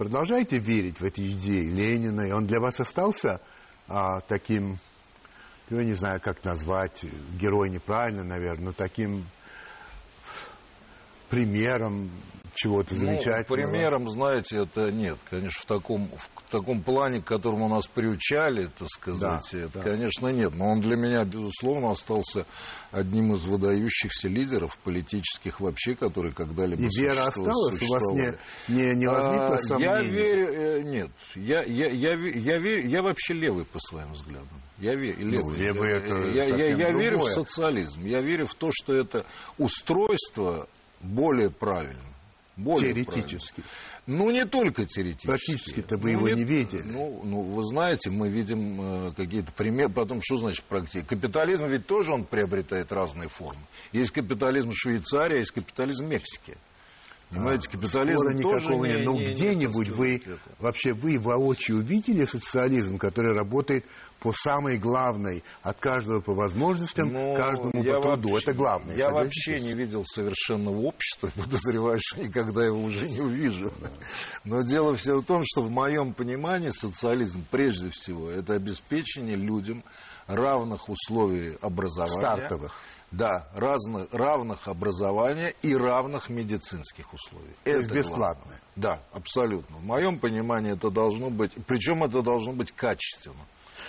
продолжаете 0.02 0.58
верить 0.58 1.00
в 1.00 1.04
эти 1.04 1.32
идеи 1.32 1.68
Ленина, 1.68 2.22
и 2.22 2.32
он 2.32 2.48
для 2.48 2.60
вас 2.60 2.80
остался 2.80 3.40
а, 3.88 4.22
таким, 4.22 4.80
я 5.70 5.84
не 5.84 5.94
знаю, 5.94 6.20
как 6.20 6.44
назвать, 6.44 7.06
герой 7.40 7.70
неправильно, 7.70 8.24
наверное, 8.24 8.66
но 8.66 8.72
таким 8.72 9.28
примером 11.30 12.10
чего-то 12.54 12.96
замечательного? 12.96 13.40
Ну, 13.40 13.56
примером, 13.56 14.10
знаете, 14.10 14.58
это 14.58 14.92
нет. 14.92 15.18
Конечно, 15.30 15.62
в 15.62 15.66
таком, 15.66 16.10
в 16.16 16.52
таком 16.52 16.82
плане, 16.82 17.22
к 17.22 17.26
которому 17.26 17.68
нас 17.68 17.88
приучали, 17.88 18.70
так 18.78 18.88
сказать, 18.90 19.44
да, 19.52 19.58
это, 19.58 19.80
да. 19.80 19.82
конечно, 19.82 20.28
нет. 20.28 20.54
Но 20.56 20.70
он 20.72 20.82
для 20.82 20.96
меня, 20.96 21.24
безусловно, 21.24 21.92
остался 21.92 22.46
одним 22.92 23.34
из 23.34 23.46
выдающихся 23.46 24.28
лидеров 24.28 24.78
политических 24.80 25.60
вообще, 25.60 25.96
которые 25.96 26.34
когда-либо 26.34 26.84
И 26.84 26.90
вера 27.00 27.28
осталась? 27.28 27.82
У 27.82 27.88
вас 27.88 28.12
не, 28.12 28.34
не, 28.68 28.96
не 28.96 29.08
возникло 29.08 29.56
а, 29.56 29.58
сомнений? 29.58 29.92
Я 29.92 30.02
верю... 30.02 30.48
Э, 30.52 30.82
нет. 30.82 31.12
Я, 31.36 31.64
я, 31.64 31.90
я, 31.90 32.14
я, 32.14 32.58
верю, 32.58 32.88
я 32.88 33.02
вообще 33.02 33.34
левый 33.34 33.66
по 33.66 33.80
своим 33.80 34.12
взглядам. 34.14 34.62
Я, 34.78 34.96
верю, 34.96 35.26
левый. 35.26 35.54
Ну, 35.54 35.64
левый 35.64 35.92
это 35.92 36.14
я, 36.32 36.46
я, 36.46 36.76
я 36.76 36.92
верю 36.92 37.20
в 37.20 37.26
социализм. 37.26 38.06
Я 38.06 38.22
верю 38.22 38.48
в 38.48 38.56
то, 38.56 38.72
что 38.74 38.94
это 38.94 39.26
устройство 39.58 40.68
более 41.02 41.50
правильное 41.50 42.11
более 42.62 42.94
Теоретически. 42.94 43.62
Правильно. 43.62 44.24
Ну, 44.24 44.32
не 44.32 44.46
только 44.46 44.86
теоретически. 44.86 45.28
Практически-то 45.28 45.98
вы 45.98 46.14
ну, 46.14 46.18
его 46.18 46.30
не, 46.30 46.36
не 46.36 46.44
видели. 46.44 46.84
Ну, 46.84 47.22
ну, 47.24 47.42
вы 47.42 47.64
знаете, 47.66 48.10
мы 48.10 48.30
видим 48.30 48.80
э, 48.82 49.14
какие-то 49.16 49.52
примеры. 49.52 49.90
Потом, 49.90 50.22
что 50.22 50.38
значит 50.38 50.64
практически? 50.66 51.08
Капитализм 51.08 51.68
ведь 51.68 51.86
тоже 51.86 52.12
он 52.12 52.26
приобретает 52.26 52.92
разные 52.92 53.30
формы. 53.30 53.62
Есть 53.92 54.12
капитализм 54.12 54.72
Швейцарии, 54.74 55.40
есть 55.40 55.52
капитализм 55.52 56.06
Мексики. 56.06 56.58
Понимаете, 57.32 57.70
капитализм 57.70 58.20
Спора 58.20 58.34
никакого 58.34 58.86
нет. 58.86 59.06
Но 59.06 59.16
где-нибудь 59.16 59.88
вы, 59.90 60.22
вообще 60.60 60.94
вы 60.94 61.18
воочию 61.18 61.78
увидели 61.78 62.26
социализм, 62.26 62.98
который 62.98 63.34
работает 63.34 63.86
по 64.20 64.34
самой 64.34 64.78
главной, 64.78 65.44
от 65.64 65.80
каждого 65.80 66.20
по 66.20 66.34
возможностям, 66.34 67.12
Но 67.12 67.36
каждому 67.36 67.72
по 67.72 68.02
труду. 68.02 68.30
Вообще, 68.30 68.44
это 68.44 68.54
главное. 68.54 68.96
Я 68.96 69.10
вообще 69.10 69.60
не 69.62 69.74
видел 69.74 70.04
совершенного 70.06 70.82
общества, 70.82 71.32
подозреваю, 71.36 72.00
что 72.02 72.22
никогда 72.22 72.66
его 72.66 72.84
уже 72.84 73.08
не 73.08 73.22
увижу. 73.22 73.72
Но 74.44 74.62
дело 74.62 74.96
все 74.96 75.16
в 75.16 75.24
том, 75.24 75.44
что 75.46 75.62
в 75.62 75.72
моем 75.72 76.14
понимании 76.14 76.72
социализм 76.72 77.46
прежде 77.50 77.90
всего 77.92 78.30
это 78.30 78.54
обеспечение 78.54 79.38
людям 79.38 79.84
равных 80.28 80.90
условий 80.90 81.58
образования. 81.62 82.12
Стартовых 82.12 82.76
Да, 83.12 83.50
разных, 83.54 84.08
равных 84.14 84.70
образования 84.70 85.54
и 85.62 85.76
равных 85.76 86.30
медицинских 86.30 87.14
условий. 87.14 87.54
То 87.64 87.72
это 87.72 87.94
бесплатно? 87.94 88.44
Главное. 88.46 88.62
Да, 88.78 89.02
абсолютно. 89.12 89.78
В 89.78 89.84
моем 89.84 90.18
понимании 90.18 90.74
это 90.74 90.90
должно 90.90 91.30
быть, 91.30 91.58
причем 91.68 92.06
это 92.06 92.22
должно 92.22 92.54
быть 92.54 92.72
качественно. 92.72 93.46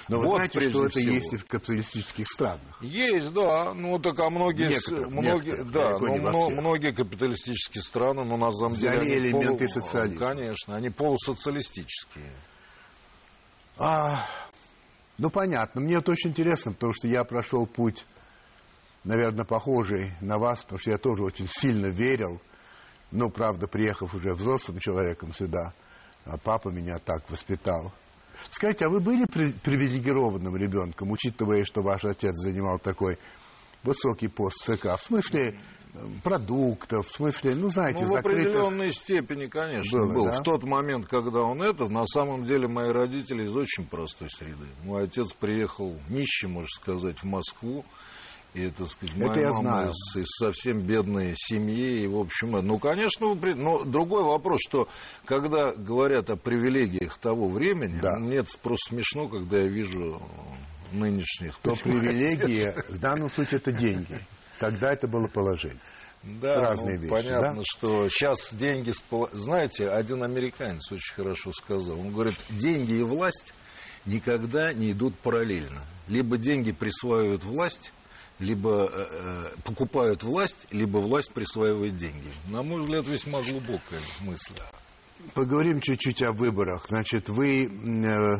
Но 0.08 0.18
вы 0.18 0.26
вот, 0.26 0.36
знаете, 0.36 0.70
что 0.70 0.86
это 0.86 0.98
всего. 0.98 1.14
есть 1.14 1.32
и 1.32 1.36
в 1.36 1.46
капиталистических 1.46 2.28
странах? 2.28 2.76
Есть, 2.80 3.32
да. 3.32 3.72
Ну, 3.72 4.00
так 4.00 4.18
а 4.18 4.30
многие... 4.30 4.70
Некоторых, 4.70 5.10
многие 5.10 5.50
некоторых, 5.52 5.70
да, 5.70 5.98
но, 5.98 6.50
многие 6.50 6.92
капиталистические 6.92 7.82
страны, 7.82 8.24
но 8.24 8.36
на 8.36 8.50
самом 8.50 8.74
деле... 8.74 8.98
Они 8.98 9.14
элементы 9.14 9.68
полу, 9.68 9.68
социализма. 9.68 10.26
Конечно, 10.26 10.76
они 10.76 10.90
полусоциалистические. 10.90 12.32
А, 13.78 14.26
ну, 15.18 15.30
понятно. 15.30 15.80
Мне 15.80 15.96
это 15.96 16.10
очень 16.10 16.30
интересно, 16.30 16.72
потому 16.72 16.92
что 16.92 17.06
я 17.06 17.22
прошел 17.22 17.66
путь, 17.66 18.04
наверное, 19.04 19.44
похожий 19.44 20.12
на 20.20 20.38
вас, 20.38 20.62
потому 20.62 20.78
что 20.78 20.90
я 20.90 20.98
тоже 20.98 21.24
очень 21.24 21.48
сильно 21.48 21.86
верил. 21.86 22.40
Ну, 23.10 23.30
правда, 23.30 23.66
приехав 23.66 24.14
уже 24.14 24.34
взрослым 24.34 24.78
человеком 24.78 25.32
сюда, 25.32 25.74
а 26.24 26.38
папа 26.38 26.68
меня 26.68 26.98
так 26.98 27.28
воспитал. 27.30 27.92
Скажите, 28.48 28.86
а 28.86 28.88
вы 28.88 29.00
были 29.00 29.26
привилегированным 29.26 30.56
ребенком, 30.56 31.10
учитывая, 31.10 31.64
что 31.64 31.82
ваш 31.82 32.04
отец 32.04 32.34
занимал 32.36 32.78
такой 32.78 33.18
высокий 33.82 34.28
пост 34.28 34.62
в 34.62 34.64
ЦК? 34.64 34.96
В 34.98 35.02
смысле 35.02 35.58
продуктов, 36.22 37.06
в 37.06 37.12
смысле, 37.12 37.54
ну, 37.54 37.68
знаете, 37.68 38.00
ну, 38.00 38.06
в 38.06 38.08
закрытых... 38.10 38.46
определенной 38.46 38.92
степени, 38.92 39.46
конечно, 39.46 39.98
было, 39.98 40.12
был. 40.12 40.24
Да? 40.24 40.40
В 40.40 40.42
тот 40.42 40.62
момент, 40.64 41.06
когда 41.06 41.40
он 41.40 41.62
это, 41.62 41.88
на 41.88 42.06
самом 42.06 42.44
деле, 42.44 42.66
мои 42.66 42.90
родители 42.90 43.44
из 43.44 43.54
очень 43.54 43.84
простой 43.84 44.28
среды. 44.30 44.66
Мой 44.84 45.04
отец 45.04 45.32
приехал 45.34 45.94
нищий, 46.08 46.46
можно 46.46 46.68
сказать, 46.68 47.18
в 47.18 47.24
Москву, 47.24 47.84
и, 48.54 48.68
так 48.68 48.88
сказать, 48.88 49.16
моя 49.16 49.30
это 49.30 49.40
я 49.40 49.48
мама 49.48 49.62
знаю. 49.62 49.90
Из, 49.90 50.16
из 50.16 50.26
совсем 50.38 50.80
бедной 50.80 51.34
семьи. 51.36 52.02
И, 52.02 52.06
в 52.06 52.18
общем, 52.18 52.50
ну, 52.50 52.78
конечно, 52.78 53.34
но 53.34 53.84
другой 53.84 54.24
вопрос, 54.24 54.60
что 54.68 54.88
когда 55.24 55.72
говорят 55.72 56.28
о 56.28 56.36
привилегиях 56.36 57.16
того 57.18 57.48
времени, 57.48 57.98
да. 58.00 58.18
мне 58.18 58.36
это 58.36 58.50
просто 58.62 58.90
смешно, 58.90 59.28
когда 59.28 59.58
я 59.58 59.66
вижу 59.66 60.20
нынешних. 60.92 61.56
То 61.62 61.74
привилегии, 61.76 62.74
в 62.88 62.98
данном 62.98 63.30
случае, 63.30 63.56
это 63.56 63.72
деньги. 63.72 64.18
Тогда 64.58 64.92
это 64.92 65.08
было 65.08 65.28
положение. 65.28 65.80
Да, 66.22 66.60
разные 66.60 66.96
ну, 66.96 67.02
вещи. 67.02 67.10
Понятно, 67.10 67.54
да? 67.56 67.62
что 67.64 68.08
сейчас 68.08 68.54
деньги... 68.54 68.92
Знаете, 69.32 69.88
один 69.88 70.22
американец 70.22 70.92
очень 70.92 71.14
хорошо 71.14 71.52
сказал. 71.52 71.98
Он 71.98 72.12
говорит, 72.12 72.36
деньги 72.50 72.94
и 72.94 73.02
власть 73.02 73.54
никогда 74.06 74.72
не 74.72 74.92
идут 74.92 75.18
параллельно. 75.18 75.82
Либо 76.06 76.36
деньги 76.36 76.70
присваивают 76.70 77.44
власть, 77.44 77.92
либо 78.42 78.90
э, 78.92 79.06
э, 79.10 79.44
покупают 79.64 80.22
власть, 80.22 80.66
либо 80.70 80.98
власть 80.98 81.32
присваивает 81.32 81.96
деньги. 81.96 82.28
На 82.48 82.62
мой 82.62 82.82
взгляд, 82.82 83.06
весьма 83.06 83.40
глубокая 83.40 84.00
мысль. 84.20 84.54
Поговорим 85.34 85.80
чуть-чуть 85.80 86.22
о 86.22 86.32
выборах. 86.32 86.86
Значит, 86.88 87.28
вы 87.28 87.66
э, 87.66 88.36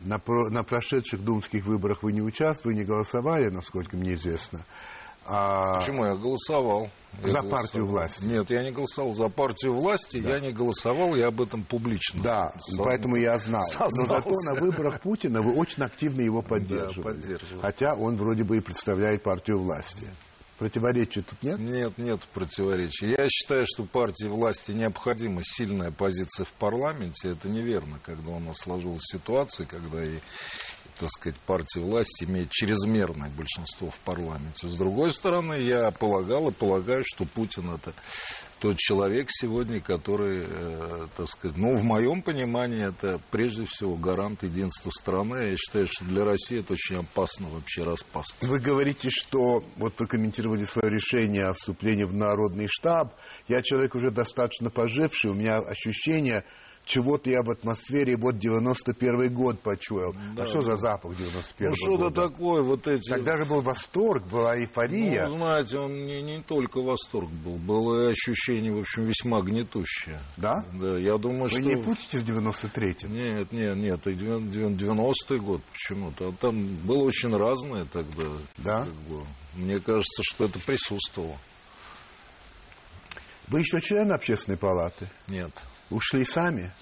на, 0.00 0.18
про, 0.18 0.48
на 0.50 0.64
прошедших 0.64 1.22
думских 1.22 1.66
выборах 1.66 2.02
вы 2.02 2.12
не 2.12 2.22
участвовали, 2.22 2.78
не 2.78 2.84
голосовали, 2.84 3.48
насколько 3.50 3.96
мне 3.96 4.14
известно. 4.14 4.60
А... 5.26 5.78
Почему 5.78 6.04
я 6.06 6.14
голосовал? 6.14 6.90
Я 7.22 7.28
за 7.28 7.38
голосовал. 7.40 7.50
партию 7.50 7.86
власти? 7.86 8.24
Нет, 8.24 8.50
я 8.50 8.62
не 8.62 8.70
голосовал 8.70 9.14
за 9.14 9.28
партию 9.28 9.74
власти, 9.74 10.20
да. 10.20 10.34
я 10.34 10.40
не 10.40 10.52
голосовал, 10.52 11.14
я 11.14 11.28
об 11.28 11.40
этом 11.40 11.62
публично. 11.64 12.22
Да, 12.22 12.52
сам... 12.60 12.84
поэтому 12.84 13.16
я 13.16 13.36
знал. 13.38 13.62
Сознался. 13.64 14.02
Но 14.02 14.06
зато 14.06 14.30
на 14.44 14.54
выборах 14.60 15.00
Путина 15.00 15.42
вы 15.42 15.54
очень 15.54 15.82
активно 15.82 16.20
его 16.20 16.42
поддерживали. 16.42 17.20
Да, 17.20 17.38
Хотя 17.62 17.94
он 17.94 18.16
вроде 18.16 18.44
бы 18.44 18.56
и 18.56 18.60
представляет 18.60 19.22
партию 19.22 19.58
власти. 19.58 20.06
Противоречия 20.58 21.22
тут 21.22 21.42
нет? 21.42 21.58
Нет, 21.58 21.98
нет 21.98 22.20
противоречий. 22.32 23.10
Я 23.10 23.28
считаю, 23.28 23.66
что 23.66 23.84
партии 23.84 24.26
власти 24.26 24.70
необходима 24.70 25.42
сильная 25.42 25.90
позиция 25.90 26.44
в 26.44 26.52
парламенте. 26.52 27.30
Это 27.30 27.48
неверно, 27.48 27.98
когда 28.04 28.30
у 28.30 28.38
нас 28.38 28.58
сложилась 28.58 29.02
ситуация, 29.02 29.66
когда 29.66 30.04
и 30.04 30.18
так 30.98 31.08
сказать, 31.08 31.38
партия 31.40 31.80
власти 31.80 32.24
имеет 32.24 32.50
чрезмерное 32.50 33.30
большинство 33.30 33.90
в 33.90 33.98
парламенте. 34.00 34.68
С 34.68 34.76
другой 34.76 35.12
стороны, 35.12 35.54
я 35.54 35.90
полагал 35.90 36.48
и 36.48 36.52
полагаю, 36.52 37.02
что 37.04 37.24
Путин 37.24 37.70
это 37.74 37.92
тот 38.64 38.78
человек 38.78 39.28
сегодня, 39.30 39.78
который, 39.78 40.44
э, 40.48 41.06
так 41.18 41.28
сказать, 41.28 41.54
ну, 41.58 41.76
в 41.76 41.82
моем 41.82 42.22
понимании, 42.22 42.88
это 42.88 43.20
прежде 43.30 43.66
всего 43.66 43.94
гарант 43.94 44.42
единства 44.42 44.88
страны. 44.88 45.50
Я 45.50 45.56
считаю, 45.58 45.86
что 45.86 46.06
для 46.06 46.24
России 46.24 46.60
это 46.60 46.72
очень 46.72 46.96
опасно 46.96 47.48
вообще 47.50 47.84
распасться. 47.84 48.46
Вы 48.46 48.60
говорите, 48.60 49.10
что, 49.10 49.62
вот 49.76 49.92
вы 49.98 50.06
комментировали 50.06 50.64
свое 50.64 50.88
решение 50.88 51.48
о 51.48 51.52
вступлении 51.52 52.04
в 52.04 52.14
народный 52.14 52.66
штаб. 52.66 53.12
Я 53.48 53.60
человек 53.60 53.94
уже 53.96 54.10
достаточно 54.10 54.70
поживший, 54.70 55.30
у 55.30 55.34
меня 55.34 55.58
ощущение, 55.58 56.42
чего-то 56.84 57.30
я 57.30 57.42
в 57.42 57.50
атмосфере 57.50 58.16
вот 58.16 58.38
91 58.38 59.32
год 59.32 59.60
почуял. 59.60 60.10
А 60.10 60.36
да, 60.36 60.42
а 60.42 60.46
что 60.46 60.60
за 60.60 60.76
запах 60.76 61.16
91 61.16 61.70
Ну, 61.70 61.74
что-то 61.74 62.10
такое, 62.10 62.62
вот 62.62 62.86
эти... 62.86 63.08
Тогда 63.08 63.36
же 63.36 63.44
был 63.44 63.60
восторг, 63.60 64.24
была 64.24 64.58
эйфория. 64.58 65.26
Ну, 65.26 65.36
знаете, 65.36 65.78
он 65.78 66.06
не, 66.06 66.22
не 66.22 66.42
только 66.42 66.82
восторг 66.82 67.30
был, 67.30 67.56
было 67.56 68.08
ощущение, 68.10 68.72
в 68.72 68.78
общем, 68.78 69.04
весьма 69.04 69.40
гнетущее. 69.40 70.20
Да? 70.36 70.64
Да, 70.72 70.98
я 70.98 71.16
думаю, 71.16 71.44
Вы 71.44 71.48
что... 71.48 71.60
Вы 71.60 71.64
не 71.64 71.76
путите 71.76 72.18
с 72.18 72.24
93-м? 72.24 73.12
Нет, 73.12 73.52
нет, 73.52 73.76
нет, 73.76 74.06
90-й 74.06 75.38
год 75.38 75.62
почему-то. 75.72 76.28
А 76.28 76.32
там 76.32 76.66
было 76.84 77.04
очень 77.04 77.34
разное 77.36 77.86
тогда. 77.86 78.24
Да? 78.58 78.78
Как 78.80 78.94
бы. 78.94 79.24
Мне 79.54 79.78
кажется, 79.78 80.22
что 80.22 80.46
это 80.46 80.58
присутствовало. 80.58 81.38
Вы 83.48 83.60
еще 83.60 83.80
член 83.80 84.10
общественной 84.10 84.58
палаты? 84.58 85.06
Нет. 85.28 85.50
Ушли 85.90 86.24
сами? 86.24 86.72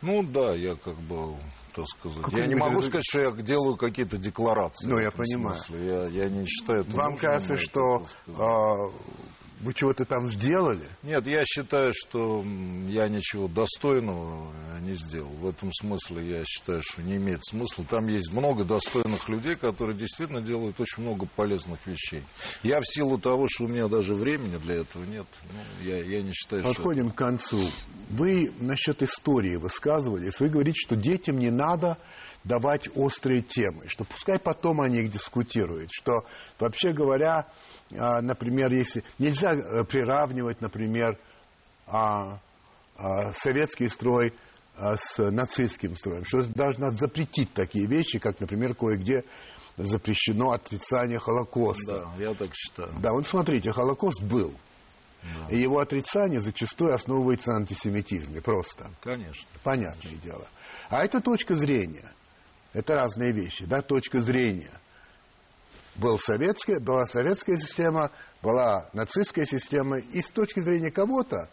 Ну 0.00 0.22
да, 0.22 0.54
я 0.54 0.74
как 0.74 0.96
бы, 0.96 1.36
так 1.74 1.86
сказать. 1.86 2.22
Как 2.22 2.32
я 2.34 2.46
не 2.46 2.54
могу 2.54 2.82
сказать, 2.82 3.04
что 3.08 3.20
я 3.20 3.30
делаю 3.30 3.76
какие-то 3.76 4.18
декларации. 4.18 4.88
Ну, 4.88 4.98
я 4.98 5.10
понимаю. 5.10 5.56
Смысле. 5.56 5.86
Я, 5.86 6.24
я 6.24 6.28
не 6.28 6.46
считаю 6.46 6.80
это 6.82 6.90
Вам 6.96 7.16
кажется, 7.16 7.56
что 7.56 8.06
вы 9.62 9.72
чего-то 9.74 10.04
там 10.04 10.28
сделали? 10.28 10.84
Нет, 11.02 11.26
я 11.26 11.44
считаю, 11.44 11.92
что 11.94 12.44
я 12.88 13.08
ничего 13.08 13.48
достойного 13.48 14.52
не 14.80 14.94
сделал. 14.94 15.30
В 15.40 15.48
этом 15.48 15.72
смысле 15.72 16.38
я 16.38 16.44
считаю, 16.44 16.82
что 16.82 17.02
не 17.02 17.16
имеет 17.16 17.44
смысла. 17.44 17.84
Там 17.88 18.08
есть 18.08 18.32
много 18.32 18.64
достойных 18.64 19.28
людей, 19.28 19.54
которые 19.54 19.96
действительно 19.96 20.40
делают 20.40 20.80
очень 20.80 21.04
много 21.04 21.26
полезных 21.36 21.78
вещей. 21.86 22.24
Я 22.64 22.80
в 22.80 22.84
силу 22.86 23.18
того, 23.18 23.46
что 23.48 23.64
у 23.64 23.68
меня 23.68 23.86
даже 23.86 24.14
времени 24.14 24.56
для 24.56 24.76
этого 24.76 25.04
нет, 25.04 25.26
ну, 25.52 25.86
я, 25.88 26.02
я 26.02 26.22
не 26.22 26.32
считаю, 26.32 26.64
Подходим 26.64 27.06
что... 27.06 27.14
к 27.14 27.18
концу. 27.18 27.62
Вы 28.10 28.52
насчет 28.58 29.02
истории 29.02 29.56
высказывались. 29.56 30.40
Вы 30.40 30.48
говорите, 30.48 30.78
что 30.78 30.96
детям 30.96 31.38
не 31.38 31.50
надо 31.50 31.98
давать 32.44 32.88
острые 32.96 33.42
темы, 33.42 33.88
что 33.88 34.04
пускай 34.04 34.38
потом 34.38 34.80
они 34.80 35.00
их 35.00 35.10
дискутируют, 35.10 35.90
что, 35.92 36.24
вообще 36.58 36.92
говоря, 36.92 37.46
а, 37.96 38.20
например, 38.20 38.72
если 38.72 39.04
нельзя 39.18 39.52
э, 39.52 39.84
приравнивать, 39.84 40.60
например, 40.60 41.18
а, 41.86 42.40
а, 42.96 43.32
советский 43.32 43.88
строй 43.88 44.32
с 44.74 45.18
нацистским 45.18 45.94
строем, 45.94 46.24
что 46.24 46.44
даже 46.44 46.80
надо 46.80 46.96
запретить 46.96 47.52
такие 47.52 47.86
вещи, 47.86 48.18
как, 48.18 48.40
например, 48.40 48.74
кое-где 48.74 49.22
запрещено 49.76 50.52
отрицание 50.52 51.18
Холокоста. 51.18 52.08
Да, 52.16 52.24
я 52.24 52.34
так 52.34 52.54
считаю. 52.54 52.90
Да, 53.00 53.12
вот 53.12 53.26
смотрите, 53.26 53.70
Холокост 53.70 54.22
был. 54.22 54.54
Да. 55.22 55.54
И 55.54 55.60
его 55.60 55.78
отрицание 55.78 56.40
зачастую 56.40 56.94
основывается 56.94 57.50
на 57.50 57.58
антисемитизме, 57.58 58.40
просто. 58.40 58.90
Конечно. 59.02 59.46
Понятное 59.62 60.14
дело. 60.16 60.48
А 60.88 61.04
это 61.04 61.20
точка 61.20 61.54
зрения. 61.54 62.10
Это 62.72 62.94
разные 62.94 63.32
вещи, 63.32 63.64
да, 63.64 63.82
точка 63.82 64.20
зрения. 64.20 64.70
Был 65.94 66.18
советская, 66.18 66.80
была 66.80 67.04
советская 67.04 67.58
система, 67.58 68.10
была 68.40 68.88
нацистская 68.94 69.44
система, 69.44 69.98
и 69.98 70.22
с 70.22 70.30
точки 70.30 70.60
зрения 70.60 70.90
кого-то 70.90 71.50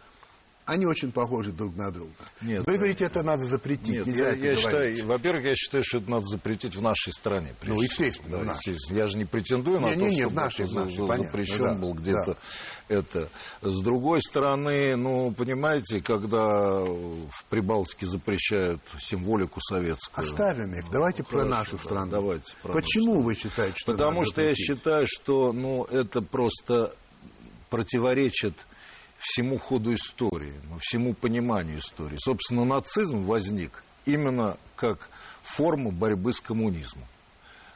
они 0.70 0.86
очень 0.86 1.12
похожи 1.12 1.52
друг 1.52 1.76
на 1.76 1.92
друга. 1.92 2.12
Нет, 2.42 2.66
Вы 2.68 2.78
говорите, 2.78 3.06
это 3.06 3.24
надо 3.24 3.44
запретить. 3.44 4.06
Нет, 4.06 4.08
я, 4.08 4.32
я 4.34 4.56
считаю, 4.56 5.06
во-первых, 5.06 5.46
я 5.46 5.56
считаю, 5.56 5.84
что 5.84 5.98
это 5.98 6.10
надо 6.10 6.26
запретить 6.26 6.76
в 6.76 6.82
нашей 6.82 7.12
стране. 7.12 7.56
Ну, 7.64 7.82
естественно, 7.82 8.44
да, 8.44 8.54
естественно. 8.54 8.98
Я 8.98 9.08
же 9.08 9.18
не 9.18 9.26
претендую 9.26 9.80
не, 9.80 9.86
на 9.86 9.96
не, 9.96 10.02
то, 10.02 10.10
не, 10.10 10.20
чтобы 10.20 10.30
в 10.30 10.34
нашей, 10.36 10.66
это 10.66 10.74
в 10.74 10.76
нашей, 10.76 11.24
запрещен 11.24 11.58
понятно, 11.58 11.82
был 11.82 11.94
где-то 11.94 12.26
да. 12.26 12.96
это. 12.96 13.30
С 13.62 13.82
другой 13.82 14.22
стороны, 14.22 14.96
ну, 14.96 15.32
понимаете, 15.32 16.02
когда 16.02 16.82
в 16.82 17.46
Прибалтике 17.50 18.06
запрещают 18.06 18.82
символику 19.00 19.60
советскую. 19.62 20.26
Оставим 20.26 20.74
их. 20.74 20.90
Давайте 20.92 21.24
ну, 21.24 21.30
про 21.30 21.44
хорошо, 21.44 21.58
нашу 21.58 21.78
страну. 21.78 22.12
Да, 22.12 22.18
давайте 22.18 22.54
про 22.62 22.74
Почему 22.74 23.22
вы 23.22 23.36
считаете, 23.36 23.76
что 23.78 23.94
Потому 23.94 24.24
что 24.24 24.36
запретить? 24.36 24.68
я 24.70 24.76
считаю, 24.76 25.06
что 25.08 25.52
ну, 25.52 25.86
это 25.86 26.22
просто 26.22 26.94
противоречит 27.70 28.54
всему 29.20 29.60
ходу 29.60 29.94
истории, 29.94 30.54
ну, 30.70 30.78
всему 30.80 31.14
пониманию 31.14 31.80
истории. 31.80 32.18
Собственно, 32.20 32.66
нацизм 32.66 33.26
возник 33.26 33.84
именно 34.06 34.58
как 34.76 35.10
форма 35.44 35.92
борьбы 35.92 36.34
с 36.34 36.40
коммунизмом. 36.40 37.06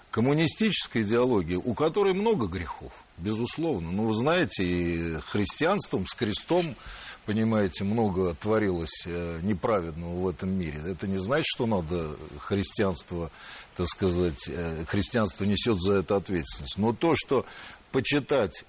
коммунистическая 0.10 1.02
идеология, 1.02 1.58
у 1.58 1.74
которой 1.74 2.14
много 2.14 2.48
грехов, 2.48 2.94
безусловно. 3.18 3.92
Но 3.92 4.06
вы 4.06 4.14
знаете, 4.14 4.64
и 4.64 5.18
христианством 5.22 6.06
с 6.06 6.14
крестом, 6.14 6.76
понимаете, 7.26 7.84
много 7.84 8.36
творилось 8.36 9.04
э, 9.06 9.40
неправедного 9.42 10.22
в 10.22 10.28
этом 10.30 10.52
мире. 10.52 10.80
Это 10.86 11.08
не 11.08 11.18
значит, 11.18 11.48
что 11.48 11.66
надо 11.66 12.16
христианство, 12.40 13.32
так 13.76 13.88
сказать, 13.88 14.44
э, 14.48 14.86
христианство 14.88 15.46
несет 15.46 15.82
за 15.82 15.94
это 15.96 16.16
ответственность. 16.16 16.78
Но 16.78 16.94
то, 16.94 17.16
что 17.16 17.46
почитать 17.92 18.66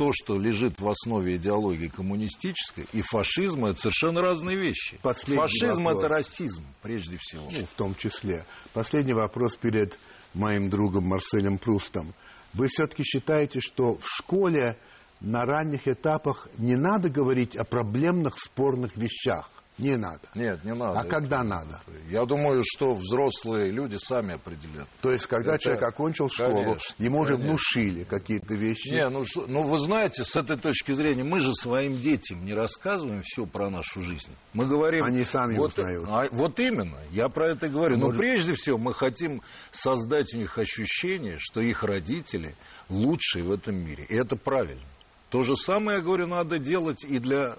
то, 0.00 0.12
что 0.14 0.38
лежит 0.38 0.80
в 0.80 0.88
основе 0.88 1.36
идеологии 1.36 1.88
коммунистической 1.88 2.86
и 2.94 3.02
фашизма, 3.02 3.68
это 3.68 3.80
совершенно 3.80 4.22
разные 4.22 4.56
вещи. 4.56 4.98
Последний 5.02 5.36
Фашизм 5.36 5.88
это 5.88 6.08
расизм, 6.08 6.64
прежде 6.80 7.18
всего. 7.20 7.46
Ну, 7.52 7.66
в 7.66 7.74
том 7.76 7.94
числе. 7.94 8.46
Последний 8.72 9.12
вопрос 9.12 9.56
перед 9.56 9.98
моим 10.32 10.70
другом 10.70 11.04
Марселем 11.04 11.58
Прустом. 11.58 12.14
Вы 12.54 12.68
все-таки 12.68 13.02
считаете, 13.04 13.60
что 13.60 13.98
в 13.98 14.06
школе 14.06 14.78
на 15.20 15.44
ранних 15.44 15.86
этапах 15.86 16.48
не 16.56 16.76
надо 16.76 17.10
говорить 17.10 17.54
о 17.54 17.64
проблемных 17.64 18.38
спорных 18.38 18.96
вещах? 18.96 19.50
Не 19.80 19.96
надо. 19.96 20.20
Нет, 20.34 20.62
не 20.64 20.74
надо. 20.74 21.00
А 21.00 21.04
когда 21.04 21.42
надо? 21.42 21.80
Я 22.10 22.24
думаю, 22.26 22.62
что 22.64 22.94
взрослые 22.94 23.70
люди 23.70 23.96
сами 23.96 24.34
определят. 24.34 24.86
То 25.00 25.10
есть, 25.10 25.26
когда 25.26 25.54
Это- 25.54 25.64
человек 25.64 25.82
окончил 25.84 26.28
школу, 26.28 26.56
Конечно, 26.64 26.94
ему 26.98 27.20
уже 27.20 27.32
конечно. 27.34 27.48
внушили 27.48 28.04
какие-то 28.04 28.54
вещи. 28.54 28.88
Не, 28.90 29.08
ну, 29.08 29.24
что- 29.24 29.46
ну 29.46 29.62
вы 29.62 29.78
знаете, 29.78 30.24
с 30.24 30.36
этой 30.36 30.56
точки 30.56 30.92
зрения, 30.92 31.24
мы 31.24 31.40
же 31.40 31.54
своим 31.54 32.00
детям 32.00 32.44
не 32.44 32.54
рассказываем 32.54 33.22
все 33.24 33.46
про 33.46 33.70
нашу 33.70 34.02
жизнь. 34.02 34.30
Мы 34.52 34.66
говорим... 34.66 35.04
Они 35.04 35.24
сами 35.24 35.56
вот, 35.56 35.70
узнают. 35.78 36.06
а, 36.08 36.28
вот 36.32 36.58
именно, 36.60 36.98
я 37.12 37.28
про 37.28 37.48
это 37.50 37.68
говорю. 37.68 37.96
Но 37.96 38.06
Может- 38.06 38.18
прежде 38.20 38.54
всего 38.54 38.78
мы 38.78 38.92
хотим 38.94 39.40
создать 39.72 40.34
у 40.34 40.38
них 40.38 40.58
ощущение, 40.58 41.36
что 41.38 41.60
их 41.60 41.82
родители 41.84 42.54
лучшие 42.88 43.44
в 43.44 43.52
этом 43.52 43.76
мире. 43.76 44.04
И 44.08 44.14
это 44.14 44.36
правильно. 44.36 44.82
То 45.30 45.42
же 45.44 45.56
самое, 45.56 45.98
я 45.98 46.04
говорю, 46.04 46.26
надо 46.26 46.58
делать 46.58 47.04
и 47.04 47.18
для, 47.18 47.56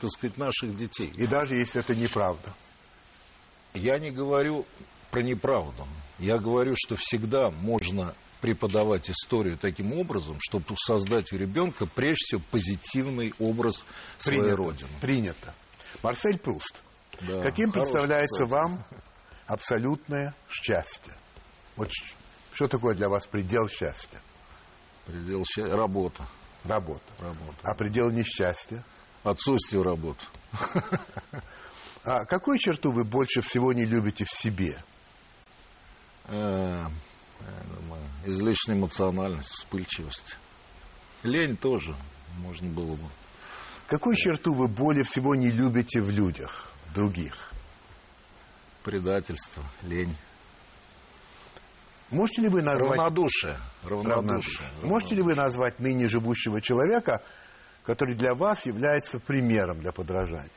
так 0.00 0.10
сказать, 0.10 0.38
наших 0.38 0.76
детей. 0.76 1.12
И 1.16 1.26
даже 1.26 1.54
если 1.54 1.80
это 1.80 1.94
неправда. 1.94 2.52
Я 3.74 3.98
не 3.98 4.10
говорю 4.10 4.64
про 5.10 5.22
неправду. 5.22 5.86
Я 6.18 6.38
говорю, 6.38 6.74
что 6.76 6.96
всегда 6.96 7.50
можно 7.50 8.14
преподавать 8.40 9.10
историю 9.10 9.58
таким 9.58 9.92
образом, 9.94 10.36
чтобы 10.40 10.64
создать 10.78 11.32
у 11.32 11.36
ребенка 11.36 11.86
прежде 11.86 12.24
всего 12.24 12.40
позитивный 12.50 13.34
образ 13.38 13.84
своей 14.18 14.40
Принято. 14.40 14.56
родины. 14.56 14.88
Принято. 15.00 15.54
Марсель 16.02 16.38
Пруст. 16.38 16.82
Да, 17.20 17.42
Каким 17.42 17.70
представляется 17.72 18.44
писатель. 18.44 18.52
вам 18.52 18.84
абсолютное 19.46 20.34
счастье? 20.48 21.12
Вот 21.76 21.90
что 22.52 22.68
такое 22.68 22.94
для 22.94 23.08
вас 23.08 23.26
предел 23.26 23.68
счастья? 23.68 24.20
Предел 25.06 25.44
ща- 25.44 25.74
Работа. 25.76 26.26
Работа. 26.64 27.02
Работа. 27.20 27.56
А 27.62 27.74
предел 27.74 28.10
несчастья? 28.10 28.84
Отсутствие 29.22 29.82
работы. 29.82 30.24
А 32.06 32.26
какую 32.26 32.58
черту 32.58 32.92
вы 32.92 33.02
больше 33.02 33.40
всего 33.40 33.72
не 33.72 33.86
любите 33.86 34.26
в 34.26 34.30
себе? 34.30 34.76
Э, 36.26 36.86
думаю, 37.80 38.02
излишняя 38.26 38.76
эмоциональность, 38.76 39.48
вспыльчивость. 39.48 40.36
Лень 41.22 41.56
тоже 41.56 41.96
можно 42.36 42.68
было 42.68 42.96
бы. 42.96 43.08
Какую 43.86 44.16
черту 44.16 44.52
вы 44.52 44.68
более 44.68 45.04
всего 45.04 45.34
не 45.34 45.50
любите 45.50 46.02
в 46.02 46.10
людях, 46.10 46.70
других? 46.94 47.52
Предательство, 48.82 49.62
лень. 49.82 50.14
Можете 52.10 52.42
ли 52.42 52.48
вы 52.48 52.62
назвать... 52.62 52.96
Равнодушие. 52.98 53.56
равнодушие? 53.82 54.14
Равнодушие. 54.14 54.68
Можете 54.82 55.14
ли 55.16 55.22
вы 55.22 55.34
назвать 55.34 55.80
ныне 55.80 56.08
живущего 56.08 56.60
человека, 56.60 57.22
который 57.82 58.14
для 58.14 58.34
вас 58.34 58.66
является 58.66 59.18
примером 59.18 59.80
для 59.80 59.92
подражания? 59.92 60.50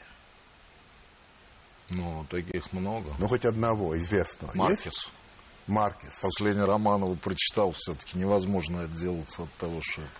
Ну, 1.89 2.26
таких 2.30 2.74
много. 2.74 3.14
Ну, 3.18 3.28
хоть 3.28 3.45
одного 3.45 3.98
известного. 3.98 4.52
Маркес. 4.56 4.86
Есть? 4.86 5.12
Маркес. 5.68 6.20
Последний 6.22 6.64
роман 6.64 7.04
его 7.04 7.16
прочитал, 7.16 7.72
все-таки 7.74 8.18
невозможно 8.18 8.84
отделаться 8.84 9.43
от 9.43 9.54
того, 9.54 9.82
что 9.82 10.02
это 10.02 10.12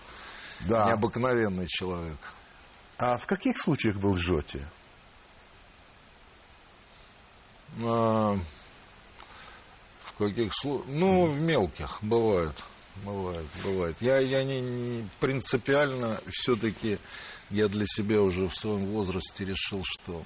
Да. 0.70 0.88
необыкновенный 0.88 1.68
человек. 1.68 2.18
А 2.98 3.18
в 3.18 3.28
каких 3.28 3.58
случаях 3.58 3.98
вы 3.98 4.10
лжете? 4.10 4.66
А, 7.84 8.38
каких 10.18 10.54
случаях? 10.54 10.86
Ну, 10.88 11.28
в 11.28 11.40
мелких 11.40 11.98
бывает. 12.02 12.54
Бывает, 13.04 13.46
бывает. 13.64 13.96
Я, 14.02 14.18
я 14.18 14.44
не, 14.44 14.60
не- 14.62 15.10
принципиально 15.20 16.20
все-таки 16.30 16.98
я 17.50 17.68
для 17.68 17.86
себя 17.86 18.22
уже 18.22 18.48
в 18.48 18.56
своем 18.56 18.86
возрасте 18.88 19.46
решил, 19.46 19.84
что 19.86 20.24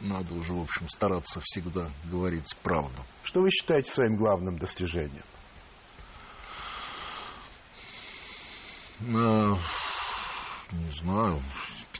надо 0.00 0.34
уже, 0.34 0.52
в 0.52 0.62
общем, 0.62 0.88
стараться 0.88 1.40
всегда 1.42 1.90
говорить 2.04 2.54
правду. 2.62 3.02
Что 3.24 3.40
вы 3.40 3.50
считаете 3.50 3.90
своим 3.90 4.16
главным 4.16 4.58
достижением? 4.58 5.24
А, 9.00 9.58
не 10.72 10.90
знаю, 11.00 11.42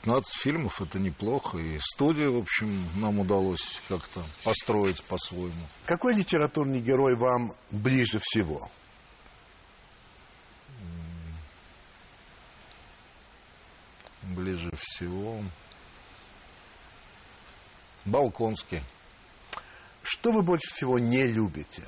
15 0.07 0.37
фильмов 0.37 0.81
это 0.81 1.01
неплохо. 1.01 1.59
И 1.59 1.81
студию, 1.81 2.35
в 2.35 2.43
общем, 2.43 2.89
нам 3.01 3.19
удалось 3.19 3.83
как-то 3.89 4.23
построить 4.45 5.03
по-своему. 5.03 5.67
Какой 5.85 6.15
литературный 6.15 6.81
герой 6.81 7.17
вам 7.17 7.53
ближе 7.73 8.21
всего? 8.23 8.71
Ближе 14.23 14.71
всего. 14.79 15.43
Балконский. 18.05 18.85
Что 20.05 20.31
вы 20.31 20.43
больше 20.43 20.73
всего 20.73 21.01
не 21.01 21.27
любите? 21.27 21.83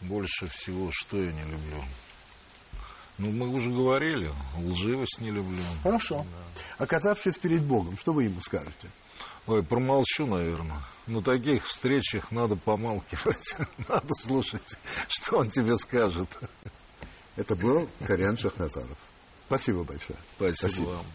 Больше 0.00 0.48
всего, 0.48 0.90
что 0.92 1.22
я 1.22 1.30
не 1.30 1.44
люблю. 1.44 1.84
Ну, 3.18 3.30
мы 3.30 3.48
уже 3.48 3.70
говорили, 3.70 4.32
лживость 4.58 5.20
не 5.20 5.30
люблю. 5.30 5.62
Хорошо. 5.82 6.26
Оказавшись 6.78 7.38
перед 7.38 7.62
Богом, 7.62 7.96
что 7.96 8.12
вы 8.12 8.24
ему 8.24 8.40
скажете? 8.40 8.88
Ой, 9.46 9.62
промолчу, 9.62 10.26
наверное. 10.26 10.80
На 11.06 11.22
таких 11.22 11.66
встречах 11.66 12.32
надо 12.32 12.56
помалкивать. 12.56 13.56
Надо 13.88 14.14
слушать, 14.14 14.78
что 15.08 15.38
он 15.38 15.50
тебе 15.50 15.76
скажет. 15.76 16.28
Это 17.36 17.54
был 17.54 17.88
Кориан 18.06 18.38
Шахназаров. 18.38 18.96
Спасибо 19.46 19.84
большое. 19.84 20.18
Спасибо, 20.54 20.88
вам. 20.88 21.06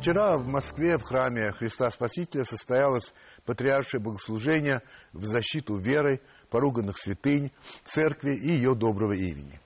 Вчера 0.00 0.38
в 0.38 0.46
Москве 0.46 0.96
в 0.96 1.02
храме 1.02 1.52
Христа 1.52 1.90
Спасителя 1.90 2.44
состоялось 2.44 3.12
патриаршее 3.44 4.00
богослужение 4.00 4.80
в 5.12 5.26
защиту 5.26 5.76
веры, 5.76 6.22
поруганных 6.50 6.98
святынь, 6.98 7.50
церкви 7.84 8.34
и 8.34 8.50
ее 8.50 8.74
доброго 8.74 9.12
имени. 9.12 9.60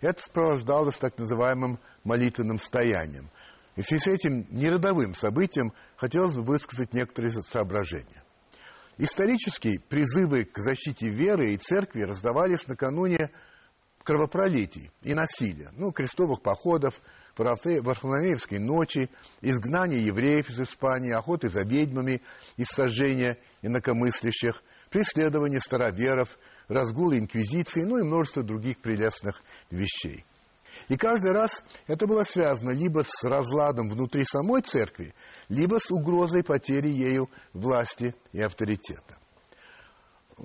Это 0.00 0.22
сопровождалось 0.22 0.98
так 0.98 1.18
называемым 1.18 1.78
молитвенным 2.04 2.58
стоянием. 2.58 3.30
И 3.74 3.82
в 3.82 3.86
связи 3.86 4.04
с 4.04 4.06
этим 4.06 4.46
неродовым 4.50 5.14
событием 5.14 5.72
хотелось 5.96 6.34
бы 6.34 6.42
высказать 6.42 6.94
некоторые 6.94 7.32
соображения. 7.32 8.22
Исторически 8.98 9.78
призывы 9.78 10.44
к 10.44 10.58
защите 10.58 11.08
веры 11.08 11.52
и 11.52 11.58
церкви 11.58 12.02
раздавались 12.02 12.66
накануне 12.66 13.30
кровопролитий 14.02 14.90
и 15.02 15.12
насилия, 15.12 15.70
ну, 15.76 15.92
крестовых 15.92 16.40
походов, 16.40 17.02
Варфоломеевской 17.36 18.58
ночи, 18.58 19.10
изгнания 19.42 19.98
евреев 19.98 20.48
из 20.48 20.60
Испании, 20.60 21.12
охоты 21.12 21.50
за 21.50 21.62
ведьмами 21.62 22.22
и 22.56 22.64
сожжения 22.64 23.36
инакомыслящих, 23.60 24.62
преследования 24.90 25.60
староверов, 25.60 26.38
разгулы 26.68 27.18
инквизиции, 27.18 27.82
ну 27.82 27.98
и 27.98 28.02
множество 28.02 28.42
других 28.42 28.78
прелестных 28.78 29.42
вещей. 29.70 30.24
И 30.88 30.96
каждый 30.96 31.32
раз 31.32 31.64
это 31.86 32.06
было 32.06 32.22
связано 32.22 32.70
либо 32.70 33.02
с 33.02 33.24
разладом 33.24 33.88
внутри 33.88 34.24
самой 34.24 34.62
церкви, 34.62 35.14
либо 35.48 35.78
с 35.78 35.90
угрозой 35.90 36.44
потери 36.44 36.88
ею 36.88 37.30
власти 37.52 38.14
и 38.32 38.40
авторитета. 38.40 39.18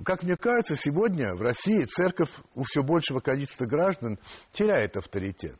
Как 0.06 0.24
мне 0.24 0.38
кажется, 0.38 0.76
сегодня 0.76 1.36
в 1.36 1.42
России 1.42 1.84
церковь 1.84 2.32
у 2.56 2.64
все 2.64 2.82
большего 2.82 3.20
количества 3.20 3.66
граждан 3.66 4.20
теряет 4.54 4.96
авторитет. 4.96 5.60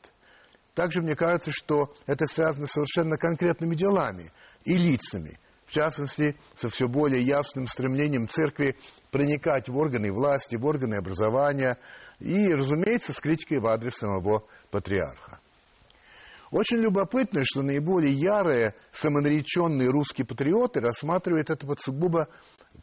Также 0.74 1.02
мне 1.02 1.16
кажется, 1.16 1.52
что 1.52 1.94
это 2.08 2.26
связано 2.28 2.66
с 2.66 2.72
совершенно 2.72 3.18
конкретными 3.18 3.76
делами 3.76 4.32
и 4.64 4.78
лицами. 4.78 5.38
В 5.72 5.74
частности, 5.74 6.36
со 6.54 6.68
все 6.68 6.90
более 6.90 7.22
ясным 7.22 7.66
стремлением 7.66 8.28
церкви 8.28 8.76
проникать 9.10 9.70
в 9.70 9.78
органы 9.78 10.12
власти, 10.12 10.58
в 10.58 10.66
органы 10.66 10.96
образования 10.96 11.78
и, 12.20 12.54
разумеется, 12.54 13.14
с 13.14 13.22
критикой 13.22 13.60
в 13.60 13.68
адрес 13.68 13.96
самого 13.96 14.44
патриарха. 14.70 15.40
Очень 16.50 16.80
любопытно, 16.80 17.44
что 17.46 17.62
наиболее 17.62 18.12
ярые 18.12 18.76
самонареченные 18.92 19.88
русские 19.88 20.28
патриоты 20.28 20.82
рассматривают 20.82 21.50
это 21.50 21.66
под 21.66 21.80
сугубо 21.80 22.28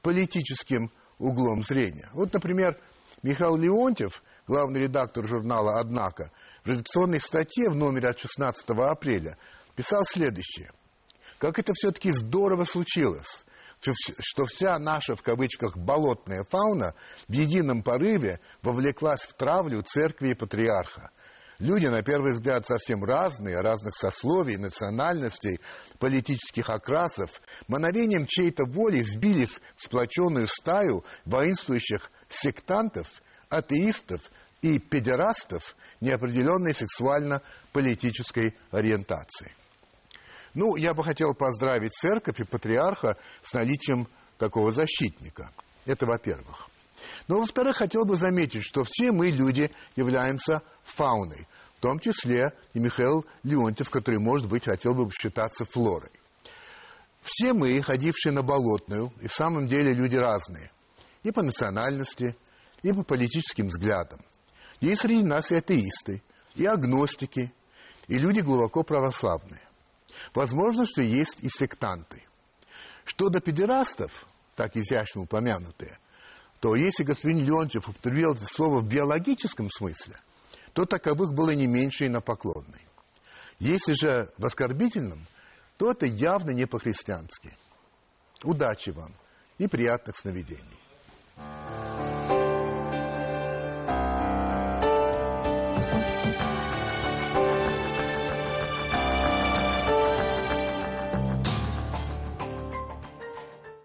политическим 0.00 0.90
углом 1.18 1.62
зрения. 1.62 2.08
Вот, 2.14 2.32
например, 2.32 2.78
Михаил 3.22 3.56
Леонтьев, 3.56 4.22
главный 4.46 4.80
редактор 4.80 5.26
журнала 5.26 5.78
«Однако», 5.78 6.32
в 6.64 6.68
редакционной 6.68 7.20
статье 7.20 7.68
в 7.68 7.76
номере 7.76 8.08
от 8.08 8.18
16 8.18 8.70
апреля 8.70 9.36
писал 9.76 10.04
следующее. 10.04 10.70
Как 11.38 11.58
это 11.58 11.72
все-таки 11.74 12.10
здорово 12.10 12.64
случилось, 12.64 13.44
что 13.80 14.46
вся 14.46 14.78
наша, 14.78 15.14
в 15.14 15.22
кавычках, 15.22 15.76
болотная 15.76 16.44
фауна 16.44 16.94
в 17.28 17.32
едином 17.32 17.82
порыве 17.82 18.40
вовлеклась 18.62 19.22
в 19.22 19.34
травлю 19.34 19.82
церкви 19.82 20.30
и 20.30 20.34
патриарха. 20.34 21.10
Люди, 21.60 21.86
на 21.86 22.02
первый 22.02 22.32
взгляд, 22.32 22.66
совсем 22.66 23.04
разные, 23.04 23.60
разных 23.60 23.94
сословий, 23.96 24.56
национальностей, 24.56 25.60
политических 25.98 26.70
окрасов, 26.70 27.40
мановением 27.66 28.26
чьей-то 28.26 28.64
воли 28.64 29.02
сбились 29.02 29.60
в 29.74 29.84
сплоченную 29.84 30.46
стаю 30.46 31.04
воинствующих 31.24 32.12
сектантов, 32.28 33.22
атеистов 33.48 34.22
и 34.62 34.78
педерастов 34.78 35.76
неопределенной 36.00 36.74
сексуально-политической 36.74 38.56
ориентации. 38.70 39.52
Ну, 40.58 40.74
я 40.74 40.92
бы 40.92 41.04
хотел 41.04 41.34
поздравить 41.34 41.92
церковь 41.92 42.40
и 42.40 42.44
патриарха 42.44 43.16
с 43.42 43.52
наличием 43.54 44.08
такого 44.38 44.72
защитника. 44.72 45.52
Это 45.86 46.04
во-первых. 46.04 46.68
Но, 47.28 47.38
во-вторых, 47.38 47.76
хотел 47.76 48.04
бы 48.04 48.16
заметить, 48.16 48.64
что 48.64 48.82
все 48.84 49.12
мы, 49.12 49.30
люди, 49.30 49.70
являемся 49.94 50.62
фауной. 50.82 51.46
В 51.76 51.80
том 51.80 52.00
числе 52.00 52.52
и 52.74 52.80
Михаил 52.80 53.24
Леонтьев, 53.44 53.88
который, 53.88 54.18
может 54.18 54.48
быть, 54.48 54.64
хотел 54.64 54.94
бы 54.94 55.08
считаться 55.12 55.64
флорой. 55.64 56.10
Все 57.22 57.52
мы, 57.52 57.80
ходившие 57.80 58.32
на 58.32 58.42
Болотную, 58.42 59.12
и 59.20 59.28
в 59.28 59.32
самом 59.32 59.68
деле 59.68 59.94
люди 59.94 60.16
разные. 60.16 60.72
И 61.22 61.30
по 61.30 61.42
национальности, 61.42 62.36
и 62.82 62.92
по 62.92 63.04
политическим 63.04 63.68
взглядам. 63.68 64.24
Есть 64.80 65.02
среди 65.02 65.22
нас 65.22 65.52
и 65.52 65.54
атеисты, 65.54 66.20
и 66.56 66.66
агностики, 66.66 67.52
и 68.08 68.18
люди 68.18 68.40
глубоко 68.40 68.82
православные. 68.82 69.67
Возможно, 70.34 70.86
что 70.86 71.02
есть 71.02 71.38
и 71.42 71.48
сектанты. 71.48 72.24
Что 73.04 73.28
до 73.28 73.40
педерастов, 73.40 74.26
так 74.54 74.76
изящно 74.76 75.22
упомянутые, 75.22 75.98
то 76.60 76.74
если 76.74 77.04
господин 77.04 77.44
Леонтьев 77.44 77.88
употребил 77.88 78.34
это 78.34 78.44
слово 78.44 78.80
в 78.80 78.88
биологическом 78.88 79.70
смысле, 79.70 80.18
то 80.72 80.84
таковых 80.84 81.32
было 81.32 81.50
не 81.50 81.66
меньше 81.66 82.04
и 82.04 82.08
на 82.08 82.20
поклонной. 82.20 82.86
Если 83.58 83.92
же 83.92 84.32
в 84.38 84.44
оскорбительном, 84.44 85.26
то 85.76 85.90
это 85.90 86.06
явно 86.06 86.50
не 86.50 86.66
по-христиански. 86.66 87.56
Удачи 88.42 88.90
вам 88.90 89.14
и 89.58 89.66
приятных 89.66 90.16
сновидений. 90.16 90.78